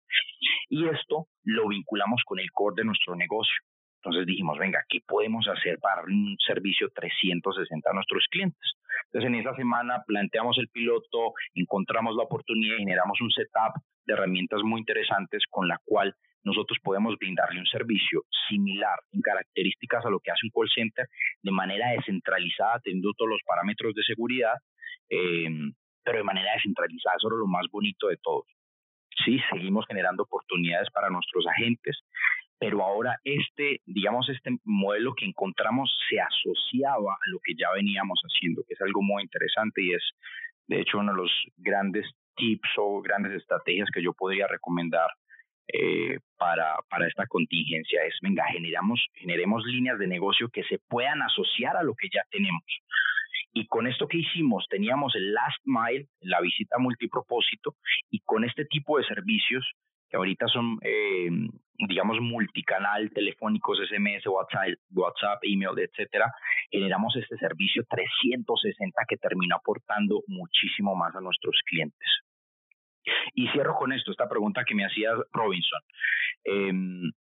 Y 0.69 0.87
esto 0.87 1.27
lo 1.43 1.67
vinculamos 1.67 2.21
con 2.25 2.39
el 2.39 2.49
core 2.51 2.75
de 2.77 2.85
nuestro 2.85 3.15
negocio. 3.15 3.55
Entonces 3.97 4.27
dijimos, 4.27 4.57
venga, 4.59 4.83
¿qué 4.87 4.99
podemos 5.05 5.47
hacer 5.47 5.79
para 5.79 6.03
un 6.03 6.37
servicio 6.45 6.89
360 6.93 7.89
a 7.89 7.93
nuestros 7.93 8.25
clientes? 8.29 8.73
Entonces 9.05 9.27
en 9.27 9.35
esa 9.35 9.55
semana 9.55 10.03
planteamos 10.05 10.57
el 10.59 10.67
piloto, 10.69 11.33
encontramos 11.55 12.15
la 12.15 12.23
oportunidad 12.23 12.75
y 12.75 12.79
generamos 12.79 13.19
un 13.21 13.31
setup 13.31 13.81
de 14.05 14.13
herramientas 14.13 14.61
muy 14.63 14.79
interesantes 14.79 15.43
con 15.49 15.67
la 15.67 15.79
cual 15.85 16.15
nosotros 16.45 16.77
podemos 16.81 17.17
brindarle 17.17 17.59
un 17.59 17.65
servicio 17.65 18.23
similar 18.47 18.97
en 19.11 19.21
características 19.21 20.05
a 20.05 20.09
lo 20.09 20.19
que 20.19 20.31
hace 20.31 20.45
un 20.45 20.51
call 20.51 20.69
center 20.73 21.07
de 21.41 21.51
manera 21.51 21.89
descentralizada, 21.89 22.79
teniendo 22.83 23.11
todos 23.17 23.31
los 23.31 23.41
parámetros 23.45 23.93
de 23.95 24.03
seguridad, 24.03 24.53
eh, 25.09 25.49
pero 26.03 26.19
de 26.19 26.23
manera 26.23 26.53
descentralizada. 26.53 27.15
Eso 27.17 27.27
es 27.27 27.39
lo 27.39 27.47
más 27.47 27.65
bonito 27.71 28.07
de 28.07 28.17
todo. 28.17 28.45
Sí, 29.25 29.39
seguimos 29.49 29.85
generando 29.87 30.23
oportunidades 30.23 30.89
para 30.91 31.09
nuestros 31.09 31.45
agentes, 31.47 31.97
pero 32.59 32.83
ahora 32.83 33.17
este, 33.23 33.81
digamos, 33.85 34.29
este 34.29 34.51
modelo 34.63 35.15
que 35.15 35.25
encontramos 35.25 35.91
se 36.09 36.19
asociaba 36.19 37.13
a 37.13 37.29
lo 37.31 37.39
que 37.43 37.53
ya 37.57 37.71
veníamos 37.71 38.21
haciendo, 38.21 38.63
que 38.67 38.75
es 38.75 38.81
algo 38.81 39.01
muy 39.01 39.23
interesante 39.23 39.81
y 39.81 39.93
es, 39.93 40.03
de 40.67 40.81
hecho, 40.81 40.99
uno 40.99 41.11
de 41.13 41.17
los 41.17 41.31
grandes 41.57 42.05
tips 42.35 42.69
o 42.77 43.01
grandes 43.01 43.33
estrategias 43.33 43.89
que 43.93 44.03
yo 44.03 44.13
podría 44.13 44.47
recomendar 44.47 45.09
eh, 45.67 46.19
para, 46.37 46.75
para 46.89 47.07
esta 47.07 47.25
contingencia 47.27 48.03
es, 48.05 48.15
venga, 48.21 48.45
generamos, 48.51 49.05
generemos 49.15 49.63
líneas 49.65 49.97
de 49.97 50.07
negocio 50.07 50.49
que 50.49 50.63
se 50.63 50.79
puedan 50.87 51.21
asociar 51.21 51.75
a 51.77 51.83
lo 51.83 51.95
que 51.95 52.07
ya 52.13 52.21
tenemos. 52.29 52.63
Y 53.53 53.67
con 53.67 53.87
esto 53.87 54.07
que 54.07 54.17
hicimos, 54.17 54.65
teníamos 54.69 55.15
el 55.15 55.33
last 55.33 55.61
mile, 55.63 56.07
la 56.19 56.41
visita 56.41 56.77
multipropósito, 56.77 57.75
y 58.11 58.19
con 58.19 58.43
este 58.43 58.65
tipo 58.65 58.97
de 58.97 59.05
servicios, 59.05 59.65
que 60.09 60.17
ahorita 60.17 60.45
son, 60.47 60.77
eh, 60.81 61.29
digamos, 61.87 62.19
multicanal, 62.19 63.09
telefónicos, 63.11 63.79
SMS, 63.89 64.27
WhatsApp, 64.27 64.77
WhatsApp, 64.93 65.39
email, 65.43 65.79
etcétera, 65.79 66.31
generamos 66.69 67.15
este 67.15 67.37
servicio 67.37 67.83
360 67.89 69.01
que 69.07 69.17
terminó 69.17 69.55
aportando 69.55 70.21
muchísimo 70.27 70.95
más 70.95 71.15
a 71.15 71.21
nuestros 71.21 71.57
clientes. 71.65 72.24
Y 73.33 73.47
cierro 73.49 73.75
con 73.75 73.93
esto, 73.93 74.11
esta 74.11 74.29
pregunta 74.29 74.63
que 74.65 74.75
me 74.75 74.85
hacía 74.85 75.11
Robinson. 75.31 75.81
Em, 76.43 77.11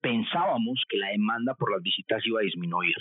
pensábamos 0.00 0.82
que 0.88 0.98
la 0.98 1.08
demanda 1.08 1.54
por 1.54 1.72
las 1.72 1.82
visitas 1.82 2.24
iba 2.26 2.40
a 2.40 2.44
disminuir. 2.44 2.96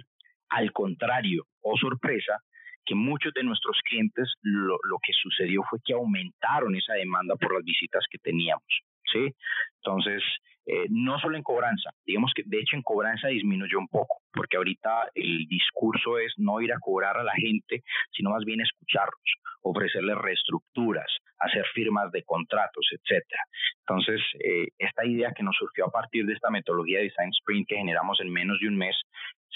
Al 0.49 0.71
contrario, 0.71 1.45
oh 1.61 1.77
sorpresa, 1.77 2.39
que 2.85 2.95
muchos 2.95 3.33
de 3.33 3.43
nuestros 3.43 3.79
clientes 3.83 4.33
lo, 4.43 4.77
lo, 4.83 4.97
que 5.01 5.13
sucedió 5.13 5.63
fue 5.69 5.79
que 5.83 5.93
aumentaron 5.93 6.75
esa 6.75 6.93
demanda 6.93 7.35
por 7.35 7.53
las 7.53 7.63
visitas 7.63 8.05
que 8.09 8.19
teníamos. 8.19 8.63
¿sí? 9.11 9.33
Entonces, 9.77 10.23
eh, 10.65 10.87
no 10.89 11.19
solo 11.19 11.37
en 11.37 11.43
cobranza, 11.43 11.91
digamos 12.05 12.31
que 12.35 12.43
de 12.45 12.59
hecho 12.59 12.75
en 12.75 12.81
cobranza 12.81 13.27
disminuyó 13.27 13.77
un 13.77 13.87
poco, 13.87 14.21
porque 14.33 14.57
ahorita 14.57 15.09
el 15.13 15.45
discurso 15.47 16.17
es 16.17 16.33
no 16.37 16.59
ir 16.61 16.73
a 16.73 16.79
cobrar 16.79 17.17
a 17.17 17.23
la 17.23 17.33
gente, 17.33 17.83
sino 18.11 18.31
más 18.31 18.43
bien 18.45 18.61
escucharlos, 18.61 19.35
ofrecerles 19.61 20.17
reestructuras, 20.17 21.05
hacer 21.39 21.65
firmas 21.73 22.11
de 22.11 22.23
contratos, 22.23 22.87
etcétera. 22.91 23.41
Entonces, 23.87 24.21
eh, 24.43 24.67
esta 24.77 25.05
idea 25.05 25.33
que 25.35 25.43
nos 25.43 25.55
surgió 25.55 25.85
a 25.85 25.91
partir 25.91 26.25
de 26.25 26.33
esta 26.33 26.49
metodología 26.49 26.97
de 26.99 27.05
Design 27.05 27.29
Sprint 27.39 27.67
que 27.67 27.77
generamos 27.77 28.19
en 28.21 28.31
menos 28.31 28.59
de 28.59 28.67
un 28.67 28.77
mes, 28.77 28.95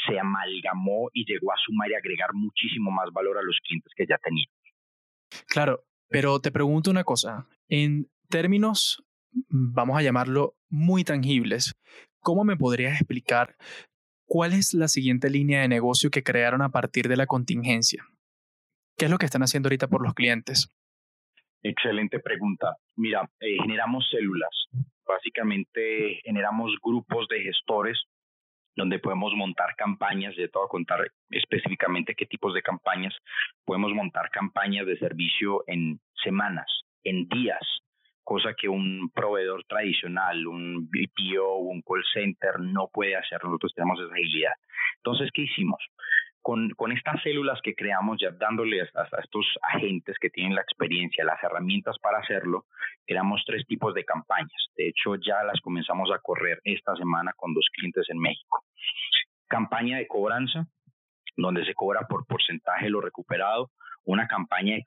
se 0.07 0.19
amalgamó 0.19 1.09
y 1.13 1.25
llegó 1.25 1.51
a 1.51 1.57
sumar 1.65 1.89
y 1.89 1.95
agregar 1.95 2.33
muchísimo 2.33 2.91
más 2.91 3.09
valor 3.11 3.37
a 3.37 3.41
los 3.41 3.57
clientes 3.65 3.91
que 3.95 4.05
ya 4.07 4.17
teníamos. 4.17 4.53
Claro, 5.47 5.83
pero 6.07 6.39
te 6.39 6.51
pregunto 6.51 6.91
una 6.91 7.03
cosa, 7.03 7.47
en 7.67 8.07
términos 8.29 9.03
vamos 9.31 9.97
a 9.97 10.01
llamarlo, 10.01 10.55
muy 10.69 11.03
tangibles, 11.03 11.75
¿cómo 12.19 12.43
me 12.43 12.57
podrías 12.57 12.93
explicar 12.93 13.55
cuál 14.25 14.53
es 14.53 14.73
la 14.73 14.87
siguiente 14.87 15.29
línea 15.29 15.61
de 15.61 15.67
negocio 15.67 16.09
que 16.11 16.23
crearon 16.23 16.61
a 16.61 16.69
partir 16.69 17.07
de 17.07 17.17
la 17.17 17.25
contingencia? 17.25 18.05
¿Qué 18.97 19.05
es 19.05 19.11
lo 19.11 19.17
que 19.17 19.25
están 19.25 19.43
haciendo 19.43 19.67
ahorita 19.67 19.87
por 19.87 20.03
los 20.03 20.13
clientes? 20.13 20.69
Excelente 21.63 22.19
pregunta. 22.19 22.75
Mira, 22.95 23.29
eh, 23.39 23.57
generamos 23.61 24.07
células. 24.09 24.49
Básicamente 25.05 26.21
generamos 26.23 26.71
grupos 26.83 27.27
de 27.29 27.41
gestores 27.41 27.97
donde 28.75 28.99
podemos 28.99 29.33
montar 29.35 29.75
campañas, 29.75 30.35
de 30.37 30.47
todo 30.47 30.67
contar 30.67 31.11
específicamente 31.29 32.15
qué 32.15 32.25
tipos 32.25 32.53
de 32.53 32.61
campañas. 32.61 33.13
Podemos 33.65 33.93
montar 33.93 34.29
campañas 34.29 34.85
de 34.85 34.97
servicio 34.97 35.63
en 35.67 35.99
semanas, 36.23 36.67
en 37.03 37.27
días, 37.27 37.59
cosa 38.29 38.53
que 38.53 38.69
un 38.69 39.09
proveedor 39.09 39.63
tradicional, 39.63 40.45
un 40.45 40.87
BPO, 40.87 41.57
un 41.57 41.81
call 41.81 42.03
center 42.13 42.59
no 42.59 42.87
puede 42.93 43.15
hacer. 43.15 43.43
Nosotros 43.43 43.73
tenemos 43.73 43.99
esa 43.99 44.13
agilidad. 44.13 44.53
Entonces, 44.97 45.31
¿qué 45.33 45.41
hicimos? 45.41 45.83
Con, 46.39 46.71
estas 46.95 47.23
células 47.23 47.59
que 47.63 47.73
creamos, 47.73 48.19
ya 48.21 48.29
dándoles 48.29 48.87
a, 48.95 49.01
a, 49.01 49.21
estos 49.23 49.47
agentes 49.73 50.15
que 50.19 50.29
tienen 50.29 50.53
la 50.53 50.61
experiencia, 50.61 51.25
las 51.25 51.41
herramientas 51.43 51.97
para 51.99 52.19
hacerlo, 52.19 52.65
creamos 53.07 53.41
tres 53.47 53.65
tipos 53.65 53.95
de 53.95 54.05
campañas. 54.05 54.61
De 54.77 54.89
hecho, 54.89 55.15
ya 55.15 55.41
las 55.43 55.59
comenzamos 55.61 56.11
a 56.11 56.19
correr 56.19 56.59
esta 56.63 56.95
semana 56.97 57.33
con 57.35 57.55
dos 57.55 57.65
clientes 57.73 58.05
en 58.09 58.19
México. 58.19 58.63
Campaña 59.47 59.97
de 59.97 60.07
cobranza, 60.07 60.67
donde 61.35 61.65
se 61.65 61.73
cobra 61.73 62.01
por 62.07 62.25
porcentaje 62.25 62.89
lo 62.89 63.01
recuperado, 63.01 63.71
una 64.05 64.27
campaña 64.27 64.75
de 64.75 64.83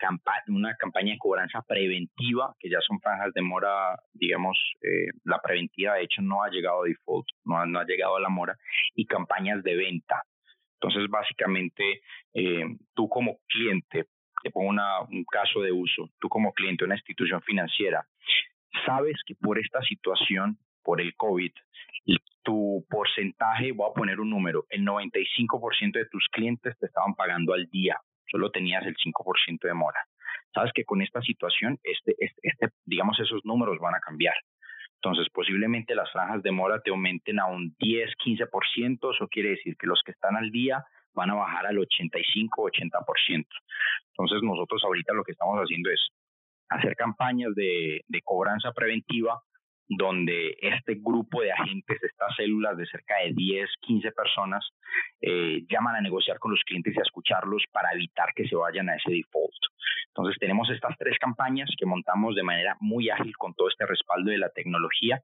una 0.48 0.74
campaña 0.76 1.12
de 1.12 1.18
cobranza 1.18 1.62
preventiva, 1.62 2.54
que 2.58 2.68
ya 2.68 2.80
son 2.80 3.00
franjas 3.00 3.32
de 3.34 3.42
mora, 3.42 3.98
digamos, 4.12 4.58
eh, 4.82 5.12
la 5.24 5.38
preventiva 5.40 5.94
de 5.94 6.04
hecho 6.04 6.22
no 6.22 6.42
ha 6.42 6.50
llegado 6.50 6.82
a 6.82 6.86
default, 6.86 7.26
no 7.44 7.58
ha, 7.58 7.66
no 7.66 7.78
ha 7.78 7.84
llegado 7.84 8.16
a 8.16 8.20
la 8.20 8.28
mora, 8.28 8.56
y 8.94 9.06
campañas 9.06 9.62
de 9.62 9.76
venta. 9.76 10.22
Entonces, 10.80 11.08
básicamente, 11.08 12.00
eh, 12.34 12.64
tú 12.94 13.08
como 13.08 13.38
cliente, 13.46 14.06
te 14.42 14.50
pongo 14.50 14.70
una, 14.70 15.02
un 15.02 15.24
caso 15.24 15.60
de 15.60 15.70
uso, 15.70 16.10
tú 16.18 16.28
como 16.28 16.52
cliente 16.52 16.84
una 16.84 16.96
institución 16.96 17.40
financiera, 17.42 18.04
sabes 18.84 19.16
que 19.24 19.34
por 19.36 19.58
esta 19.58 19.80
situación, 19.82 20.58
por 20.82 21.00
el 21.00 21.14
COVID, 21.16 21.52
tu 22.44 22.84
porcentaje, 22.90 23.70
voy 23.70 23.88
a 23.88 23.94
poner 23.94 24.18
un 24.18 24.30
número, 24.30 24.66
el 24.68 24.84
95% 24.84 25.92
de 25.92 26.06
tus 26.06 26.26
clientes 26.32 26.76
te 26.78 26.86
estaban 26.86 27.14
pagando 27.14 27.54
al 27.54 27.66
día 27.66 28.00
solo 28.32 28.50
tenías 28.50 28.84
el 28.86 28.96
5% 28.96 29.60
de 29.60 29.74
mora. 29.74 30.00
Sabes 30.54 30.72
que 30.74 30.84
con 30.84 31.02
esta 31.02 31.20
situación, 31.20 31.78
este, 31.84 32.14
este, 32.18 32.40
este, 32.42 32.68
digamos, 32.84 33.18
esos 33.20 33.44
números 33.44 33.78
van 33.78 33.94
a 33.94 34.00
cambiar. 34.00 34.34
Entonces, 34.96 35.28
posiblemente 35.32 35.94
las 35.94 36.10
franjas 36.10 36.42
de 36.42 36.50
mora 36.50 36.80
te 36.80 36.90
aumenten 36.90 37.38
a 37.38 37.46
un 37.46 37.74
10, 37.78 38.10
15%, 38.24 39.14
eso 39.14 39.28
quiere 39.28 39.50
decir 39.50 39.76
que 39.76 39.86
los 39.86 40.00
que 40.04 40.12
están 40.12 40.36
al 40.36 40.50
día 40.50 40.84
van 41.12 41.30
a 41.30 41.34
bajar 41.34 41.66
al 41.66 41.78
85, 41.78 42.70
80%. 42.70 43.46
Entonces, 44.08 44.42
nosotros 44.42 44.82
ahorita 44.84 45.12
lo 45.12 45.24
que 45.24 45.32
estamos 45.32 45.58
haciendo 45.58 45.90
es 45.90 46.08
hacer 46.68 46.96
campañas 46.96 47.54
de, 47.54 48.02
de 48.06 48.20
cobranza 48.22 48.72
preventiva 48.72 49.42
donde 49.96 50.56
este 50.60 50.94
grupo 50.94 51.42
de 51.42 51.52
agentes, 51.52 52.02
estas 52.02 52.34
células 52.36 52.76
de 52.76 52.86
cerca 52.86 53.16
de 53.24 53.32
10, 53.34 53.68
15 53.80 54.12
personas, 54.12 54.68
eh, 55.20 55.62
llaman 55.68 55.96
a 55.96 56.00
negociar 56.00 56.38
con 56.38 56.50
los 56.50 56.62
clientes 56.64 56.94
y 56.94 56.98
a 56.98 57.02
escucharlos 57.02 57.64
para 57.72 57.92
evitar 57.92 58.32
que 58.34 58.46
se 58.46 58.56
vayan 58.56 58.88
a 58.88 58.96
ese 58.96 59.10
default. 59.10 59.52
Entonces 60.08 60.36
tenemos 60.38 60.68
estas 60.70 60.96
tres 60.98 61.18
campañas 61.18 61.70
que 61.76 61.86
montamos 61.86 62.34
de 62.34 62.42
manera 62.42 62.76
muy 62.80 63.10
ágil 63.10 63.36
con 63.36 63.54
todo 63.54 63.68
este 63.68 63.86
respaldo 63.86 64.30
de 64.30 64.38
la 64.38 64.50
tecnología 64.50 65.22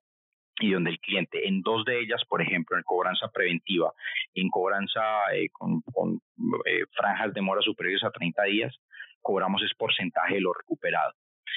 y 0.61 0.73
donde 0.73 0.91
el 0.91 0.99
cliente, 0.99 1.47
en 1.47 1.63
dos 1.63 1.85
de 1.85 2.01
ellas, 2.01 2.23
por 2.29 2.43
ejemplo, 2.43 2.77
en 2.77 2.83
cobranza 2.83 3.29
preventiva, 3.29 3.93
en 4.35 4.49
cobranza 4.49 5.03
eh, 5.35 5.49
con, 5.53 5.83
eh, 6.67 6.85
franjas 6.93 7.33
de 7.33 7.43
mora 7.43 7.63
superiores 7.63 8.03
a 8.05 8.11
30 8.11 8.43
días, 8.45 8.77
cobramos 9.21 9.63
ese 9.63 9.75
porcentaje 9.77 10.35
de 10.35 10.41
lo 10.41 10.53
recuperado. 10.53 11.13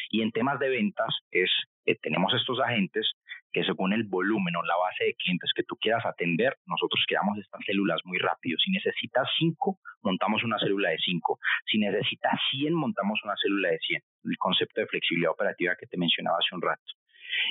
Y 0.09 0.21
en 0.21 0.31
temas 0.31 0.59
de 0.59 0.69
ventas 0.69 1.09
es, 1.31 1.49
eh, 1.85 1.95
tenemos 2.01 2.33
estos 2.33 2.59
agentes 2.59 3.11
que 3.51 3.63
según 3.63 3.93
el 3.93 4.03
volumen 4.03 4.55
o 4.55 4.63
la 4.63 4.77
base 4.77 5.05
de 5.05 5.15
clientes 5.15 5.51
que 5.55 5.63
tú 5.63 5.75
quieras 5.75 6.05
atender, 6.05 6.55
nosotros 6.65 7.03
creamos 7.07 7.37
estas 7.37 7.61
células 7.65 7.99
muy 8.05 8.17
rápido. 8.17 8.57
Si 8.57 8.71
necesitas 8.71 9.27
5, 9.37 9.77
montamos 10.03 10.43
una 10.43 10.57
célula 10.57 10.89
de 10.89 10.97
5. 10.97 11.39
Si 11.65 11.77
necesitas 11.77 12.39
100, 12.51 12.73
montamos 12.73 13.19
una 13.23 13.35
célula 13.41 13.69
de 13.69 13.79
100. 13.79 14.01
El 14.25 14.37
concepto 14.37 14.81
de 14.81 14.87
flexibilidad 14.87 15.31
operativa 15.31 15.75
que 15.75 15.87
te 15.87 15.97
mencionaba 15.97 16.37
hace 16.37 16.55
un 16.55 16.61
rato. 16.61 16.83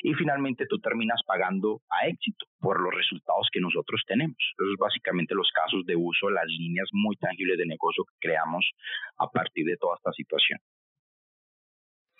Y 0.03 0.15
finalmente 0.15 0.67
tú 0.67 0.79
terminas 0.79 1.21
pagando 1.27 1.81
a 1.91 2.07
éxito 2.07 2.47
por 2.61 2.81
los 2.81 2.95
resultados 2.95 3.49
que 3.53 3.61
nosotros 3.61 4.03
tenemos. 4.07 4.37
Esos 4.39 4.73
es 4.73 4.79
básicamente 4.79 5.35
los 5.35 5.51
casos 5.53 5.85
de 5.87 5.97
uso, 5.97 6.31
las 6.31 6.47
líneas 6.47 6.89
muy 6.93 7.17
tangibles 7.17 7.59
de 7.59 7.67
negocio 7.67 8.05
que 8.05 8.29
creamos 8.29 8.71
a 9.19 9.27
partir 9.29 9.65
de 9.67 9.77
toda 9.77 9.97
esta 9.97 10.13
situación. 10.13 10.61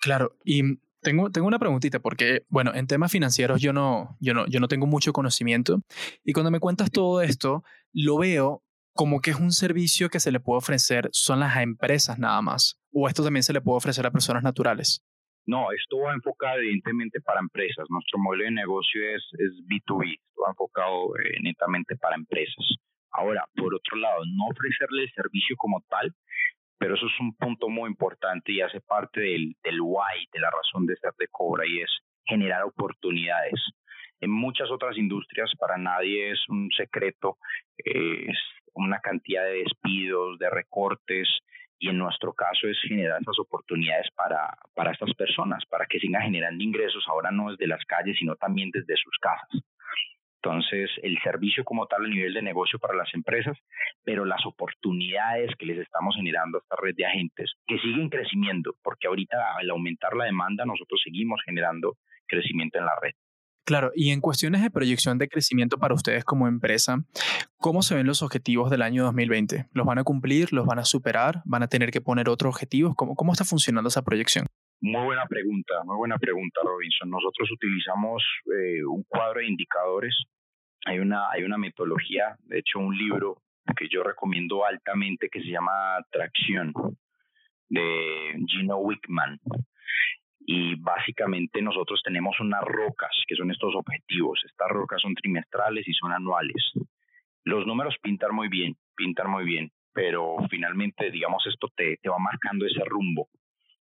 Claro, 0.01 0.35
y 0.43 0.79
tengo, 1.01 1.31
tengo 1.31 1.47
una 1.47 1.59
preguntita 1.59 1.99
porque, 1.99 2.43
bueno, 2.49 2.73
en 2.73 2.87
temas 2.87 3.11
financieros 3.11 3.61
yo 3.61 3.71
no, 3.71 4.17
yo, 4.19 4.33
no, 4.33 4.47
yo 4.47 4.59
no 4.59 4.67
tengo 4.67 4.87
mucho 4.87 5.13
conocimiento 5.13 5.81
y 6.23 6.33
cuando 6.33 6.51
me 6.51 6.59
cuentas 6.59 6.91
todo 6.91 7.21
esto, 7.21 7.63
lo 7.93 8.17
veo 8.17 8.63
como 8.93 9.21
que 9.21 9.31
es 9.31 9.39
un 9.39 9.51
servicio 9.51 10.09
que 10.09 10.19
se 10.19 10.31
le 10.31 10.39
puede 10.39 10.57
ofrecer 10.57 11.09
son 11.11 11.39
las 11.39 11.55
empresas 11.57 12.19
nada 12.19 12.41
más, 12.41 12.79
o 12.91 13.07
esto 13.07 13.23
también 13.23 13.43
se 13.43 13.53
le 13.53 13.61
puede 13.61 13.77
ofrecer 13.77 14.05
a 14.05 14.11
personas 14.11 14.43
naturales. 14.43 15.03
No, 15.45 15.71
esto 15.71 15.97
va 15.97 16.13
enfocado 16.13 16.57
evidentemente 16.57 17.19
para 17.19 17.39
empresas. 17.39 17.85
Nuestro 17.89 18.19
modelo 18.19 18.43
de 18.43 18.51
negocio 18.51 19.01
es, 19.15 19.23
es 19.39 19.51
B2B, 19.65 20.19
va 20.41 20.49
enfocado 20.49 21.17
eh, 21.17 21.39
netamente 21.41 21.95
para 21.95 22.15
empresas. 22.15 22.77
Ahora, 23.11 23.43
por 23.55 23.73
otro 23.73 23.97
lado, 23.97 24.23
no 24.25 24.45
ofrecerle 24.51 25.03
el 25.03 25.11
servicio 25.11 25.55
como 25.57 25.81
tal, 25.89 26.13
pero 26.81 26.95
eso 26.95 27.05
es 27.05 27.19
un 27.19 27.35
punto 27.35 27.69
muy 27.69 27.87
importante 27.87 28.51
y 28.51 28.59
hace 28.59 28.81
parte 28.81 29.21
del, 29.21 29.55
del 29.63 29.81
why, 29.81 30.25
de 30.33 30.39
la 30.39 30.49
razón 30.49 30.87
de 30.87 30.95
estar 30.95 31.13
de 31.19 31.27
Cobra 31.27 31.63
y 31.67 31.79
es 31.79 31.91
generar 32.25 32.63
oportunidades. 32.63 33.53
En 34.19 34.31
muchas 34.31 34.71
otras 34.71 34.97
industrias 34.97 35.51
para 35.59 35.77
nadie 35.77 36.31
es 36.31 36.39
un 36.49 36.71
secreto, 36.75 37.37
es 37.77 38.35
una 38.73 38.99
cantidad 38.99 39.43
de 39.43 39.59
despidos, 39.59 40.39
de 40.39 40.49
recortes, 40.49 41.29
y 41.77 41.89
en 41.89 41.99
nuestro 41.99 42.33
caso 42.33 42.67
es 42.67 42.79
generar 42.81 43.21
esas 43.21 43.37
oportunidades 43.37 44.07
para, 44.15 44.57
para 44.73 44.91
estas 44.91 45.13
personas, 45.13 45.63
para 45.69 45.85
que 45.85 45.99
sigan 45.99 46.23
generando 46.23 46.63
ingresos 46.63 47.05
ahora 47.07 47.29
no 47.29 47.51
desde 47.51 47.67
las 47.67 47.85
calles, 47.85 48.17
sino 48.17 48.35
también 48.37 48.71
desde 48.73 48.95
sus 48.97 49.15
casas. 49.19 49.61
Entonces, 50.43 50.89
el 51.03 51.19
servicio 51.23 51.63
como 51.63 51.85
tal 51.85 52.05
a 52.05 52.07
nivel 52.07 52.33
de 52.33 52.41
negocio 52.41 52.79
para 52.79 52.95
las 52.95 53.13
empresas, 53.13 53.55
pero 54.03 54.25
las 54.25 54.43
oportunidades 54.45 55.51
que 55.57 55.67
les 55.67 55.77
estamos 55.77 56.15
generando 56.15 56.57
a 56.57 56.61
esta 56.61 56.75
red 56.81 56.95
de 56.95 57.05
agentes, 57.05 57.51
que 57.67 57.77
siguen 57.77 58.09
creciendo, 58.09 58.75
porque 58.81 59.07
ahorita 59.07 59.37
al 59.59 59.69
aumentar 59.69 60.15
la 60.15 60.25
demanda, 60.25 60.65
nosotros 60.65 60.99
seguimos 61.03 61.39
generando 61.45 61.97
crecimiento 62.27 62.79
en 62.79 62.85
la 62.85 62.93
red. 62.99 63.11
Claro, 63.63 63.91
y 63.95 64.09
en 64.09 64.19
cuestiones 64.19 64.63
de 64.63 64.71
proyección 64.71 65.19
de 65.19 65.27
crecimiento 65.27 65.77
para 65.77 65.93
ustedes 65.93 66.25
como 66.25 66.47
empresa, 66.47 66.97
¿cómo 67.57 67.83
se 67.83 67.93
ven 67.93 68.07
los 68.07 68.23
objetivos 68.23 68.71
del 68.71 68.81
año 68.81 69.03
2020? 69.03 69.67
¿Los 69.71 69.85
van 69.85 69.99
a 69.99 70.03
cumplir? 70.03 70.51
¿Los 70.51 70.65
van 70.65 70.79
a 70.79 70.85
superar? 70.85 71.43
¿Van 71.45 71.61
a 71.61 71.67
tener 71.67 71.91
que 71.91 72.01
poner 72.01 72.27
otros 72.29 72.55
objetivos? 72.55 72.95
¿Cómo, 72.95 73.13
cómo 73.13 73.31
está 73.31 73.45
funcionando 73.45 73.89
esa 73.89 74.01
proyección? 74.01 74.47
Muy 74.83 75.03
buena 75.03 75.27
pregunta, 75.27 75.83
muy 75.85 75.95
buena 75.95 76.17
pregunta, 76.17 76.61
Robinson. 76.63 77.07
Nosotros 77.11 77.51
utilizamos 77.51 78.23
eh, 78.47 78.83
un 78.83 79.03
cuadro 79.03 79.39
de 79.39 79.45
indicadores. 79.45 80.23
Hay 80.85 80.97
una, 80.97 81.29
hay 81.29 81.43
una 81.43 81.59
metodología, 81.59 82.35
de 82.45 82.57
hecho, 82.57 82.79
un 82.79 82.97
libro 82.97 83.43
que 83.77 83.87
yo 83.87 84.01
recomiendo 84.01 84.65
altamente 84.65 85.29
que 85.29 85.39
se 85.41 85.49
llama 85.49 86.03
Tracción 86.09 86.73
de 87.69 88.43
Gino 88.47 88.77
Wickman. 88.77 89.39
Y 90.39 90.73
básicamente 90.81 91.61
nosotros 91.61 92.01
tenemos 92.03 92.39
unas 92.39 92.63
rocas, 92.63 93.11
que 93.27 93.35
son 93.35 93.51
estos 93.51 93.75
objetivos. 93.75 94.41
Estas 94.43 94.69
rocas 94.69 94.99
son 94.99 95.13
trimestrales 95.13 95.87
y 95.87 95.93
son 95.93 96.11
anuales. 96.11 96.71
Los 97.43 97.67
números 97.67 97.95
pintan 98.01 98.33
muy 98.33 98.47
bien, 98.47 98.75
pintan 98.95 99.29
muy 99.29 99.45
bien, 99.45 99.69
pero 99.93 100.37
finalmente, 100.49 101.11
digamos, 101.11 101.45
esto 101.45 101.67
te, 101.75 101.97
te 101.97 102.09
va 102.09 102.17
marcando 102.17 102.65
ese 102.65 102.83
rumbo 102.83 103.29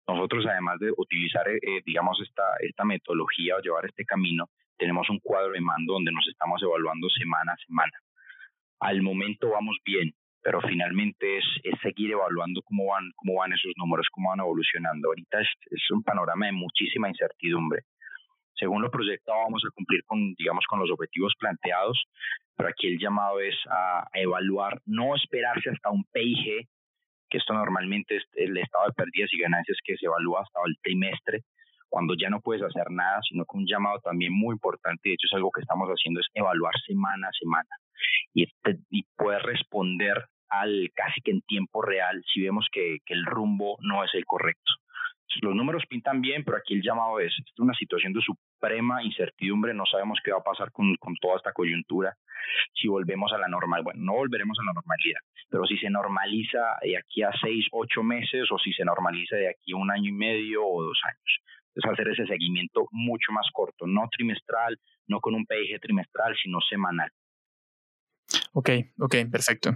nosotros, 0.07 0.45
además 0.45 0.79
de 0.79 0.91
utilizar, 0.97 1.47
eh, 1.49 1.59
eh, 1.61 1.81
digamos, 1.85 2.19
esta, 2.21 2.43
esta 2.59 2.85
metodología 2.85 3.55
o 3.55 3.61
llevar 3.61 3.85
este 3.85 4.05
camino, 4.05 4.49
tenemos 4.77 5.09
un 5.09 5.19
cuadro 5.19 5.53
de 5.53 5.61
mando 5.61 5.93
donde 5.93 6.11
nos 6.11 6.27
estamos 6.27 6.61
evaluando 6.61 7.09
semana 7.09 7.53
a 7.53 7.65
semana. 7.65 7.93
Al 8.79 9.01
momento 9.01 9.49
vamos 9.49 9.77
bien, 9.83 10.13
pero 10.41 10.61
finalmente 10.61 11.37
es, 11.37 11.45
es 11.63 11.79
seguir 11.81 12.11
evaluando 12.11 12.61
cómo 12.61 12.87
van, 12.87 13.11
cómo 13.15 13.39
van 13.39 13.53
esos 13.53 13.71
números, 13.77 14.07
cómo 14.11 14.29
van 14.29 14.41
evolucionando. 14.41 15.07
Ahorita 15.07 15.41
es, 15.41 15.47
es 15.71 15.81
un 15.89 16.03
panorama 16.03 16.45
de 16.45 16.51
muchísima 16.51 17.09
incertidumbre. 17.09 17.81
Según 18.53 18.83
lo 18.83 18.91
proyectado, 18.91 19.39
vamos 19.39 19.63
a 19.65 19.73
cumplir 19.73 20.03
con, 20.05 20.33
digamos, 20.35 20.65
con 20.67 20.79
los 20.79 20.91
objetivos 20.91 21.33
planteados, 21.39 22.05
pero 22.55 22.69
aquí 22.69 22.87
el 22.87 22.99
llamado 22.99 23.39
es 23.39 23.55
a 23.69 24.07
evaluar, 24.13 24.79
no 24.85 25.15
esperarse 25.15 25.71
hasta 25.71 25.89
un 25.89 26.05
PIG 26.13 26.67
esto 27.35 27.53
normalmente 27.53 28.17
es 28.17 28.23
el 28.33 28.57
estado 28.57 28.85
de 28.87 28.93
pérdidas 28.93 29.33
y 29.33 29.39
ganancias 29.39 29.77
que 29.83 29.95
se 29.97 30.05
evalúa 30.05 30.41
hasta 30.41 30.59
el 30.65 30.75
trimestre, 30.81 31.41
cuando 31.89 32.15
ya 32.15 32.29
no 32.29 32.41
puedes 32.41 32.63
hacer 32.63 32.91
nada, 32.91 33.19
sino 33.29 33.45
que 33.45 33.57
un 33.57 33.65
llamado 33.67 33.99
también 33.99 34.33
muy 34.33 34.53
importante, 34.53 35.09
de 35.09 35.13
hecho 35.13 35.27
es 35.27 35.33
algo 35.33 35.51
que 35.51 35.61
estamos 35.61 35.87
haciendo, 35.89 36.19
es 36.19 36.27
evaluar 36.33 36.73
semana 36.85 37.27
a 37.27 37.37
semana 37.39 37.69
y, 38.33 38.45
y 38.89 39.03
poder 39.15 39.41
responder 39.43 40.25
al 40.49 40.91
casi 40.93 41.21
que 41.21 41.31
en 41.31 41.41
tiempo 41.41 41.81
real 41.81 42.23
si 42.33 42.41
vemos 42.41 42.67
que 42.71 42.97
el 43.07 43.25
rumbo 43.25 43.77
no 43.81 44.03
es 44.03 44.13
el 44.13 44.25
correcto. 44.25 44.71
Los 45.41 45.55
números 45.55 45.83
pintan 45.87 46.21
bien, 46.21 46.43
pero 46.43 46.57
aquí 46.57 46.73
el 46.73 46.81
llamado 46.81 47.19
es, 47.19 47.33
es 47.37 47.59
una 47.59 47.73
situación 47.73 48.13
de 48.13 48.21
suprema 48.21 49.03
incertidumbre, 49.03 49.73
no 49.73 49.85
sabemos 49.85 50.19
qué 50.23 50.31
va 50.31 50.39
a 50.39 50.43
pasar 50.43 50.71
con, 50.71 50.95
con 50.97 51.15
toda 51.15 51.37
esta 51.37 51.51
coyuntura, 51.53 52.15
si 52.73 52.87
volvemos 52.87 53.31
a 53.33 53.37
la 53.37 53.47
normal. 53.47 53.83
Bueno, 53.83 54.01
no 54.03 54.13
volveremos 54.13 54.57
a 54.59 54.65
la 54.65 54.73
normalidad, 54.73 55.19
pero 55.49 55.65
si 55.65 55.77
se 55.77 55.89
normaliza 55.89 56.77
de 56.81 56.97
aquí 56.97 57.23
a 57.23 57.31
seis, 57.41 57.65
ocho 57.71 58.03
meses 58.03 58.49
o 58.51 58.57
si 58.57 58.71
se 58.73 58.85
normaliza 58.85 59.35
de 59.35 59.49
aquí 59.49 59.73
a 59.73 59.77
un 59.77 59.91
año 59.91 60.09
y 60.09 60.13
medio 60.13 60.65
o 60.65 60.83
dos 60.83 60.99
años. 61.05 61.39
Es 61.75 61.83
hacer 61.85 62.07
ese 62.07 62.25
seguimiento 62.25 62.87
mucho 62.91 63.31
más 63.33 63.47
corto, 63.51 63.85
no 63.85 64.07
trimestral, 64.09 64.79
no 65.07 65.19
con 65.19 65.35
un 65.35 65.45
PIG 65.45 65.79
trimestral, 65.81 66.35
sino 66.41 66.61
semanal. 66.61 67.11
Ok, 68.53 68.69
ok, 68.99 69.15
perfecto. 69.29 69.71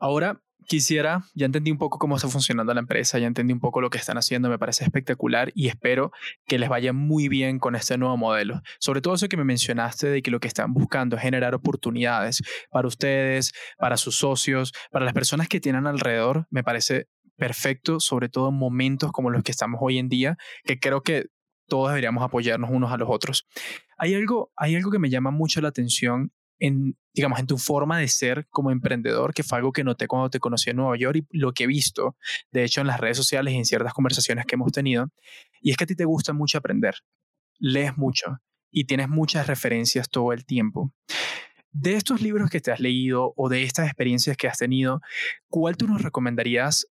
Ahora 0.00 0.42
quisiera, 0.66 1.24
ya 1.34 1.46
entendí 1.46 1.70
un 1.70 1.78
poco 1.78 1.98
cómo 1.98 2.16
está 2.16 2.28
funcionando 2.28 2.72
la 2.72 2.80
empresa, 2.80 3.18
ya 3.18 3.26
entendí 3.26 3.52
un 3.52 3.60
poco 3.60 3.80
lo 3.80 3.90
que 3.90 3.98
están 3.98 4.18
haciendo, 4.18 4.48
me 4.48 4.58
parece 4.58 4.84
espectacular 4.84 5.50
y 5.54 5.68
espero 5.68 6.12
que 6.46 6.58
les 6.58 6.68
vaya 6.68 6.92
muy 6.92 7.28
bien 7.28 7.58
con 7.58 7.74
este 7.74 7.98
nuevo 7.98 8.16
modelo. 8.16 8.62
Sobre 8.78 9.00
todo 9.00 9.14
eso 9.14 9.28
que 9.28 9.36
me 9.36 9.44
mencionaste 9.44 10.08
de 10.08 10.22
que 10.22 10.30
lo 10.30 10.38
que 10.38 10.48
están 10.48 10.72
buscando 10.72 11.16
es 11.16 11.22
generar 11.22 11.54
oportunidades 11.54 12.42
para 12.70 12.88
ustedes, 12.88 13.52
para 13.78 13.96
sus 13.96 14.16
socios, 14.16 14.72
para 14.90 15.04
las 15.04 15.14
personas 15.14 15.48
que 15.48 15.60
tienen 15.60 15.86
alrededor, 15.86 16.46
me 16.50 16.62
parece 16.62 17.08
perfecto, 17.36 17.98
sobre 17.98 18.28
todo 18.28 18.50
en 18.50 18.54
momentos 18.54 19.12
como 19.12 19.30
los 19.30 19.42
que 19.42 19.50
estamos 19.50 19.80
hoy 19.82 19.98
en 19.98 20.08
día, 20.08 20.36
que 20.64 20.78
creo 20.78 21.02
que 21.02 21.26
todos 21.66 21.88
deberíamos 21.88 22.22
apoyarnos 22.22 22.70
unos 22.70 22.92
a 22.92 22.96
los 22.96 23.08
otros. 23.10 23.46
Hay 23.98 24.14
algo, 24.14 24.52
hay 24.56 24.76
algo 24.76 24.90
que 24.90 24.98
me 24.98 25.10
llama 25.10 25.30
mucho 25.30 25.60
la 25.60 25.68
atención 25.68 26.32
en, 26.58 26.96
digamos, 27.12 27.40
en 27.40 27.46
tu 27.46 27.58
forma 27.58 27.98
de 27.98 28.08
ser 28.08 28.46
como 28.50 28.70
emprendedor, 28.70 29.34
que 29.34 29.42
fue 29.42 29.58
algo 29.58 29.72
que 29.72 29.84
noté 29.84 30.06
cuando 30.06 30.30
te 30.30 30.38
conocí 30.38 30.70
en 30.70 30.76
Nueva 30.76 30.96
York 30.96 31.24
y 31.30 31.38
lo 31.38 31.52
que 31.52 31.64
he 31.64 31.66
visto, 31.66 32.16
de 32.52 32.64
hecho, 32.64 32.80
en 32.80 32.86
las 32.86 33.00
redes 33.00 33.16
sociales 33.16 33.54
y 33.54 33.56
en 33.56 33.64
ciertas 33.64 33.92
conversaciones 33.92 34.46
que 34.46 34.54
hemos 34.54 34.72
tenido, 34.72 35.10
y 35.60 35.70
es 35.70 35.76
que 35.76 35.84
a 35.84 35.86
ti 35.86 35.96
te 35.96 36.04
gusta 36.04 36.32
mucho 36.32 36.58
aprender, 36.58 36.94
lees 37.58 37.96
mucho 37.96 38.38
y 38.70 38.84
tienes 38.84 39.08
muchas 39.08 39.46
referencias 39.46 40.08
todo 40.08 40.32
el 40.32 40.44
tiempo. 40.44 40.92
De 41.72 41.94
estos 41.94 42.20
libros 42.20 42.50
que 42.50 42.60
te 42.60 42.72
has 42.72 42.80
leído 42.80 43.32
o 43.36 43.48
de 43.48 43.62
estas 43.62 43.86
experiencias 43.86 44.36
que 44.36 44.48
has 44.48 44.58
tenido, 44.58 45.00
¿cuál 45.48 45.76
tú 45.76 45.86
nos 45.86 46.02
recomendarías 46.02 46.86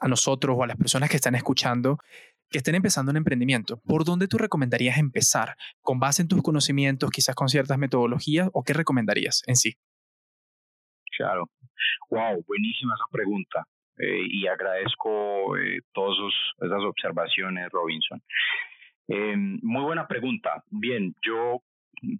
a 0.00 0.08
nosotros 0.08 0.56
o 0.58 0.62
a 0.62 0.66
las 0.66 0.76
personas 0.76 1.10
que 1.10 1.16
están 1.16 1.34
escuchando 1.34 1.98
que 2.50 2.58
estén 2.58 2.74
empezando 2.74 3.10
un 3.10 3.16
emprendimiento, 3.16 3.80
¿por 3.86 4.04
dónde 4.04 4.28
tú 4.28 4.38
recomendarías 4.38 4.98
empezar? 4.98 5.56
¿Con 5.80 5.98
base 6.00 6.22
en 6.22 6.28
tus 6.28 6.42
conocimientos, 6.42 7.10
quizás 7.10 7.34
con 7.34 7.48
ciertas 7.48 7.78
metodologías, 7.78 8.48
o 8.52 8.62
qué 8.64 8.72
recomendarías 8.72 9.42
en 9.46 9.56
sí? 9.56 9.74
Claro. 11.16 11.50
Wow, 12.10 12.44
buenísima 12.46 12.94
esa 12.94 13.10
pregunta. 13.10 13.64
Eh, 13.98 14.22
y 14.30 14.46
agradezco 14.46 15.56
eh, 15.56 15.80
todas 15.92 16.16
esas 16.60 16.82
observaciones, 16.84 17.68
Robinson. 17.70 18.22
Eh, 19.08 19.36
muy 19.36 19.82
buena 19.82 20.06
pregunta. 20.06 20.62
Bien, 20.70 21.14
yo 21.26 21.62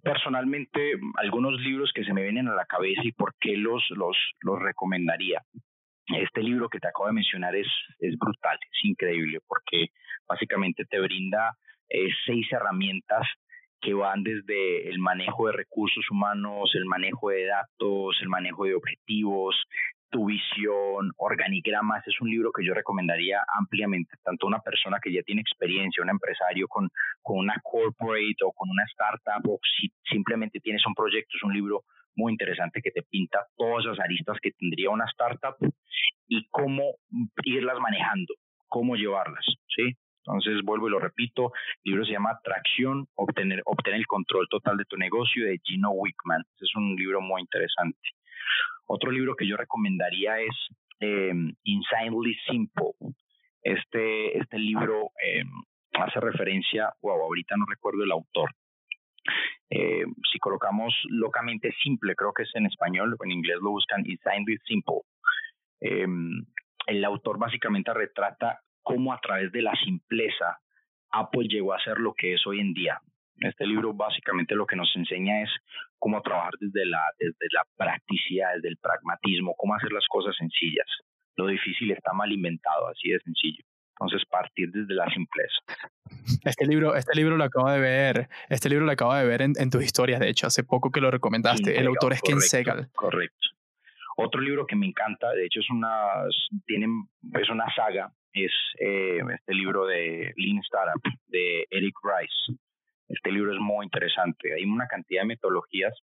personalmente, 0.03 0.99
algunos 1.15 1.59
libros 1.61 1.91
que 1.93 2.03
se 2.03 2.13
me 2.13 2.23
vienen 2.23 2.49
a 2.49 2.55
la 2.55 2.65
cabeza 2.65 3.01
y 3.03 3.13
por 3.13 3.35
qué 3.39 3.55
los, 3.55 3.83
los, 3.91 4.17
los 4.41 4.59
recomendaría. 4.59 5.41
Este 6.17 6.41
libro 6.41 6.69
que 6.69 6.79
te 6.79 6.87
acabo 6.87 7.07
de 7.07 7.13
mencionar 7.13 7.55
es, 7.55 7.67
es 7.99 8.17
brutal, 8.17 8.57
es 8.61 8.85
increíble, 8.85 9.39
porque 9.47 9.89
básicamente 10.27 10.85
te 10.85 10.99
brinda 10.99 11.55
eh, 11.87 12.09
seis 12.25 12.47
herramientas 12.51 13.27
que 13.81 13.93
van 13.93 14.23
desde 14.23 14.89
el 14.89 14.99
manejo 14.99 15.47
de 15.47 15.53
recursos 15.53 16.05
humanos, 16.11 16.71
el 16.73 16.85
manejo 16.85 17.29
de 17.29 17.45
datos, 17.45 18.17
el 18.21 18.27
manejo 18.27 18.65
de 18.65 18.75
objetivos, 18.75 19.55
tu 20.09 20.25
visión, 20.25 21.11
organigramas. 21.17 22.05
Es 22.07 22.19
un 22.19 22.29
libro 22.29 22.51
que 22.51 22.65
yo 22.65 22.73
recomendaría 22.73 23.41
ampliamente, 23.57 24.17
tanto 24.23 24.45
a 24.45 24.49
una 24.49 24.59
persona 24.59 24.97
que 25.01 25.13
ya 25.13 25.21
tiene 25.21 25.41
experiencia, 25.41 26.03
un 26.03 26.09
empresario 26.09 26.67
con, 26.67 26.89
con 27.21 27.37
una 27.37 27.55
corporate 27.63 28.43
o 28.43 28.51
con 28.51 28.69
una 28.69 28.83
startup, 28.85 29.47
o 29.49 29.59
si 29.79 29.91
simplemente 30.09 30.59
tienes 30.59 30.85
un 30.85 30.93
proyecto, 30.93 31.37
es 31.37 31.43
un 31.43 31.53
libro 31.53 31.83
muy 32.19 32.33
interesante 32.33 32.81
que 32.81 32.91
te 32.91 33.03
pinta 33.03 33.39
todas 33.55 33.85
las 33.85 33.99
aristas 33.99 34.37
que 34.41 34.51
tendría 34.51 34.89
una 34.89 35.05
startup 35.05 35.55
y 36.27 36.45
cómo 36.49 36.95
irlas 37.43 37.79
manejando, 37.79 38.33
cómo 38.67 38.95
llevarlas, 38.95 39.45
¿sí? 39.75 39.95
Entonces, 40.25 40.61
vuelvo 40.63 40.87
y 40.87 40.91
lo 40.91 40.99
repito, 40.99 41.51
el 41.83 41.91
libro 41.91 42.05
se 42.05 42.11
llama 42.11 42.39
Tracción, 42.43 43.07
obtener, 43.15 43.61
obtener 43.65 43.99
el 44.01 44.05
control 44.05 44.47
total 44.49 44.77
de 44.77 44.85
tu 44.85 44.97
negocio 44.97 45.45
de 45.45 45.57
Gino 45.63 45.91
Wickman. 45.91 46.43
Es 46.59 46.75
un 46.75 46.95
libro 46.95 47.21
muy 47.21 47.41
interesante. 47.41 47.97
Otro 48.85 49.11
libro 49.11 49.35
que 49.35 49.47
yo 49.47 49.55
recomendaría 49.57 50.39
es 50.39 50.55
eh, 50.99 51.33
Insanely 51.63 52.35
Simple. 52.47 52.91
Este, 53.63 54.37
este 54.37 54.59
libro 54.59 55.11
eh, 55.23 55.43
hace 55.93 56.19
referencia, 56.19 56.93
wow, 57.01 57.21
ahorita 57.21 57.55
no 57.57 57.65
recuerdo 57.67 58.03
el 58.03 58.11
autor, 58.11 58.51
eh, 59.69 60.05
si 60.31 60.39
colocamos 60.39 60.93
locamente 61.09 61.71
simple, 61.83 62.15
creo 62.15 62.33
que 62.33 62.43
es 62.43 62.51
en 62.55 62.65
español, 62.65 63.15
en 63.23 63.31
inglés 63.31 63.57
lo 63.61 63.71
buscan 63.71 64.03
Insanely 64.05 64.57
Simple. 64.65 65.01
Eh, 65.81 66.07
el 66.87 67.05
autor 67.05 67.37
básicamente 67.37 67.93
retrata 67.93 68.61
cómo 68.81 69.13
a 69.13 69.19
través 69.19 69.51
de 69.51 69.61
la 69.61 69.73
simpleza 69.83 70.57
Apple 71.11 71.47
llegó 71.47 71.73
a 71.73 71.83
ser 71.83 71.99
lo 71.99 72.13
que 72.13 72.33
es 72.33 72.47
hoy 72.47 72.59
en 72.59 72.73
día. 72.73 72.99
Este 73.37 73.65
libro 73.65 73.93
básicamente 73.93 74.55
lo 74.55 74.65
que 74.65 74.75
nos 74.75 74.93
enseña 74.95 75.43
es 75.43 75.49
cómo 75.97 76.21
trabajar 76.21 76.53
desde 76.59 76.85
la, 76.85 77.01
desde 77.17 77.47
la 77.51 77.63
practicidad, 77.77 78.55
desde 78.55 78.69
el 78.69 78.77
pragmatismo, 78.77 79.55
cómo 79.57 79.75
hacer 79.75 79.91
las 79.91 80.05
cosas 80.07 80.35
sencillas. 80.35 80.87
Lo 81.37 81.47
difícil 81.47 81.91
está 81.91 82.11
mal 82.11 82.31
inventado, 82.31 82.87
así 82.87 83.09
de 83.09 83.19
sencillo. 83.19 83.63
Entonces, 83.99 84.25
partir 84.29 84.71
desde 84.71 84.93
la 84.93 85.09
simpleza. 85.09 85.57
Este 86.45 86.65
libro, 86.65 86.95
este 86.95 87.15
libro 87.15 87.35
lo 87.35 87.43
acabo 87.43 87.69
de 87.69 87.79
ver, 87.79 88.29
este 88.47 88.69
libro 88.69 88.85
lo 88.85 88.91
acabo 88.91 89.13
de 89.13 89.25
ver 89.25 89.41
en, 89.41 89.69
tus 89.69 89.83
historias, 89.83 90.21
de 90.21 90.29
hecho, 90.29 90.47
hace 90.47 90.63
poco 90.63 90.89
que 90.89 91.01
lo 91.01 91.11
recomendaste. 91.11 91.77
el 91.77 91.87
autor 91.87 92.13
es 92.13 92.21
Ken 92.21 92.39
Segal. 92.39 92.89
Correcto. 92.93 93.49
Otro 94.15 94.41
libro 94.41 94.65
que 94.65 94.75
me 94.75 94.85
encanta, 94.85 95.31
de 95.31 95.45
hecho 95.45 95.59
es 95.59 95.69
una, 95.69 95.87
tienen, 96.65 97.07
es 97.33 97.49
una 97.49 97.65
saga, 97.75 98.11
es 98.33 98.51
eh, 98.79 99.19
este 99.33 99.53
libro 99.53 99.85
de 99.85 100.33
Lean 100.35 100.59
Startup 100.59 101.01
de 101.27 101.65
Eric 101.69 101.95
Rice. 102.03 102.59
Este 103.07 103.31
libro 103.31 103.53
es 103.53 103.59
muy 103.59 103.85
interesante. 103.85 104.53
Hay 104.53 104.65
una 104.65 104.87
cantidad 104.87 105.23
de 105.23 105.27
metodologías. 105.27 105.93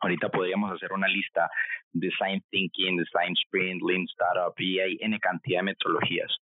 Ahorita 0.00 0.28
podríamos 0.28 0.72
hacer 0.72 0.92
una 0.92 1.06
lista 1.06 1.48
Design 1.92 2.42
Thinking, 2.50 2.96
Design 2.96 3.34
Sprint, 3.44 3.82
Lean 3.82 4.04
Startup 4.04 4.54
y 4.58 4.80
hay 4.80 4.98
N 5.00 5.18
cantidad 5.20 5.60
de 5.60 5.64
metodologías. 5.64 6.34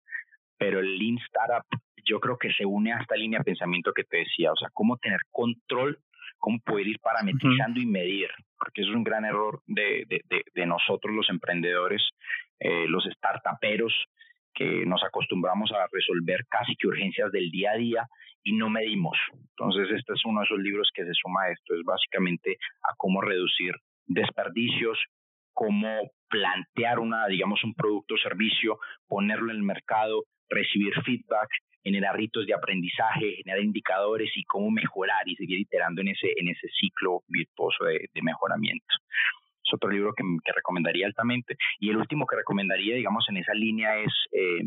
Pero 0.61 0.79
el 0.79 0.99
Lean 0.99 1.16
Startup 1.25 1.64
yo 2.05 2.20
creo 2.20 2.37
que 2.37 2.53
se 2.53 2.66
une 2.66 2.92
a 2.92 2.99
esta 3.01 3.16
línea 3.16 3.40
de 3.40 3.44
pensamiento 3.44 3.92
que 3.92 4.05
te 4.05 4.18
decía, 4.18 4.53
o 4.53 4.57
sea, 4.57 4.68
cómo 4.73 4.96
tener 4.99 5.20
control 5.31 5.99
cómo 6.40 6.59
poder 6.61 6.88
ir 6.88 6.99
parametrizando 7.01 7.79
y 7.79 7.87
medir, 7.87 8.29
porque 8.59 8.81
eso 8.81 8.90
es 8.90 8.96
un 8.96 9.05
gran 9.05 9.25
error 9.25 9.61
de, 9.66 10.05
de, 10.09 10.42
de, 10.55 10.66
nosotros 10.66 11.14
los 11.14 11.29
emprendedores, 11.29 12.03
eh, 12.59 12.87
los 12.88 13.05
startuperos, 13.05 13.92
que 14.53 14.85
nos 14.85 15.03
acostumbramos 15.05 15.70
a 15.73 15.87
resolver 15.92 16.44
casi 16.49 16.75
que 16.77 16.88
urgencias 16.88 17.31
del 17.31 17.51
día 17.51 17.73
a 17.73 17.77
día 17.77 18.07
y 18.42 18.57
no 18.57 18.68
medimos. 18.68 19.16
Entonces, 19.33 19.88
este 19.96 20.14
es 20.14 20.25
uno 20.25 20.40
de 20.40 20.46
esos 20.46 20.59
libros 20.59 20.90
que 20.92 21.05
se 21.05 21.14
suma 21.14 21.44
a 21.44 21.53
esto, 21.53 21.75
es 21.75 21.85
básicamente 21.85 22.57
a 22.83 22.94
cómo 22.96 23.20
reducir 23.20 23.75
desperdicios, 24.07 24.99
cómo 25.53 26.11
plantear 26.29 26.99
una, 26.99 27.27
digamos, 27.29 27.62
un 27.62 27.75
producto 27.75 28.14
o 28.14 28.18
servicio, 28.18 28.79
ponerlo 29.07 29.51
en 29.51 29.59
el 29.59 29.62
mercado, 29.62 30.25
recibir 30.51 30.93
feedback 31.05 31.49
generar 31.83 32.17
ritos 32.17 32.47
de 32.47 32.55
aprendizaje, 32.55 33.37
generar 33.37 33.63
indicadores 33.63 34.31
y 34.37 34.45
cómo 34.45 34.71
mejorar 34.71 35.27
y 35.27 35.37
seguir 35.37 35.61
iterando 35.61 36.01
en 36.03 36.09
ese, 36.09 36.33
en 36.37 36.49
ese 36.49 36.69
ciclo 36.79 37.23
virtuoso 37.29 37.85
de, 37.85 38.09
mejoramiento. 38.23 38.95
Es 39.65 39.75
otro 39.75 39.91
libro 39.91 40.13
que, 40.15 40.23
que, 40.45 40.53
recomendaría 40.53 41.07
altamente. 41.07 41.57
Y 41.79 41.91
el 41.91 41.97
último 41.97 42.27
que 42.27 42.37
recomendaría, 42.37 42.97
digamos, 42.97 43.25
en 43.29 43.39
esa 43.39 43.55
línea 43.55 43.99
es, 43.99 44.13
eh, 44.33 44.63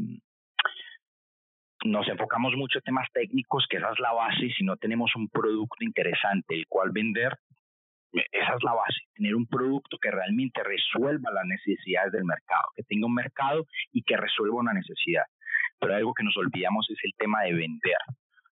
nos 1.86 2.08
enfocamos 2.08 2.56
mucho 2.56 2.80
en 2.80 2.84
temas 2.84 3.08
técnicos, 3.13 3.65
que 3.69 3.78
esa 3.78 3.91
es 3.91 4.00
la 4.00 4.13
base, 4.13 4.50
si 4.58 4.63
no 4.63 4.78
tenemos 4.78 5.15
un 5.15 5.28
producto 5.30 5.84
interesante 5.84 6.56
el 6.56 6.65
cual 6.67 6.91
vender, 6.91 7.38
esa 8.13 8.56
es 8.56 8.63
la 8.63 8.74
base, 8.74 9.02
tener 9.15 9.36
un 9.36 9.48
producto 9.48 9.98
que 10.00 10.12
realmente 10.12 10.62
resuelva 10.63 11.32
las 11.32 11.46
necesidades 11.46 12.12
del 12.12 12.26
mercado, 12.26 12.63
que 12.76 12.84
tenga 12.84 13.08
un 13.08 13.13
mercado 13.13 13.65
y 13.91 14.04
que 14.04 14.15
resuelva 14.15 14.58
una 14.58 14.74
necesidad 14.74 15.24
pero 15.84 15.96
algo 15.96 16.13
que 16.13 16.24
nos 16.24 16.36
olvidamos 16.38 16.88
es 16.89 16.98
el 17.04 17.12
tema 17.17 17.43
de 17.43 17.54
vender. 17.54 17.98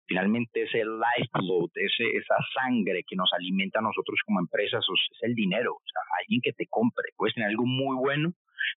Finalmente 0.06 0.62
ese 0.62 0.82
lifeblood, 0.84 1.70
ese, 1.74 2.04
esa 2.16 2.34
sangre 2.54 3.04
que 3.06 3.14
nos 3.14 3.30
alimenta 3.32 3.78
a 3.78 3.82
nosotros 3.82 4.18
como 4.26 4.40
empresas 4.40 4.84
es 4.90 5.18
el 5.22 5.34
dinero, 5.34 5.74
o 5.74 5.86
sea, 5.86 6.02
alguien 6.20 6.40
que 6.42 6.52
te 6.52 6.66
compre. 6.68 7.10
Puedes 7.16 7.34
tener 7.34 7.50
algo 7.50 7.64
muy 7.64 7.96
bueno, 7.96 8.32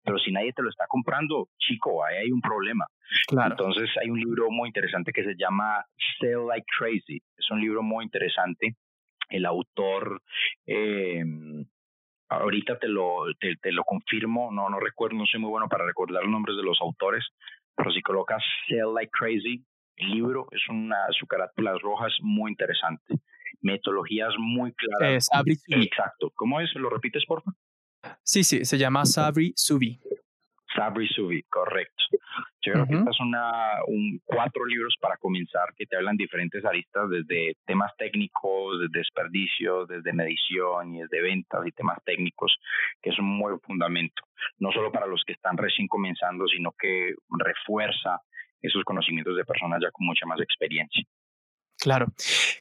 pero 0.04 0.18
si 0.18 0.30
nadie 0.30 0.52
te 0.52 0.62
lo 0.62 0.68
está 0.68 0.84
comprando, 0.88 1.48
chico, 1.58 2.04
ahí 2.04 2.16
hay 2.18 2.32
un 2.32 2.42
problema. 2.42 2.84
Claro. 3.28 3.52
Entonces 3.52 3.88
hay 4.00 4.10
un 4.10 4.20
libro 4.20 4.50
muy 4.50 4.68
interesante 4.68 5.12
que 5.12 5.24
se 5.24 5.34
llama 5.34 5.84
Sell 6.20 6.46
Like 6.48 6.66
Crazy. 6.78 7.22
Es 7.38 7.50
un 7.50 7.60
libro 7.60 7.82
muy 7.82 8.04
interesante. 8.04 8.76
El 9.30 9.46
autor, 9.46 10.20
eh, 10.66 11.24
ahorita 12.28 12.78
te 12.78 12.88
lo, 12.88 13.24
te, 13.38 13.56
te, 13.56 13.72
lo 13.72 13.84
confirmo, 13.84 14.50
no, 14.52 14.68
no 14.68 14.80
recuerdo, 14.80 15.16
no 15.16 15.26
soy 15.26 15.40
muy 15.40 15.50
bueno 15.50 15.68
para 15.68 15.86
recordar 15.86 16.22
los 16.22 16.32
nombres 16.32 16.56
de 16.56 16.62
los 16.62 16.80
autores, 16.80 17.24
pero 17.76 17.90
si 17.90 18.00
colocas 18.02 18.42
Sell 18.66 18.94
Like 18.94 19.10
Crazy, 19.12 19.64
el 19.96 20.10
libro 20.10 20.46
es 20.50 20.62
una, 20.68 20.96
su 21.18 21.26
carátulas 21.26 21.80
rojas 21.82 22.12
muy 22.20 22.50
interesante. 22.50 23.14
Metodologías 23.60 24.34
muy 24.38 24.72
claras. 24.72 25.26
Sabri 25.26 25.56
Subi. 25.56 25.84
Exacto. 25.84 26.32
¿Cómo 26.34 26.60
es? 26.60 26.70
¿Lo 26.74 26.90
repites, 26.90 27.24
por 27.26 27.42
favor? 27.42 27.58
Sí, 28.22 28.42
sí, 28.42 28.64
se 28.64 28.78
llama 28.78 29.04
Sabri 29.04 29.52
Subi. 29.54 30.00
Sabri 30.74 31.06
Subi, 31.08 31.42
correcto. 31.44 32.01
Yo 32.64 32.72
creo 32.74 32.86
que 32.86 32.94
estas 32.94 33.16
son 33.16 33.32
un, 33.88 34.20
cuatro 34.24 34.64
libros 34.64 34.94
para 35.00 35.16
comenzar 35.16 35.74
que 35.76 35.84
te 35.84 35.96
hablan 35.96 36.16
diferentes 36.16 36.64
aristas, 36.64 37.10
desde 37.10 37.56
temas 37.66 37.90
técnicos, 37.96 38.80
desde 38.80 38.98
desperdicios, 39.00 39.88
desde 39.88 40.12
medición 40.12 40.94
y 40.94 41.02
desde 41.02 41.22
ventas 41.22 41.66
y 41.66 41.72
temas 41.72 41.98
técnicos, 42.04 42.56
que 43.02 43.10
es 43.10 43.18
un 43.18 43.38
buen 43.40 43.58
fundamento, 43.60 44.22
no 44.58 44.70
solo 44.70 44.92
para 44.92 45.06
los 45.06 45.24
que 45.26 45.32
están 45.32 45.56
recién 45.56 45.88
comenzando, 45.88 46.46
sino 46.46 46.72
que 46.78 47.14
refuerza 47.30 48.20
esos 48.60 48.84
conocimientos 48.84 49.36
de 49.36 49.44
personas 49.44 49.80
ya 49.82 49.90
con 49.90 50.06
mucha 50.06 50.24
más 50.26 50.40
experiencia. 50.40 51.04
Claro, 51.78 52.06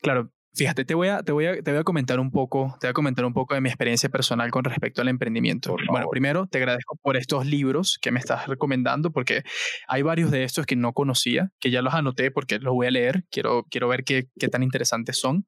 claro. 0.02 0.32
Fíjate, 0.54 0.84
te 0.84 0.96
voy, 0.96 1.08
a, 1.08 1.24
te, 1.24 1.32
voy 1.32 1.46
a, 1.46 1.62
te 1.62 1.72
voy 1.72 1.80
a 1.80 1.84
comentar 1.86 2.20
un 2.20 2.30
poco, 2.30 2.76
te 2.82 2.88
voy 2.88 2.92
a 2.92 2.94
comentar 2.94 3.24
un 3.24 3.34
poco 3.34 3.54
de 3.54 3.62
mi 3.62 3.70
experiencia 3.70 4.10
personal 4.10 4.52
con 4.52 4.66
respecto 4.66 5.02
al 5.02 5.08
emprendimiento. 5.08 5.78
Bueno, 5.90 6.08
primero 6.12 6.46
te 6.46 6.58
agradezco 6.58 6.98
por 7.02 7.16
estos 7.16 7.46
libros 7.46 7.98
que 8.02 8.12
me 8.12 8.20
estás 8.20 8.48
recomendando, 8.48 9.12
porque 9.12 9.44
hay 9.88 10.02
varios 10.02 10.30
de 10.30 10.44
estos 10.44 10.66
que 10.66 10.76
no 10.76 10.92
conocía, 10.92 11.52
que 11.60 11.72
ya 11.72 11.82
los 11.82 11.94
anoté 11.94 12.32
porque 12.32 12.60
los 12.60 12.74
voy 12.74 12.88
a 12.88 12.92
leer. 12.92 13.24
Quiero, 13.32 13.64
quiero 13.70 13.88
ver 13.88 14.04
qué, 14.04 14.28
qué 14.38 14.50
tan 14.50 14.62
interesantes 14.62 15.18
son 15.18 15.46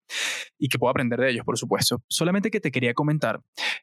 y 0.57 0.69
que 0.69 0.79
puedo 0.79 0.91
aprender 0.91 1.19
de 1.19 1.31
ellos, 1.31 1.43
por 1.43 1.57
supuesto. 1.57 2.01
Solamente 2.07 2.49
que 2.49 2.61
te 2.61 2.71
quería 2.71 2.93
comentar 2.93 3.41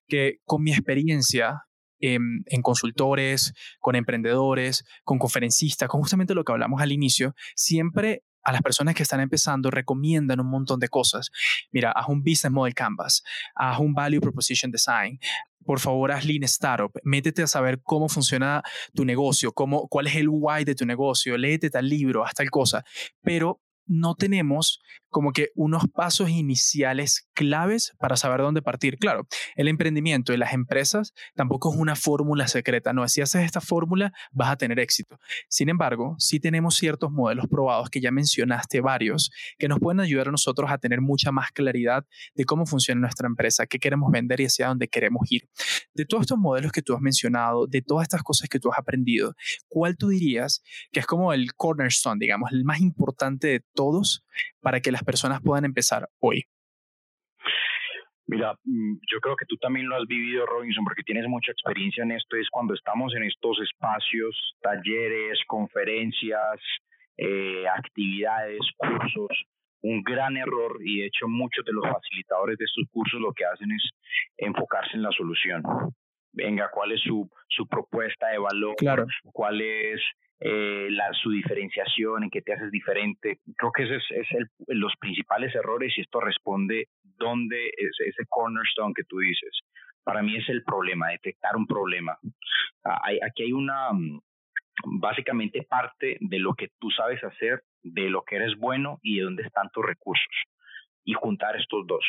que 0.08 0.38
con 0.46 0.62
mi 0.62 0.72
experiencia 0.72 1.64
en, 2.00 2.44
en, 2.46 2.62
consultores, 2.62 3.52
con 3.78 3.94
emprendedores, 3.94 4.84
con 5.04 5.18
conferencistas, 5.18 5.86
con 5.86 6.00
justamente 6.00 6.34
lo 6.34 6.44
que 6.44 6.52
hablamos 6.52 6.80
al 6.80 6.92
inicio, 6.92 7.34
siempre 7.54 8.22
a 8.42 8.52
las 8.52 8.62
personas 8.62 8.94
que 8.94 9.02
están 9.02 9.20
empezando 9.20 9.70
recomiendan 9.70 10.40
un 10.40 10.48
montón 10.48 10.80
de 10.80 10.88
cosas. 10.88 11.30
Mira, 11.72 11.92
haz 11.92 12.08
un 12.08 12.22
Business 12.22 12.50
Model 12.50 12.74
Canvas, 12.74 13.22
haz 13.54 13.78
un 13.78 13.94
Value 13.94 14.20
Proposition 14.20 14.70
Design, 14.70 15.18
por 15.64 15.80
favor 15.80 16.12
haz 16.12 16.24
Lean 16.24 16.42
Startup, 16.44 16.90
métete 17.04 17.42
a 17.42 17.46
saber 17.46 17.80
cómo 17.82 18.08
funciona 18.08 18.62
tu 18.94 19.04
negocio, 19.04 19.52
cómo, 19.52 19.88
cuál 19.88 20.06
es 20.06 20.16
el 20.16 20.28
why 20.28 20.64
de 20.64 20.74
tu 20.74 20.86
negocio, 20.86 21.36
léete 21.36 21.70
tal 21.70 21.88
libro, 21.88 22.24
haz 22.24 22.34
tal 22.34 22.50
cosa, 22.50 22.84
pero 23.22 23.60
no 23.86 24.14
tenemos 24.14 24.80
como 25.10 25.32
que 25.32 25.50
unos 25.54 25.84
pasos 25.88 26.30
iniciales 26.30 27.28
claves 27.34 27.92
para 27.98 28.16
saber 28.16 28.40
dónde 28.40 28.62
partir. 28.62 28.96
Claro, 28.96 29.26
el 29.56 29.68
emprendimiento 29.68 30.32
y 30.32 30.36
las 30.36 30.52
empresas 30.52 31.12
tampoco 31.34 31.72
es 31.72 31.78
una 31.78 31.96
fórmula 31.96 32.48
secreta, 32.48 32.92
no, 32.92 33.06
si 33.08 33.20
haces 33.20 33.44
esta 33.44 33.60
fórmula 33.60 34.12
vas 34.32 34.50
a 34.50 34.56
tener 34.56 34.78
éxito. 34.78 35.18
Sin 35.48 35.68
embargo, 35.68 36.16
sí 36.18 36.40
tenemos 36.40 36.76
ciertos 36.76 37.10
modelos 37.10 37.46
probados 37.48 37.90
que 37.90 38.00
ya 38.00 38.10
mencionaste 38.10 38.80
varios, 38.80 39.30
que 39.58 39.68
nos 39.68 39.78
pueden 39.80 40.00
ayudar 40.00 40.28
a 40.28 40.30
nosotros 40.30 40.70
a 40.70 40.78
tener 40.78 41.00
mucha 41.00 41.32
más 41.32 41.50
claridad 41.50 42.06
de 42.34 42.44
cómo 42.44 42.66
funciona 42.66 43.00
nuestra 43.00 43.26
empresa, 43.26 43.66
qué 43.66 43.78
queremos 43.78 44.10
vender 44.10 44.40
y 44.40 44.46
hacia 44.46 44.68
dónde 44.68 44.88
queremos 44.88 45.30
ir. 45.30 45.48
De 45.94 46.04
todos 46.04 46.22
estos 46.22 46.38
modelos 46.38 46.72
que 46.72 46.82
tú 46.82 46.94
has 46.94 47.00
mencionado, 47.00 47.66
de 47.66 47.82
todas 47.82 48.04
estas 48.04 48.22
cosas 48.22 48.48
que 48.48 48.60
tú 48.60 48.70
has 48.70 48.78
aprendido, 48.78 49.34
¿cuál 49.68 49.96
tú 49.96 50.08
dirías 50.08 50.62
que 50.92 51.00
es 51.00 51.06
como 51.06 51.32
el 51.32 51.54
cornerstone, 51.54 52.18
digamos, 52.20 52.52
el 52.52 52.64
más 52.64 52.80
importante 52.80 53.48
de 53.48 53.64
todos 53.74 54.24
para 54.60 54.80
que 54.80 54.92
las 54.92 54.99
personas 55.04 55.40
puedan 55.42 55.64
empezar 55.64 56.08
hoy? 56.20 56.44
Mira, 58.26 58.54
mm, 58.62 58.94
yo 59.10 59.18
creo 59.20 59.34
que 59.34 59.46
tú 59.46 59.56
también 59.56 59.88
lo 59.88 59.96
has 59.96 60.06
vivido, 60.06 60.46
Robinson, 60.46 60.84
porque 60.84 61.02
tienes 61.02 61.26
mucha 61.26 61.50
experiencia 61.50 62.04
en 62.04 62.12
esto. 62.12 62.36
Es 62.36 62.48
cuando 62.48 62.74
estamos 62.74 63.12
en 63.16 63.24
estos 63.24 63.58
espacios, 63.60 64.54
talleres, 64.62 65.40
conferencias, 65.48 66.60
eh, 67.16 67.64
actividades, 67.66 68.60
cursos. 68.76 69.44
Un 69.82 70.02
gran 70.02 70.36
error, 70.36 70.78
y 70.84 71.00
de 71.00 71.06
hecho 71.06 71.26
muchos 71.26 71.64
de 71.64 71.72
los 71.72 71.84
facilitadores 71.90 72.56
de 72.58 72.66
estos 72.66 72.84
cursos 72.92 73.20
lo 73.20 73.32
que 73.32 73.46
hacen 73.46 73.72
es 73.72 73.90
enfocarse 74.36 74.94
en 74.94 75.02
la 75.02 75.10
solución. 75.10 75.62
Venga, 76.32 76.70
¿cuál 76.72 76.92
es 76.92 77.00
su, 77.00 77.28
su 77.48 77.66
propuesta 77.66 78.28
de 78.28 78.38
valor? 78.38 78.76
Claro. 78.76 79.06
¿Cuál 79.32 79.60
es 79.60 80.00
eh, 80.42 80.88
la, 80.90 81.12
su 81.12 81.30
diferenciación, 81.30 82.24
en 82.24 82.30
qué 82.30 82.40
te 82.40 82.54
haces 82.54 82.70
diferente. 82.70 83.40
Creo 83.58 83.72
que 83.72 83.82
ese 83.82 83.96
es, 83.96 84.04
es 84.10 84.26
el, 84.32 84.48
los 84.78 84.94
principales 84.98 85.54
errores 85.54 85.92
y 85.96 86.00
esto 86.00 86.18
responde 86.18 86.88
dónde 87.02 87.68
es 87.76 87.94
ese 88.06 88.24
cornerstone 88.26 88.94
que 88.94 89.04
tú 89.04 89.18
dices. 89.18 89.60
Para 90.02 90.22
mí 90.22 90.36
es 90.36 90.48
el 90.48 90.64
problema, 90.64 91.08
detectar 91.08 91.56
un 91.56 91.66
problema. 91.66 92.16
Ah, 92.84 93.00
hay, 93.04 93.18
aquí 93.20 93.42
hay 93.42 93.52
una, 93.52 93.92
mm, 93.92 94.20
básicamente 94.98 95.62
parte 95.68 96.16
de 96.20 96.38
lo 96.38 96.54
que 96.54 96.68
tú 96.78 96.90
sabes 96.90 97.22
hacer, 97.22 97.62
de 97.82 98.08
lo 98.08 98.22
que 98.22 98.36
eres 98.36 98.56
bueno 98.56 98.98
y 99.02 99.18
de 99.18 99.24
dónde 99.24 99.42
están 99.42 99.68
tus 99.74 99.84
recursos. 99.84 100.34
Y 101.04 101.12
juntar 101.12 101.56
estos 101.56 101.86
dos 101.86 102.04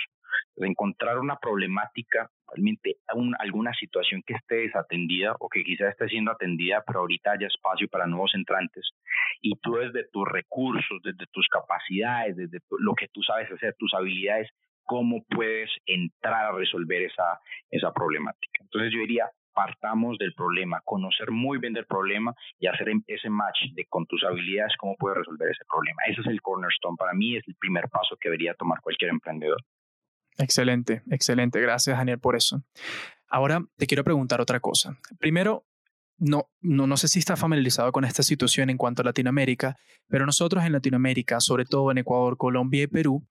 encontrar 0.57 1.19
una 1.19 1.37
problemática, 1.37 2.29
realmente 2.53 2.97
alguna 3.39 3.73
situación 3.73 4.21
que 4.25 4.33
esté 4.33 4.55
desatendida 4.55 5.35
o 5.39 5.49
que 5.49 5.63
quizá 5.63 5.89
esté 5.89 6.07
siendo 6.07 6.31
atendida, 6.31 6.83
pero 6.85 6.99
ahorita 6.99 7.31
haya 7.31 7.47
espacio 7.47 7.87
para 7.87 8.07
nuevos 8.07 8.33
entrantes. 8.35 8.89
Y 9.41 9.55
tú 9.61 9.75
desde 9.75 10.07
tus 10.11 10.27
recursos, 10.27 11.01
desde 11.03 11.25
tus 11.31 11.47
capacidades, 11.47 12.35
desde 12.35 12.59
lo 12.79 12.93
que 12.93 13.07
tú 13.07 13.21
sabes 13.23 13.51
hacer, 13.51 13.75
tus 13.77 13.93
habilidades, 13.93 14.49
cómo 14.83 15.23
puedes 15.29 15.69
entrar 15.85 16.45
a 16.45 16.51
resolver 16.51 17.03
esa, 17.03 17.39
esa 17.69 17.93
problemática. 17.93 18.63
Entonces 18.63 18.91
yo 18.93 18.99
diría, 18.99 19.29
partamos 19.53 20.17
del 20.17 20.33
problema, 20.33 20.81
conocer 20.83 21.31
muy 21.31 21.59
bien 21.59 21.73
del 21.73 21.85
problema 21.85 22.33
y 22.59 22.67
hacer 22.67 22.89
em, 22.89 23.03
ese 23.07 23.29
match 23.29 23.57
de 23.73 23.85
con 23.85 24.05
tus 24.05 24.23
habilidades 24.23 24.75
cómo 24.77 24.95
puedes 24.97 25.19
resolver 25.19 25.49
ese 25.49 25.63
problema. 25.69 26.01
Ese 26.07 26.21
es 26.21 26.27
el 26.27 26.41
cornerstone. 26.41 26.97
Para 26.97 27.13
mí 27.13 27.35
es 27.35 27.47
el 27.47 27.55
primer 27.55 27.89
paso 27.89 28.17
que 28.19 28.29
debería 28.29 28.53
tomar 28.53 28.81
cualquier 28.81 29.11
emprendedor. 29.11 29.61
Excelente, 30.37 31.03
excelente. 31.09 31.59
Gracias, 31.59 31.97
Daniel, 31.97 32.19
por 32.19 32.35
eso. 32.35 32.63
Ahora 33.27 33.65
te 33.77 33.87
quiero 33.87 34.03
preguntar 34.03 34.41
otra 34.41 34.59
cosa. 34.59 34.97
Primero, 35.19 35.65
no, 36.17 36.49
no, 36.61 36.85
no 36.85 36.97
sé 36.97 37.07
si 37.07 37.19
estás 37.19 37.39
familiarizado 37.39 37.91
con 37.91 38.05
esta 38.05 38.23
situación 38.23 38.69
en 38.69 38.77
cuanto 38.77 39.01
a 39.01 39.05
Latinoamérica, 39.05 39.77
pero 40.07 40.25
nosotros 40.25 40.63
en 40.63 40.73
Latinoamérica, 40.73 41.39
sobre 41.39 41.65
todo 41.65 41.91
en 41.91 41.97
Ecuador, 41.97 42.37
Colombia 42.37 42.83
y 42.83 42.87
Perú, 42.87 43.25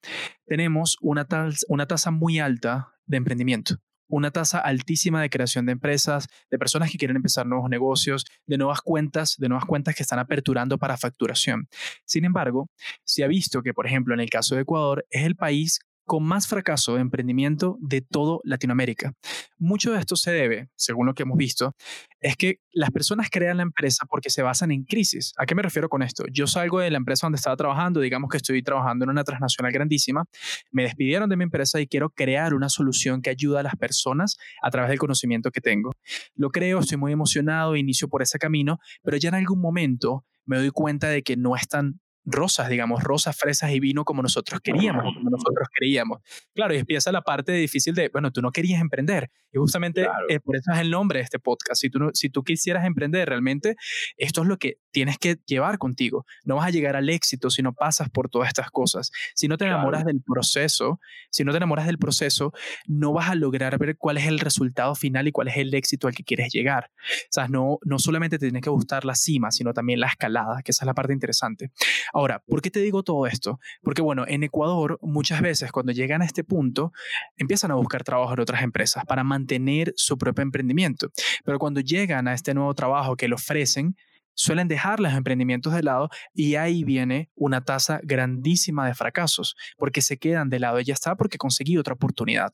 tenemos 0.44 0.96
una, 1.00 1.26
una 1.68 1.86
tasa 1.86 2.10
muy 2.10 2.40
alta 2.40 2.94
de 3.06 3.16
emprendimiento 3.16 3.76
una 4.10 4.30
tasa 4.30 4.58
altísima 4.58 5.22
de 5.22 5.30
creación 5.30 5.66
de 5.66 5.72
empresas, 5.72 6.28
de 6.50 6.58
personas 6.58 6.90
que 6.90 6.98
quieren 6.98 7.16
empezar 7.16 7.46
nuevos 7.46 7.70
negocios, 7.70 8.26
de 8.46 8.58
nuevas 8.58 8.80
cuentas, 8.82 9.36
de 9.38 9.48
nuevas 9.48 9.64
cuentas 9.64 9.94
que 9.94 10.02
están 10.02 10.18
aperturando 10.18 10.78
para 10.78 10.98
facturación. 10.98 11.68
Sin 12.04 12.24
embargo, 12.24 12.68
se 13.04 13.24
ha 13.24 13.28
visto 13.28 13.62
que, 13.62 13.72
por 13.72 13.86
ejemplo, 13.86 14.12
en 14.12 14.20
el 14.20 14.28
caso 14.28 14.56
de 14.56 14.62
Ecuador, 14.62 15.06
es 15.10 15.24
el 15.24 15.36
país 15.36 15.78
con 16.10 16.24
más 16.24 16.48
fracaso 16.48 16.96
de 16.96 17.02
emprendimiento 17.02 17.78
de 17.80 18.00
todo 18.00 18.40
Latinoamérica. 18.42 19.12
Mucho 19.58 19.92
de 19.92 20.00
esto 20.00 20.16
se 20.16 20.32
debe, 20.32 20.68
según 20.74 21.06
lo 21.06 21.14
que 21.14 21.22
hemos 21.22 21.38
visto, 21.38 21.76
es 22.20 22.36
que 22.36 22.56
las 22.72 22.90
personas 22.90 23.28
crean 23.30 23.58
la 23.58 23.62
empresa 23.62 24.06
porque 24.10 24.28
se 24.28 24.42
basan 24.42 24.72
en 24.72 24.82
crisis. 24.82 25.32
¿A 25.36 25.46
qué 25.46 25.54
me 25.54 25.62
refiero 25.62 25.88
con 25.88 26.02
esto? 26.02 26.24
Yo 26.32 26.48
salgo 26.48 26.80
de 26.80 26.90
la 26.90 26.96
empresa 26.96 27.26
donde 27.26 27.36
estaba 27.36 27.54
trabajando, 27.54 28.00
digamos 28.00 28.28
que 28.28 28.38
estoy 28.38 28.60
trabajando 28.60 29.04
en 29.04 29.10
una 29.10 29.22
transnacional 29.22 29.70
grandísima, 29.70 30.24
me 30.72 30.82
despidieron 30.82 31.30
de 31.30 31.36
mi 31.36 31.44
empresa 31.44 31.80
y 31.80 31.86
quiero 31.86 32.10
crear 32.10 32.54
una 32.54 32.68
solución 32.68 33.22
que 33.22 33.30
ayude 33.30 33.60
a 33.60 33.62
las 33.62 33.76
personas 33.76 34.36
a 34.62 34.70
través 34.72 34.88
del 34.88 34.98
conocimiento 34.98 35.52
que 35.52 35.60
tengo. 35.60 35.92
Lo 36.34 36.50
creo, 36.50 36.80
estoy 36.80 36.98
muy 36.98 37.12
emocionado, 37.12 37.76
inicio 37.76 38.08
por 38.08 38.20
ese 38.20 38.40
camino, 38.40 38.80
pero 39.04 39.16
ya 39.16 39.28
en 39.28 39.36
algún 39.36 39.60
momento 39.60 40.24
me 40.44 40.56
doy 40.56 40.70
cuenta 40.70 41.06
de 41.06 41.22
que 41.22 41.36
no 41.36 41.54
es 41.54 41.68
tan 41.68 42.00
rosas, 42.24 42.68
digamos, 42.68 43.02
rosas, 43.02 43.36
fresas 43.36 43.70
y 43.72 43.80
vino 43.80 44.04
como 44.04 44.22
nosotros 44.22 44.60
queríamos, 44.60 45.02
como 45.14 45.30
nosotros 45.30 45.68
creíamos. 45.72 46.20
Claro, 46.54 46.74
y 46.74 46.78
empieza 46.78 47.12
la 47.12 47.22
parte 47.22 47.52
difícil 47.52 47.94
de, 47.94 48.08
bueno, 48.08 48.30
tú 48.30 48.42
no 48.42 48.52
querías 48.52 48.80
emprender. 48.80 49.30
Y 49.52 49.58
justamente 49.58 50.06
eh, 50.28 50.38
por 50.40 50.56
eso 50.56 50.70
es 50.72 50.78
el 50.78 50.90
nombre 50.90 51.18
de 51.18 51.24
este 51.24 51.38
podcast. 51.38 51.80
Si 51.80 51.90
tú, 51.90 52.10
si 52.14 52.30
tú 52.30 52.44
quisieras 52.44 52.84
emprender 52.84 53.28
realmente, 53.28 53.74
esto 54.16 54.42
es 54.42 54.48
lo 54.48 54.58
que 54.58 54.78
tienes 54.92 55.18
que 55.18 55.38
llevar 55.46 55.78
contigo. 55.78 56.24
No 56.44 56.56
vas 56.56 56.66
a 56.66 56.70
llegar 56.70 56.96
al 56.96 57.08
éxito 57.08 57.50
si 57.50 57.62
no 57.62 57.72
pasas 57.72 58.10
por 58.10 58.28
todas 58.28 58.48
estas 58.48 58.70
cosas. 58.70 59.10
Si 59.34 59.48
no 59.48 59.56
te 59.56 59.64
enamoras 59.64 60.04
del 60.04 60.22
proceso, 60.22 61.00
si 61.30 61.44
no 61.44 61.52
te 61.52 61.56
enamoras 61.56 61.86
del 61.86 61.98
proceso, 61.98 62.52
no 62.86 63.12
vas 63.12 63.30
a 63.30 63.34
lograr 63.34 63.78
ver 63.78 63.96
cuál 63.96 64.18
es 64.18 64.26
el 64.26 64.38
resultado 64.38 64.94
final 64.94 65.26
y 65.26 65.32
cuál 65.32 65.48
es 65.48 65.56
el 65.56 65.74
éxito 65.74 66.06
al 66.06 66.14
que 66.14 66.24
quieres 66.24 66.52
llegar. 66.52 66.90
O 66.94 67.32
sea, 67.32 67.48
no, 67.48 67.78
no 67.84 67.98
solamente 67.98 68.38
te 68.38 68.46
tiene 68.46 68.60
que 68.60 68.70
gustar 68.70 69.04
la 69.04 69.14
cima, 69.14 69.50
sino 69.50 69.72
también 69.72 70.00
la 70.00 70.08
escalada, 70.08 70.62
que 70.62 70.70
esa 70.70 70.84
es 70.84 70.86
la 70.86 70.94
parte 70.94 71.12
interesante. 71.12 71.70
Ahora, 72.12 72.42
¿por 72.46 72.62
qué 72.62 72.70
te 72.70 72.80
digo 72.80 73.02
todo 73.02 73.26
esto? 73.26 73.58
Porque 73.82 74.02
bueno, 74.02 74.24
en 74.26 74.42
Ecuador 74.42 74.98
muchas 75.02 75.40
veces 75.40 75.72
cuando 75.72 75.92
llegan 75.92 76.22
a 76.22 76.24
este 76.24 76.44
punto 76.44 76.92
empiezan 77.36 77.70
a 77.70 77.74
buscar 77.74 78.04
trabajo 78.04 78.32
en 78.32 78.40
otras 78.40 78.62
empresas 78.62 79.04
para 79.06 79.24
mantener 79.24 79.92
su 79.96 80.18
propio 80.18 80.42
emprendimiento. 80.42 81.10
Pero 81.44 81.58
cuando 81.58 81.80
llegan 81.80 82.28
a 82.28 82.34
este 82.34 82.54
nuevo 82.54 82.74
trabajo 82.74 83.16
que 83.16 83.28
le 83.28 83.34
ofrecen, 83.34 83.96
suelen 84.34 84.68
dejar 84.68 85.00
los 85.00 85.12
emprendimientos 85.12 85.72
de 85.72 85.82
lado 85.82 86.08
y 86.32 86.54
ahí 86.54 86.84
viene 86.84 87.30
una 87.34 87.64
tasa 87.64 88.00
grandísima 88.02 88.86
de 88.86 88.94
fracasos, 88.94 89.56
porque 89.76 90.02
se 90.02 90.18
quedan 90.18 90.48
de 90.48 90.60
lado 90.60 90.80
y 90.80 90.84
ya 90.84 90.94
está 90.94 91.16
porque 91.16 91.38
conseguí 91.38 91.76
otra 91.76 91.94
oportunidad. 91.94 92.52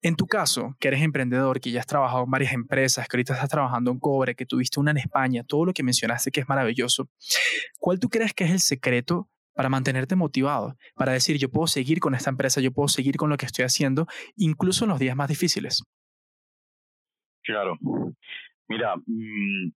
En 0.00 0.16
tu 0.16 0.26
caso, 0.26 0.76
que 0.78 0.88
eres 0.88 1.02
emprendedor, 1.02 1.60
que 1.60 1.70
ya 1.70 1.80
has 1.80 1.86
trabajado 1.86 2.24
en 2.24 2.30
varias 2.30 2.52
empresas, 2.52 3.08
que 3.08 3.16
ahorita 3.16 3.34
estás 3.34 3.48
trabajando 3.48 3.90
en 3.90 3.98
Cobre, 3.98 4.34
que 4.34 4.46
tuviste 4.46 4.78
una 4.78 4.92
en 4.92 4.98
España, 4.98 5.42
todo 5.44 5.64
lo 5.64 5.72
que 5.72 5.82
mencionaste 5.82 6.30
que 6.30 6.40
es 6.40 6.48
maravilloso, 6.48 7.08
¿cuál 7.78 7.98
tú 7.98 8.08
crees 8.08 8.32
que 8.32 8.44
es 8.44 8.50
el 8.50 8.60
secreto 8.60 9.28
para 9.54 9.68
mantenerte 9.68 10.14
motivado, 10.14 10.76
para 10.94 11.12
decir 11.12 11.36
yo 11.36 11.50
puedo 11.50 11.66
seguir 11.66 11.98
con 11.98 12.14
esta 12.14 12.30
empresa, 12.30 12.60
yo 12.60 12.70
puedo 12.70 12.86
seguir 12.86 13.16
con 13.16 13.28
lo 13.28 13.36
que 13.36 13.46
estoy 13.46 13.64
haciendo, 13.64 14.06
incluso 14.36 14.84
en 14.84 14.90
los 14.90 15.00
días 15.00 15.16
más 15.16 15.28
difíciles? 15.28 15.82
Claro. 17.42 17.76
Mira, 18.68 18.94
mm, 18.96 19.72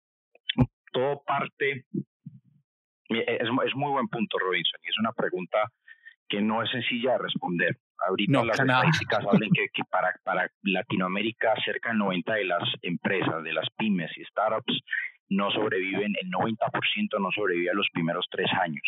todo 0.93 1.23
parte, 1.27 1.85
es, 3.09 3.41
es 3.41 3.75
muy 3.75 3.91
buen 3.91 4.09
punto, 4.09 4.39
Robinson, 4.39 4.81
y 4.85 4.89
es 4.89 4.99
una 4.99 5.13
pregunta 5.13 5.59
que 6.29 6.41
no 6.41 6.63
es 6.63 6.71
sencilla 6.71 7.13
de 7.13 7.19
responder. 7.19 7.77
Ahorita 8.09 8.45
las 8.45 8.59
estadísticas 8.59 9.25
hablan 9.27 9.51
que, 9.51 9.69
que, 9.73 9.83
para, 9.91 10.15
para 10.25 10.51
Latinoamérica 10.63 11.55
cerca 11.65 11.91
del 11.91 11.99
90 11.99 12.35
de 12.35 12.45
las 12.45 12.63
empresas, 12.83 13.43
de 13.43 13.53
las 13.53 13.69
pymes 13.77 14.11
y 14.17 14.25
startups, 14.25 14.81
no 15.29 15.51
sobreviven, 15.51 16.15
el 16.21 16.31
90% 16.31 17.21
no 17.21 17.31
sobrevive 17.33 17.71
a 17.71 17.75
los 17.75 17.89
primeros 17.93 18.27
tres 18.31 18.51
años. 18.61 18.83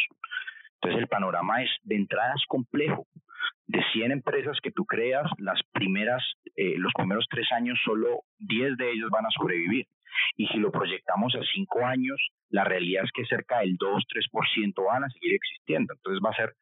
Entonces 0.74 1.02
el 1.02 1.08
panorama 1.08 1.62
es 1.62 1.70
de 1.82 1.96
entrada 1.96 2.34
es 2.36 2.44
complejo. 2.46 3.06
De 3.66 3.82
100 3.92 4.12
empresas 4.12 4.58
que 4.62 4.70
tú 4.70 4.84
creas, 4.84 5.30
las 5.38 5.60
primeras, 5.72 6.22
eh, 6.56 6.74
los 6.76 6.92
primeros 6.92 7.26
tres 7.30 7.50
años 7.52 7.78
solo 7.84 8.22
10 8.38 8.76
de 8.76 8.92
ellos 8.92 9.10
van 9.10 9.24
a 9.26 9.30
sobrevivir. 9.30 9.86
Y 10.36 10.46
si 10.48 10.58
lo 10.58 10.70
proyectamos 10.70 11.34
a 11.34 11.40
cinco 11.54 11.84
años, 11.84 12.20
la 12.50 12.64
realidad 12.64 13.04
es 13.04 13.10
que 13.12 13.24
cerca 13.26 13.60
del 13.60 13.76
2-3% 13.78 14.84
van 14.86 15.04
a 15.04 15.10
seguir 15.10 15.34
existiendo. 15.34 15.94
Entonces 15.94 16.20
va 16.24 16.30
a 16.30 16.36
ser, 16.36 16.54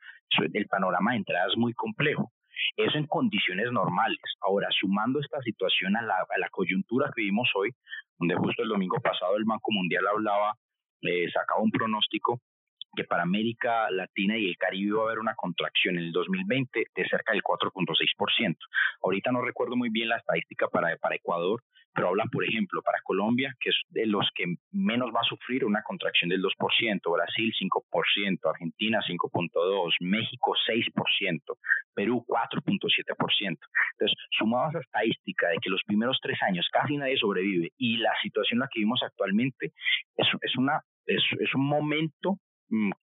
el 0.54 0.66
panorama 0.66 1.12
de 1.12 1.18
entrada 1.18 1.46
muy 1.56 1.74
complejo. 1.74 2.32
Eso 2.76 2.96
en 2.96 3.06
condiciones 3.06 3.70
normales. 3.70 4.20
Ahora, 4.40 4.68
sumando 4.70 5.20
esta 5.20 5.40
situación 5.42 5.96
a 5.96 6.02
la, 6.02 6.14
a 6.14 6.38
la 6.38 6.48
coyuntura 6.48 7.10
que 7.14 7.22
vivimos 7.22 7.50
hoy, 7.54 7.70
donde 8.18 8.36
justo 8.36 8.62
el 8.62 8.68
domingo 8.68 8.98
pasado 9.00 9.36
el 9.36 9.44
Banco 9.44 9.72
Mundial 9.72 10.06
hablaba, 10.06 10.54
eh, 11.02 11.30
sacaba 11.32 11.60
un 11.60 11.70
pronóstico 11.70 12.40
que 12.94 13.04
para 13.04 13.22
América 13.22 13.90
Latina 13.90 14.36
y 14.36 14.46
el 14.46 14.56
Caribe 14.56 14.96
va 14.96 15.02
a 15.02 15.06
haber 15.06 15.18
una 15.18 15.34
contracción 15.34 15.96
en 15.96 16.04
el 16.04 16.12
2020 16.12 16.86
de 16.94 17.08
cerca 17.08 17.32
del 17.32 17.42
4.6%. 17.42 18.56
Ahorita 19.02 19.32
no 19.32 19.42
recuerdo 19.42 19.76
muy 19.76 19.90
bien 19.90 20.08
la 20.08 20.18
estadística 20.18 20.68
para, 20.68 20.96
para 20.96 21.16
Ecuador, 21.16 21.62
pero 21.94 22.08
habla, 22.08 22.24
por 22.32 22.44
ejemplo, 22.44 22.80
para 22.82 23.00
Colombia, 23.02 23.54
que 23.60 23.70
es 23.70 23.76
de 23.90 24.06
los 24.06 24.26
que 24.34 24.44
menos 24.70 25.10
va 25.14 25.20
a 25.20 25.28
sufrir 25.28 25.64
una 25.64 25.82
contracción 25.82 26.30
del 26.30 26.42
2%, 26.42 27.12
Brasil 27.12 27.52
5%, 27.60 28.38
Argentina 28.50 29.00
5.2%, 29.06 29.92
México 30.00 30.54
6%, 30.66 31.40
Perú 31.94 32.24
4.7%. 32.26 33.58
Entonces, 33.92 34.16
sumado 34.30 34.66
a 34.66 34.70
esa 34.70 34.80
estadística 34.80 35.48
de 35.48 35.58
que 35.60 35.70
los 35.70 35.82
primeros 35.84 36.18
tres 36.22 36.38
años 36.42 36.66
casi 36.72 36.96
nadie 36.96 37.18
sobrevive 37.18 37.72
y 37.76 37.98
la 37.98 38.12
situación 38.22 38.56
en 38.56 38.60
la 38.60 38.68
que 38.72 38.80
vivimos 38.80 39.02
actualmente 39.02 39.72
es, 40.16 40.26
es, 40.40 40.56
una, 40.56 40.80
es, 41.06 41.22
es 41.40 41.54
un 41.54 41.66
momento 41.66 42.38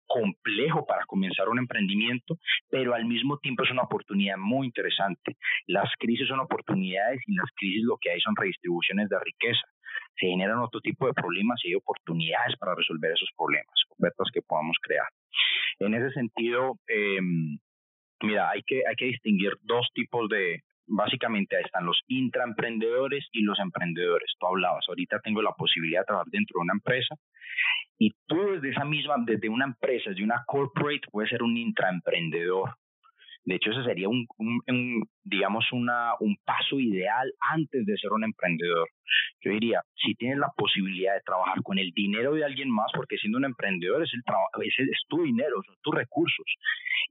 complejo 0.07 0.86
para 0.86 1.05
comenzar 1.05 1.49
un 1.49 1.59
emprendimiento, 1.59 2.38
pero 2.70 2.93
al 2.93 3.05
mismo 3.05 3.38
tiempo 3.39 3.63
es 3.63 3.72
una 3.72 3.84
oportunidad 3.84 4.38
muy 4.38 4.68
interesante. 4.68 5.36
Las 5.68 5.91
crisis 5.99 6.28
son 6.28 6.39
oportunidades 6.39 7.22
y 7.28 7.36
las 7.36 7.49
crisis 7.55 7.84
lo 7.84 7.97
que 7.99 8.11
hay 8.11 8.20
son 8.22 8.36
redistribuciones 8.36 9.09
de 9.09 9.20
riqueza. 9.20 9.68
Se 10.18 10.28
generan 10.28 10.59
otro 10.59 10.80
tipo 10.82 11.07
de 11.07 11.13
problemas 11.13 11.59
y 11.63 11.70
hay 11.70 11.76
oportunidades 11.76 12.55
para 12.57 12.76
resolver 12.76 13.11
esos 13.11 13.30
problemas, 13.36 13.76
ofertas 13.89 14.30
que 14.34 14.41
podamos 14.41 14.78
crear. 14.82 15.07
En 15.80 15.93
ese 15.93 16.11
sentido, 16.11 16.78
em, 16.88 17.57
mira, 18.22 18.49
hay 18.49 18.61
que, 18.63 18.84
hay 18.88 18.95
que 18.95 19.05
distinguir 19.05 19.53
dos 19.63 19.88
tipos 19.93 20.30
de, 20.30 20.61
básicamente 20.88 21.55
ahí 21.55 21.63
están 21.63 21.86
los 21.86 22.01
intraemprendedores 22.07 23.27
y 23.31 23.41
los 23.41 23.59
emprendedores. 23.59 24.31
Tú 24.39 24.47
hablabas, 24.47 24.86
ahorita 24.88 25.19
tengo 25.19 25.41
la 25.41 25.51
posibilidad 25.51 26.01
de 26.01 26.05
trabajar 26.05 26.31
dentro 26.31 26.59
de 26.59 26.63
una 26.63 26.73
empresa 26.73 27.15
y 27.97 28.11
tú 28.27 28.36
desde 28.51 28.71
esa 28.71 28.86
misma, 28.86 29.15
desde 29.25 29.49
una 29.49 29.65
empresa, 29.65 30.09
desde 30.09 30.23
una 30.23 30.43
corporate, 30.45 31.07
puedes 31.11 31.29
ser 31.29 31.43
un 31.43 31.57
intraemprendedor. 31.57 32.75
De 33.45 33.55
hecho, 33.55 33.69
ese 33.69 33.83
sería 33.83 34.09
un, 34.09 34.25
digamos, 35.23 35.71
una, 35.71 36.13
un 36.19 36.36
paso 36.43 36.79
ideal 36.79 37.31
antes 37.51 37.86
de 37.86 37.95
ser 37.97 38.11
un 38.11 38.23
emprendedor. 38.23 38.89
Yo 39.41 39.51
diría, 39.51 39.81
si 40.03 40.15
tienes 40.15 40.39
la 40.39 40.49
posibilidad 40.57 41.13
de 41.13 41.21
trabajar 41.21 41.61
con 41.61 41.77
el 41.77 41.91
dinero 41.91 42.33
de 42.33 42.43
alguien 42.43 42.71
más, 42.71 42.91
porque 42.95 43.17
siendo 43.17 43.38
un 43.38 43.45
emprendedor 43.45 44.01
es, 44.01 44.11
el 44.13 44.23
es, 44.63 44.79
es 44.79 45.01
tu 45.07 45.21
dinero, 45.21 45.61
son 45.63 45.75
tus 45.83 45.93
recursos. 45.93 46.45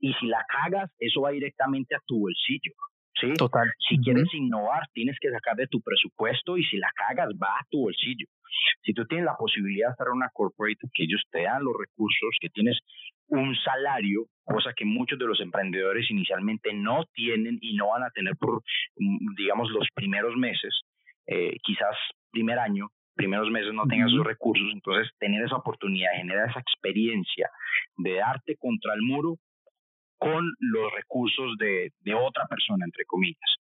Y 0.01 0.13
si 0.15 0.27
la 0.27 0.45
cagas, 0.49 0.91
eso 0.99 1.21
va 1.21 1.31
directamente 1.31 1.95
a 1.95 2.01
tu 2.05 2.19
bolsillo. 2.19 2.73
¿Sí? 3.19 3.33
Total. 3.33 3.71
Si 3.87 3.97
quieres 3.97 4.27
innovar, 4.33 4.83
tienes 4.93 5.17
que 5.19 5.31
sacar 5.31 5.55
de 5.55 5.67
tu 5.67 5.81
presupuesto 5.81 6.57
y 6.57 6.63
si 6.65 6.77
la 6.77 6.91
cagas, 6.95 7.29
va 7.41 7.59
a 7.59 7.65
tu 7.69 7.81
bolsillo. 7.81 8.27
Si 8.83 8.93
tú 8.93 9.05
tienes 9.05 9.25
la 9.25 9.35
posibilidad 9.35 9.89
de 9.89 9.91
estar 9.91 10.07
en 10.07 10.17
una 10.17 10.29
corporate, 10.33 10.87
que 10.93 11.03
ellos 11.03 11.21
te 11.31 11.43
dan 11.43 11.63
los 11.63 11.75
recursos, 11.77 12.37
que 12.39 12.49
tienes 12.49 12.79
un 13.27 13.55
salario, 13.55 14.27
cosa 14.43 14.73
que 14.75 14.85
muchos 14.85 15.17
de 15.17 15.25
los 15.25 15.39
emprendedores 15.41 16.09
inicialmente 16.09 16.73
no 16.73 17.05
tienen 17.13 17.57
y 17.61 17.75
no 17.75 17.89
van 17.89 18.03
a 18.03 18.11
tener 18.11 18.35
por, 18.37 18.61
mm, 18.97 19.35
digamos, 19.35 19.69
los 19.71 19.87
primeros 19.93 20.35
meses, 20.35 20.81
eh, 21.27 21.57
quizás 21.63 21.95
primer 22.31 22.59
año, 22.59 22.89
primeros 23.15 23.49
meses 23.49 23.73
no 23.73 23.87
tengas 23.87 24.11
esos 24.11 24.25
recursos, 24.25 24.67
entonces 24.73 25.11
tener 25.17 25.43
esa 25.43 25.55
oportunidad, 25.55 26.11
generar 26.17 26.49
esa 26.49 26.59
experiencia 26.59 27.49
de 27.97 28.15
darte 28.15 28.55
contra 28.57 28.93
el 28.93 29.01
muro 29.01 29.37
con 30.25 30.43
los 30.57 30.91
recursos 30.93 31.55
de, 31.59 31.91
de 31.99 32.13
otra 32.15 32.47
persona, 32.47 32.83
entre 32.83 33.05
comillas. 33.05 33.51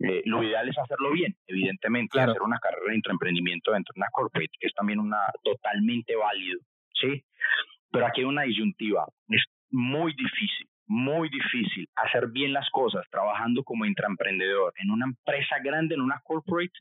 Eh, 0.00 0.20
lo 0.26 0.42
ideal 0.42 0.68
es 0.68 0.76
hacerlo 0.76 1.12
bien, 1.12 1.34
evidentemente, 1.46 2.20
hacer 2.20 2.42
una 2.42 2.58
carrera 2.58 2.90
de 2.90 2.96
intraemprendimiento 2.96 3.72
dentro 3.72 3.94
de 3.94 4.00
una 4.00 4.10
corporate, 4.12 4.52
que 4.60 4.66
es 4.66 4.74
también 4.74 5.00
una 5.00 5.20
totalmente 5.42 6.14
válido, 6.14 6.60
¿sí? 6.92 7.24
Pero 7.90 8.06
aquí 8.06 8.20
hay 8.20 8.26
una 8.26 8.42
disyuntiva, 8.42 9.06
es 9.28 9.42
muy 9.70 10.12
difícil, 10.12 10.68
muy 10.86 11.30
difícil 11.30 11.88
hacer 11.94 12.26
bien 12.28 12.52
las 12.52 12.68
cosas 12.68 13.06
trabajando 13.10 13.64
como 13.64 13.86
intraemprendedor 13.86 14.74
en 14.76 14.90
una 14.90 15.06
empresa 15.06 15.56
grande, 15.64 15.94
en 15.94 16.02
una 16.02 16.20
corporate, 16.22 16.74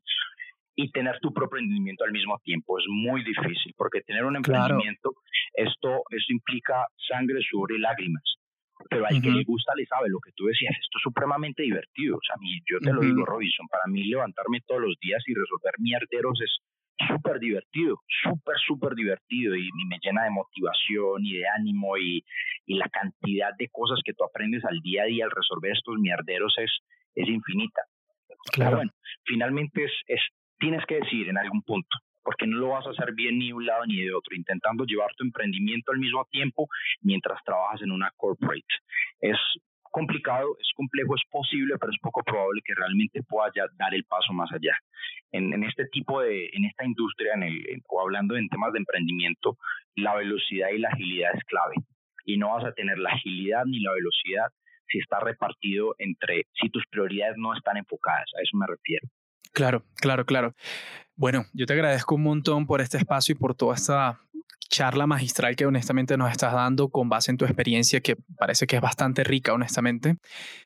y 0.76 0.92
tener 0.92 1.18
tu 1.22 1.32
propio 1.32 1.60
emprendimiento 1.60 2.04
al 2.04 2.12
mismo 2.12 2.42
tiempo. 2.44 2.78
Es 2.78 2.86
muy 2.90 3.24
difícil, 3.24 3.74
porque 3.78 4.02
tener 4.02 4.26
un 4.26 4.36
emprendimiento, 4.36 5.14
esto, 5.54 6.04
esto 6.10 6.34
implica 6.34 6.88
sangre, 7.08 7.40
sudor 7.48 7.72
y 7.72 7.80
lágrimas 7.80 8.24
pero 8.90 9.06
al 9.06 9.22
que 9.22 9.32
le 9.32 9.44
gusta 9.44 9.74
le 9.76 9.86
sabe 9.86 10.10
lo 10.10 10.20
que 10.20 10.32
tú 10.36 10.46
decías, 10.46 10.76
esto 10.80 10.98
es 10.98 11.04
supremamente 11.04 11.64
divertido, 11.64 12.18
o 12.18 12.22
sea, 12.26 12.36
mí, 12.40 12.60
yo 12.70 12.80
te 12.80 12.94
lo 12.94 13.02
digo, 13.02 13.26
Robinson, 13.26 13.68
para 13.68 13.86
mí 13.88 14.04
levantarme 14.04 14.62
todos 14.66 14.82
los 14.82 14.96
días 15.00 15.24
y 15.28 15.34
resolver 15.34 15.74
mierderos 15.80 16.40
es 16.42 16.58
súper 17.08 17.40
divertido, 17.40 18.02
súper, 18.24 18.56
súper 18.66 18.94
divertido 18.96 19.56
y, 19.56 19.70
me 19.88 19.98
llena 20.02 20.24
de 20.24 20.30
motivación 20.30 21.26
y 21.26 21.38
de 21.38 21.48
ánimo 21.48 21.98
y, 21.98 22.24
y, 22.66 22.76
la 22.76 22.88
cantidad 22.90 23.50
de 23.58 23.70
cosas 23.70 24.00
que 24.06 24.14
tú 24.14 24.24
aprendes 24.24 24.64
al 24.66 24.80
día 24.80 25.04
a 25.04 25.06
día 25.06 25.26
al 25.26 25.32
resolver 25.32 25.72
estos 25.72 25.96
mierderos 25.98 26.54
es, 26.58 26.72
es 27.16 27.28
infinita. 27.28 27.82
Claro. 28.52 28.78
bueno, 28.78 28.92
finalmente 29.24 29.86
es, 29.86 29.92
es, 30.08 30.22
tienes 30.60 30.86
que 30.86 30.96
decir 30.96 31.30
en 31.30 31.38
algún 31.38 31.62
punto, 31.64 31.98
porque 32.24 32.48
no 32.48 32.58
lo 32.58 32.70
vas 32.70 32.86
a 32.88 32.92
hacer 32.92 33.14
bien 33.14 33.38
ni 33.38 33.48
de 33.48 33.54
un 33.54 33.66
lado 33.66 33.86
ni 33.86 34.02
de 34.02 34.14
otro, 34.14 34.36
intentando 34.36 34.86
llevar 34.86 35.14
tu 35.16 35.24
emprendimiento 35.24 35.92
al 35.92 36.00
mismo 36.00 36.26
tiempo 36.32 36.68
mientras 37.02 37.44
trabajas 37.44 37.82
en 37.82 37.92
una 37.92 38.12
corporate. 38.18 38.66
Es 39.20 39.38
complicado, 39.94 40.58
es 40.60 40.70
complejo, 40.76 41.16
es 41.16 41.22
posible, 41.30 41.76
pero 41.80 41.92
es 41.92 42.00
poco 42.02 42.24
probable 42.24 42.62
que 42.66 42.74
realmente 42.74 43.22
pueda 43.22 43.52
dar 43.78 43.94
el 43.94 44.04
paso 44.06 44.34
más 44.34 44.52
allá. 44.52 44.76
En, 45.32 45.64
este 45.64 45.86
tipo 45.86 46.22
de, 46.22 46.50
en 46.54 46.66
esta 46.66 46.86
industria, 46.86 47.34
o 47.90 48.02
hablando 48.02 48.36
en 48.36 48.50
temas 48.50 48.74
de 48.74 48.80
emprendimiento, 48.80 49.58
la 49.96 50.16
velocidad 50.16 50.70
y 50.70 50.80
la 50.80 50.90
agilidad 50.90 51.32
es 51.36 51.44
clave. 51.44 51.76
Y 52.26 52.38
no 52.38 52.50
vas 52.56 52.66
a 52.66 52.74
tener 52.74 52.98
la 52.98 53.12
agilidad 53.12 53.66
ni 53.66 53.82
la 53.82 53.92
velocidad 53.94 54.48
si 54.88 55.00
está 55.00 55.20
repartido 55.20 55.96
entre, 55.98 56.48
si 56.60 56.70
tus 56.70 56.84
prioridades 56.90 57.36
no 57.38 57.56
están 57.56 57.78
enfocadas, 57.78 58.30
a 58.38 58.42
eso 58.42 58.58
me 58.58 58.68
refiero. 58.68 59.08
Claro, 59.54 59.84
claro, 59.96 60.26
claro. 60.26 60.54
Bueno, 61.16 61.46
yo 61.54 61.66
te 61.66 61.74
agradezco 61.74 62.16
un 62.16 62.24
montón 62.24 62.66
por 62.66 62.82
este 62.82 62.98
espacio 62.98 63.34
y 63.34 63.38
por 63.38 63.56
toda 63.56 63.76
esta 63.76 64.20
charla 64.70 65.06
magistral 65.06 65.56
que 65.56 65.68
honestamente 65.68 66.18
nos 66.18 66.32
estás 66.32 66.54
dando 66.54 66.90
con 66.90 67.08
base 67.08 67.30
en 67.30 67.38
tu 67.38 67.46
experiencia, 67.46 68.02
que 68.02 68.16
parece 68.38 68.66
que 68.66 68.78
es 68.78 68.82
bastante 68.82 69.24
rica, 69.24 69.54
honestamente. 69.54 70.18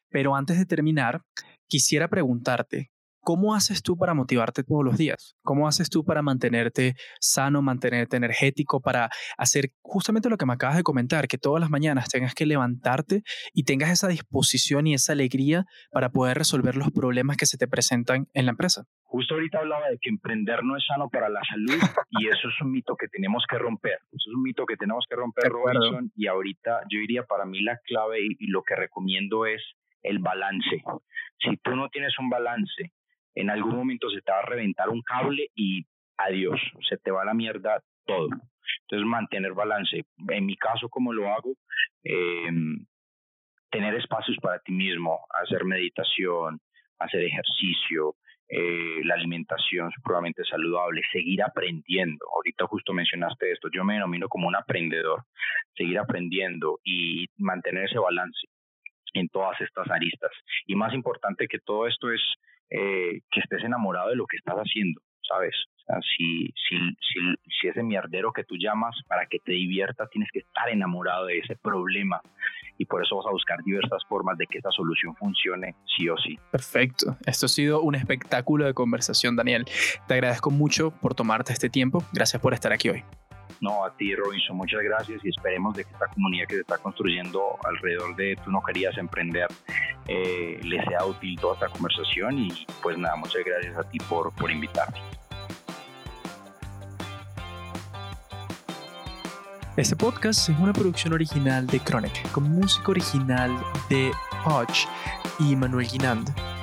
Pero 0.09 0.35
antes 0.35 0.57
de 0.57 0.65
terminar, 0.65 1.21
quisiera 1.67 2.07
preguntarte, 2.07 2.91
¿Cómo 3.27 3.53
haces 3.55 3.83
tú 3.83 3.97
para 3.97 4.13
motivarte 4.13 4.63
todos 4.63 4.85
los 4.85 4.97
días? 4.97 5.35
¿Cómo 5.43 5.67
haces 5.67 5.89
tú 5.89 6.05
para 6.05 6.21
mantenerte 6.21 6.93
sano, 7.19 7.61
mantenerte 7.61 8.15
energético, 8.15 8.79
para 8.79 9.09
hacer 9.37 9.71
justamente 9.81 10.29
lo 10.29 10.37
que 10.37 10.45
me 10.45 10.53
acabas 10.53 10.77
de 10.77 10.83
comentar, 10.83 11.27
que 11.27 11.37
todas 11.37 11.59
las 11.59 11.69
mañanas 11.69 12.07
tengas 12.07 12.33
que 12.33 12.45
levantarte 12.45 13.23
y 13.51 13.65
tengas 13.65 13.91
esa 13.91 14.07
disposición 14.07 14.87
y 14.87 14.93
esa 14.93 15.11
alegría 15.11 15.65
para 15.91 16.07
poder 16.07 16.37
resolver 16.37 16.77
los 16.77 16.89
problemas 16.91 17.35
que 17.35 17.45
se 17.45 17.57
te 17.57 17.67
presentan 17.67 18.27
en 18.33 18.45
la 18.45 18.51
empresa? 18.51 18.85
Justo 19.03 19.33
ahorita 19.33 19.59
hablaba 19.59 19.89
de 19.89 19.97
que 19.99 20.09
emprender 20.09 20.63
no 20.63 20.77
es 20.77 20.85
sano 20.85 21.09
para 21.09 21.27
la 21.27 21.41
salud 21.49 21.83
y 22.11 22.29
eso 22.29 22.47
es 22.47 22.61
un 22.61 22.71
mito 22.71 22.95
que 22.95 23.09
tenemos 23.09 23.43
que 23.49 23.57
romper. 23.57 23.99
Eso 24.09 24.29
es 24.29 24.35
un 24.37 24.43
mito 24.43 24.65
que 24.65 24.77
tenemos 24.77 25.05
que 25.09 25.17
romper, 25.17 25.49
Robinson, 25.49 26.13
y 26.15 26.27
ahorita 26.27 26.83
yo 26.89 26.97
diría 27.01 27.23
para 27.23 27.43
mí 27.43 27.59
la 27.59 27.77
clave 27.83 28.19
y 28.21 28.47
lo 28.47 28.63
que 28.63 28.77
recomiendo 28.77 29.45
es 29.45 29.61
el 30.01 30.19
balance. 30.19 30.81
Si 31.39 31.57
tú 31.57 31.75
no 31.75 31.89
tienes 31.89 32.17
un 32.19 32.29
balance 32.29 32.93
en 33.37 33.49
algún 33.51 33.75
momento 33.75 34.09
se 34.09 34.21
te 34.21 34.31
va 34.31 34.39
a 34.39 34.45
reventar 34.45 34.89
un 34.89 35.01
cable 35.01 35.49
y 35.55 35.85
adiós, 36.17 36.59
se 36.89 36.97
te 36.97 37.11
va 37.11 37.21
a 37.21 37.25
la 37.25 37.35
mierda 37.35 37.81
todo. 38.05 38.29
Entonces, 38.81 39.07
mantener 39.07 39.53
balance. 39.53 40.03
En 40.29 40.45
mi 40.45 40.57
caso, 40.57 40.89
como 40.89 41.13
lo 41.13 41.31
hago? 41.31 41.53
Eh, 42.03 42.49
tener 43.69 43.93
espacios 43.95 44.37
para 44.41 44.59
ti 44.59 44.71
mismo, 44.71 45.19
hacer 45.29 45.65
meditación, 45.65 46.59
hacer 46.97 47.23
ejercicio, 47.23 48.15
eh, 48.49 49.01
la 49.03 49.13
alimentación 49.13 49.91
supremamente 49.91 50.43
saludable, 50.43 51.01
seguir 51.11 51.43
aprendiendo. 51.43 52.25
Ahorita 52.33 52.65
justo 52.65 52.93
mencionaste 52.93 53.51
esto, 53.51 53.69
yo 53.71 53.83
me 53.83 53.95
denomino 53.95 54.27
como 54.29 54.47
un 54.47 54.55
aprendedor, 54.55 55.25
seguir 55.75 55.99
aprendiendo 55.99 56.79
y 56.83 57.27
mantener 57.37 57.85
ese 57.85 57.99
balance 57.99 58.47
en 59.13 59.27
todas 59.29 59.59
estas 59.61 59.89
aristas. 59.91 60.31
Y 60.65 60.75
más 60.75 60.93
importante 60.93 61.47
que 61.47 61.59
todo 61.59 61.87
esto 61.87 62.11
es 62.11 62.21
eh, 62.69 63.21
que 63.31 63.39
estés 63.39 63.63
enamorado 63.63 64.09
de 64.09 64.15
lo 64.15 64.25
que 64.25 64.37
estás 64.37 64.55
haciendo, 64.55 65.01
¿sabes? 65.27 65.55
O 65.77 65.79
sea, 65.85 65.99
si, 66.01 66.47
si, 66.47 66.77
si, 66.77 67.51
si 67.59 67.67
ese 67.67 67.83
mierdero 67.83 68.33
que 68.33 68.43
tú 68.43 68.55
llamas 68.57 68.95
para 69.07 69.25
que 69.25 69.39
te 69.39 69.53
divierta, 69.53 70.07
tienes 70.07 70.29
que 70.31 70.39
estar 70.39 70.69
enamorado 70.69 71.27
de 71.27 71.39
ese 71.39 71.55
problema 71.55 72.21
y 72.77 72.85
por 72.85 73.03
eso 73.03 73.17
vas 73.17 73.25
a 73.25 73.31
buscar 73.31 73.63
diversas 73.63 74.03
formas 74.07 74.37
de 74.37 74.45
que 74.47 74.59
esa 74.59 74.69
solución 74.71 75.15
funcione 75.15 75.75
sí 75.97 76.09
o 76.09 76.17
sí. 76.17 76.37
Perfecto. 76.51 77.17
Esto 77.25 77.45
ha 77.45 77.49
sido 77.49 77.81
un 77.81 77.95
espectáculo 77.95 78.65
de 78.65 78.73
conversación, 78.73 79.35
Daniel. 79.35 79.65
Te 80.07 80.13
agradezco 80.13 80.51
mucho 80.51 80.91
por 80.91 81.15
tomarte 81.15 81.53
este 81.53 81.69
tiempo. 81.69 82.03
Gracias 82.13 82.41
por 82.41 82.53
estar 82.53 82.71
aquí 82.71 82.89
hoy. 82.89 83.03
No, 83.61 83.83
a 83.83 83.91
ti, 83.95 84.15
Robinson, 84.15 84.55
muchas 84.55 84.81
gracias 84.81 85.23
y 85.23 85.29
esperemos 85.29 85.75
de 85.75 85.83
que 85.83 85.91
esta 85.91 86.07
comunidad 86.07 86.47
que 86.47 86.55
se 86.55 86.61
está 86.61 86.77
construyendo 86.77 87.57
alrededor 87.63 88.15
de 88.15 88.35
Tú 88.43 88.51
no 88.51 88.61
querías 88.61 88.97
emprender 88.97 89.47
eh, 90.07 90.59
le 90.63 90.83
sea 90.85 91.05
útil 91.05 91.37
toda 91.39 91.55
esta 91.55 91.69
conversación 91.69 92.37
y 92.37 92.65
pues 92.81 92.97
nada, 92.97 93.15
muchas 93.15 93.43
gracias 93.43 93.77
a 93.77 93.83
ti 93.83 93.97
por, 94.09 94.31
por 94.33 94.51
invitarme. 94.51 94.99
Este 99.75 99.95
podcast 99.95 100.49
es 100.49 100.57
una 100.57 100.73
producción 100.73 101.13
original 101.13 101.67
de 101.67 101.79
Chronic, 101.79 102.31
con 102.31 102.49
música 102.49 102.89
original 102.89 103.55
de 103.89 104.11
Hodge 104.43 104.87
y 105.39 105.55
Manuel 105.55 105.87
Guinand. 105.87 106.56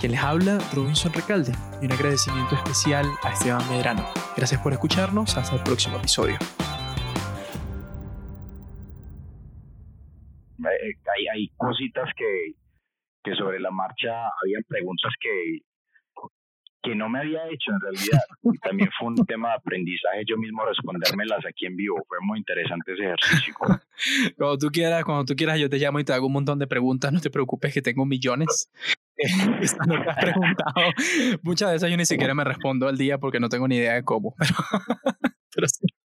Quien 0.00 0.12
les 0.12 0.22
habla, 0.22 0.58
Robinson 0.74 1.12
Recalde, 1.12 1.50
y 1.82 1.86
un 1.86 1.92
agradecimiento 1.92 2.54
especial 2.54 3.04
a 3.24 3.32
Esteban 3.32 3.68
Medrano. 3.68 4.04
Gracias 4.36 4.60
por 4.60 4.72
escucharnos, 4.72 5.36
hasta 5.36 5.56
el 5.56 5.62
próximo 5.64 5.96
episodio. 5.96 6.36
Eh, 10.60 10.94
hay, 11.16 11.26
hay 11.34 11.48
cositas 11.56 12.08
que, 12.16 12.52
que 13.24 13.34
sobre 13.34 13.58
la 13.58 13.72
marcha 13.72 14.28
habían 14.40 14.62
preguntas 14.68 15.12
que 15.20 15.62
que 16.82 16.94
no 16.94 17.08
me 17.08 17.20
había 17.20 17.46
hecho 17.48 17.72
en 17.72 17.80
realidad. 17.80 18.22
Y 18.42 18.58
también 18.58 18.90
fue 18.98 19.08
un 19.08 19.16
tema 19.26 19.50
de 19.50 19.54
aprendizaje 19.56 20.22
yo 20.26 20.36
mismo 20.36 20.64
respondérmelas 20.64 21.44
aquí 21.46 21.66
en 21.66 21.76
vivo. 21.76 21.96
Fue 22.06 22.18
muy 22.22 22.38
interesante 22.38 22.92
ese 22.92 23.04
ejercicio. 23.04 23.54
cuando 24.36 24.58
tú 24.58 24.68
quieras, 24.70 25.04
cuando 25.04 25.24
tú 25.24 25.34
quieras, 25.34 25.58
yo 25.58 25.68
te 25.68 25.78
llamo 25.78 26.00
y 26.00 26.04
te 26.04 26.12
hago 26.12 26.26
un 26.26 26.32
montón 26.32 26.58
de 26.58 26.66
preguntas. 26.66 27.12
No 27.12 27.20
te 27.20 27.30
preocupes 27.30 27.72
que 27.74 27.82
tengo 27.82 28.06
millones. 28.06 28.70
no 29.86 30.02
te 30.02 30.10
has 30.10 30.16
preguntado. 30.16 30.92
Muchas 31.42 31.72
veces 31.72 31.90
yo 31.90 31.96
ni 31.96 32.06
siquiera 32.06 32.34
me 32.34 32.44
respondo 32.44 32.88
al 32.88 32.96
día 32.96 33.18
porque 33.18 33.40
no 33.40 33.48
tengo 33.48 33.66
ni 33.66 33.76
idea 33.76 33.94
de 33.94 34.04
cómo. 34.04 34.34
Pero, 35.50 35.66
pero 35.66 35.68
sí. 35.68 35.86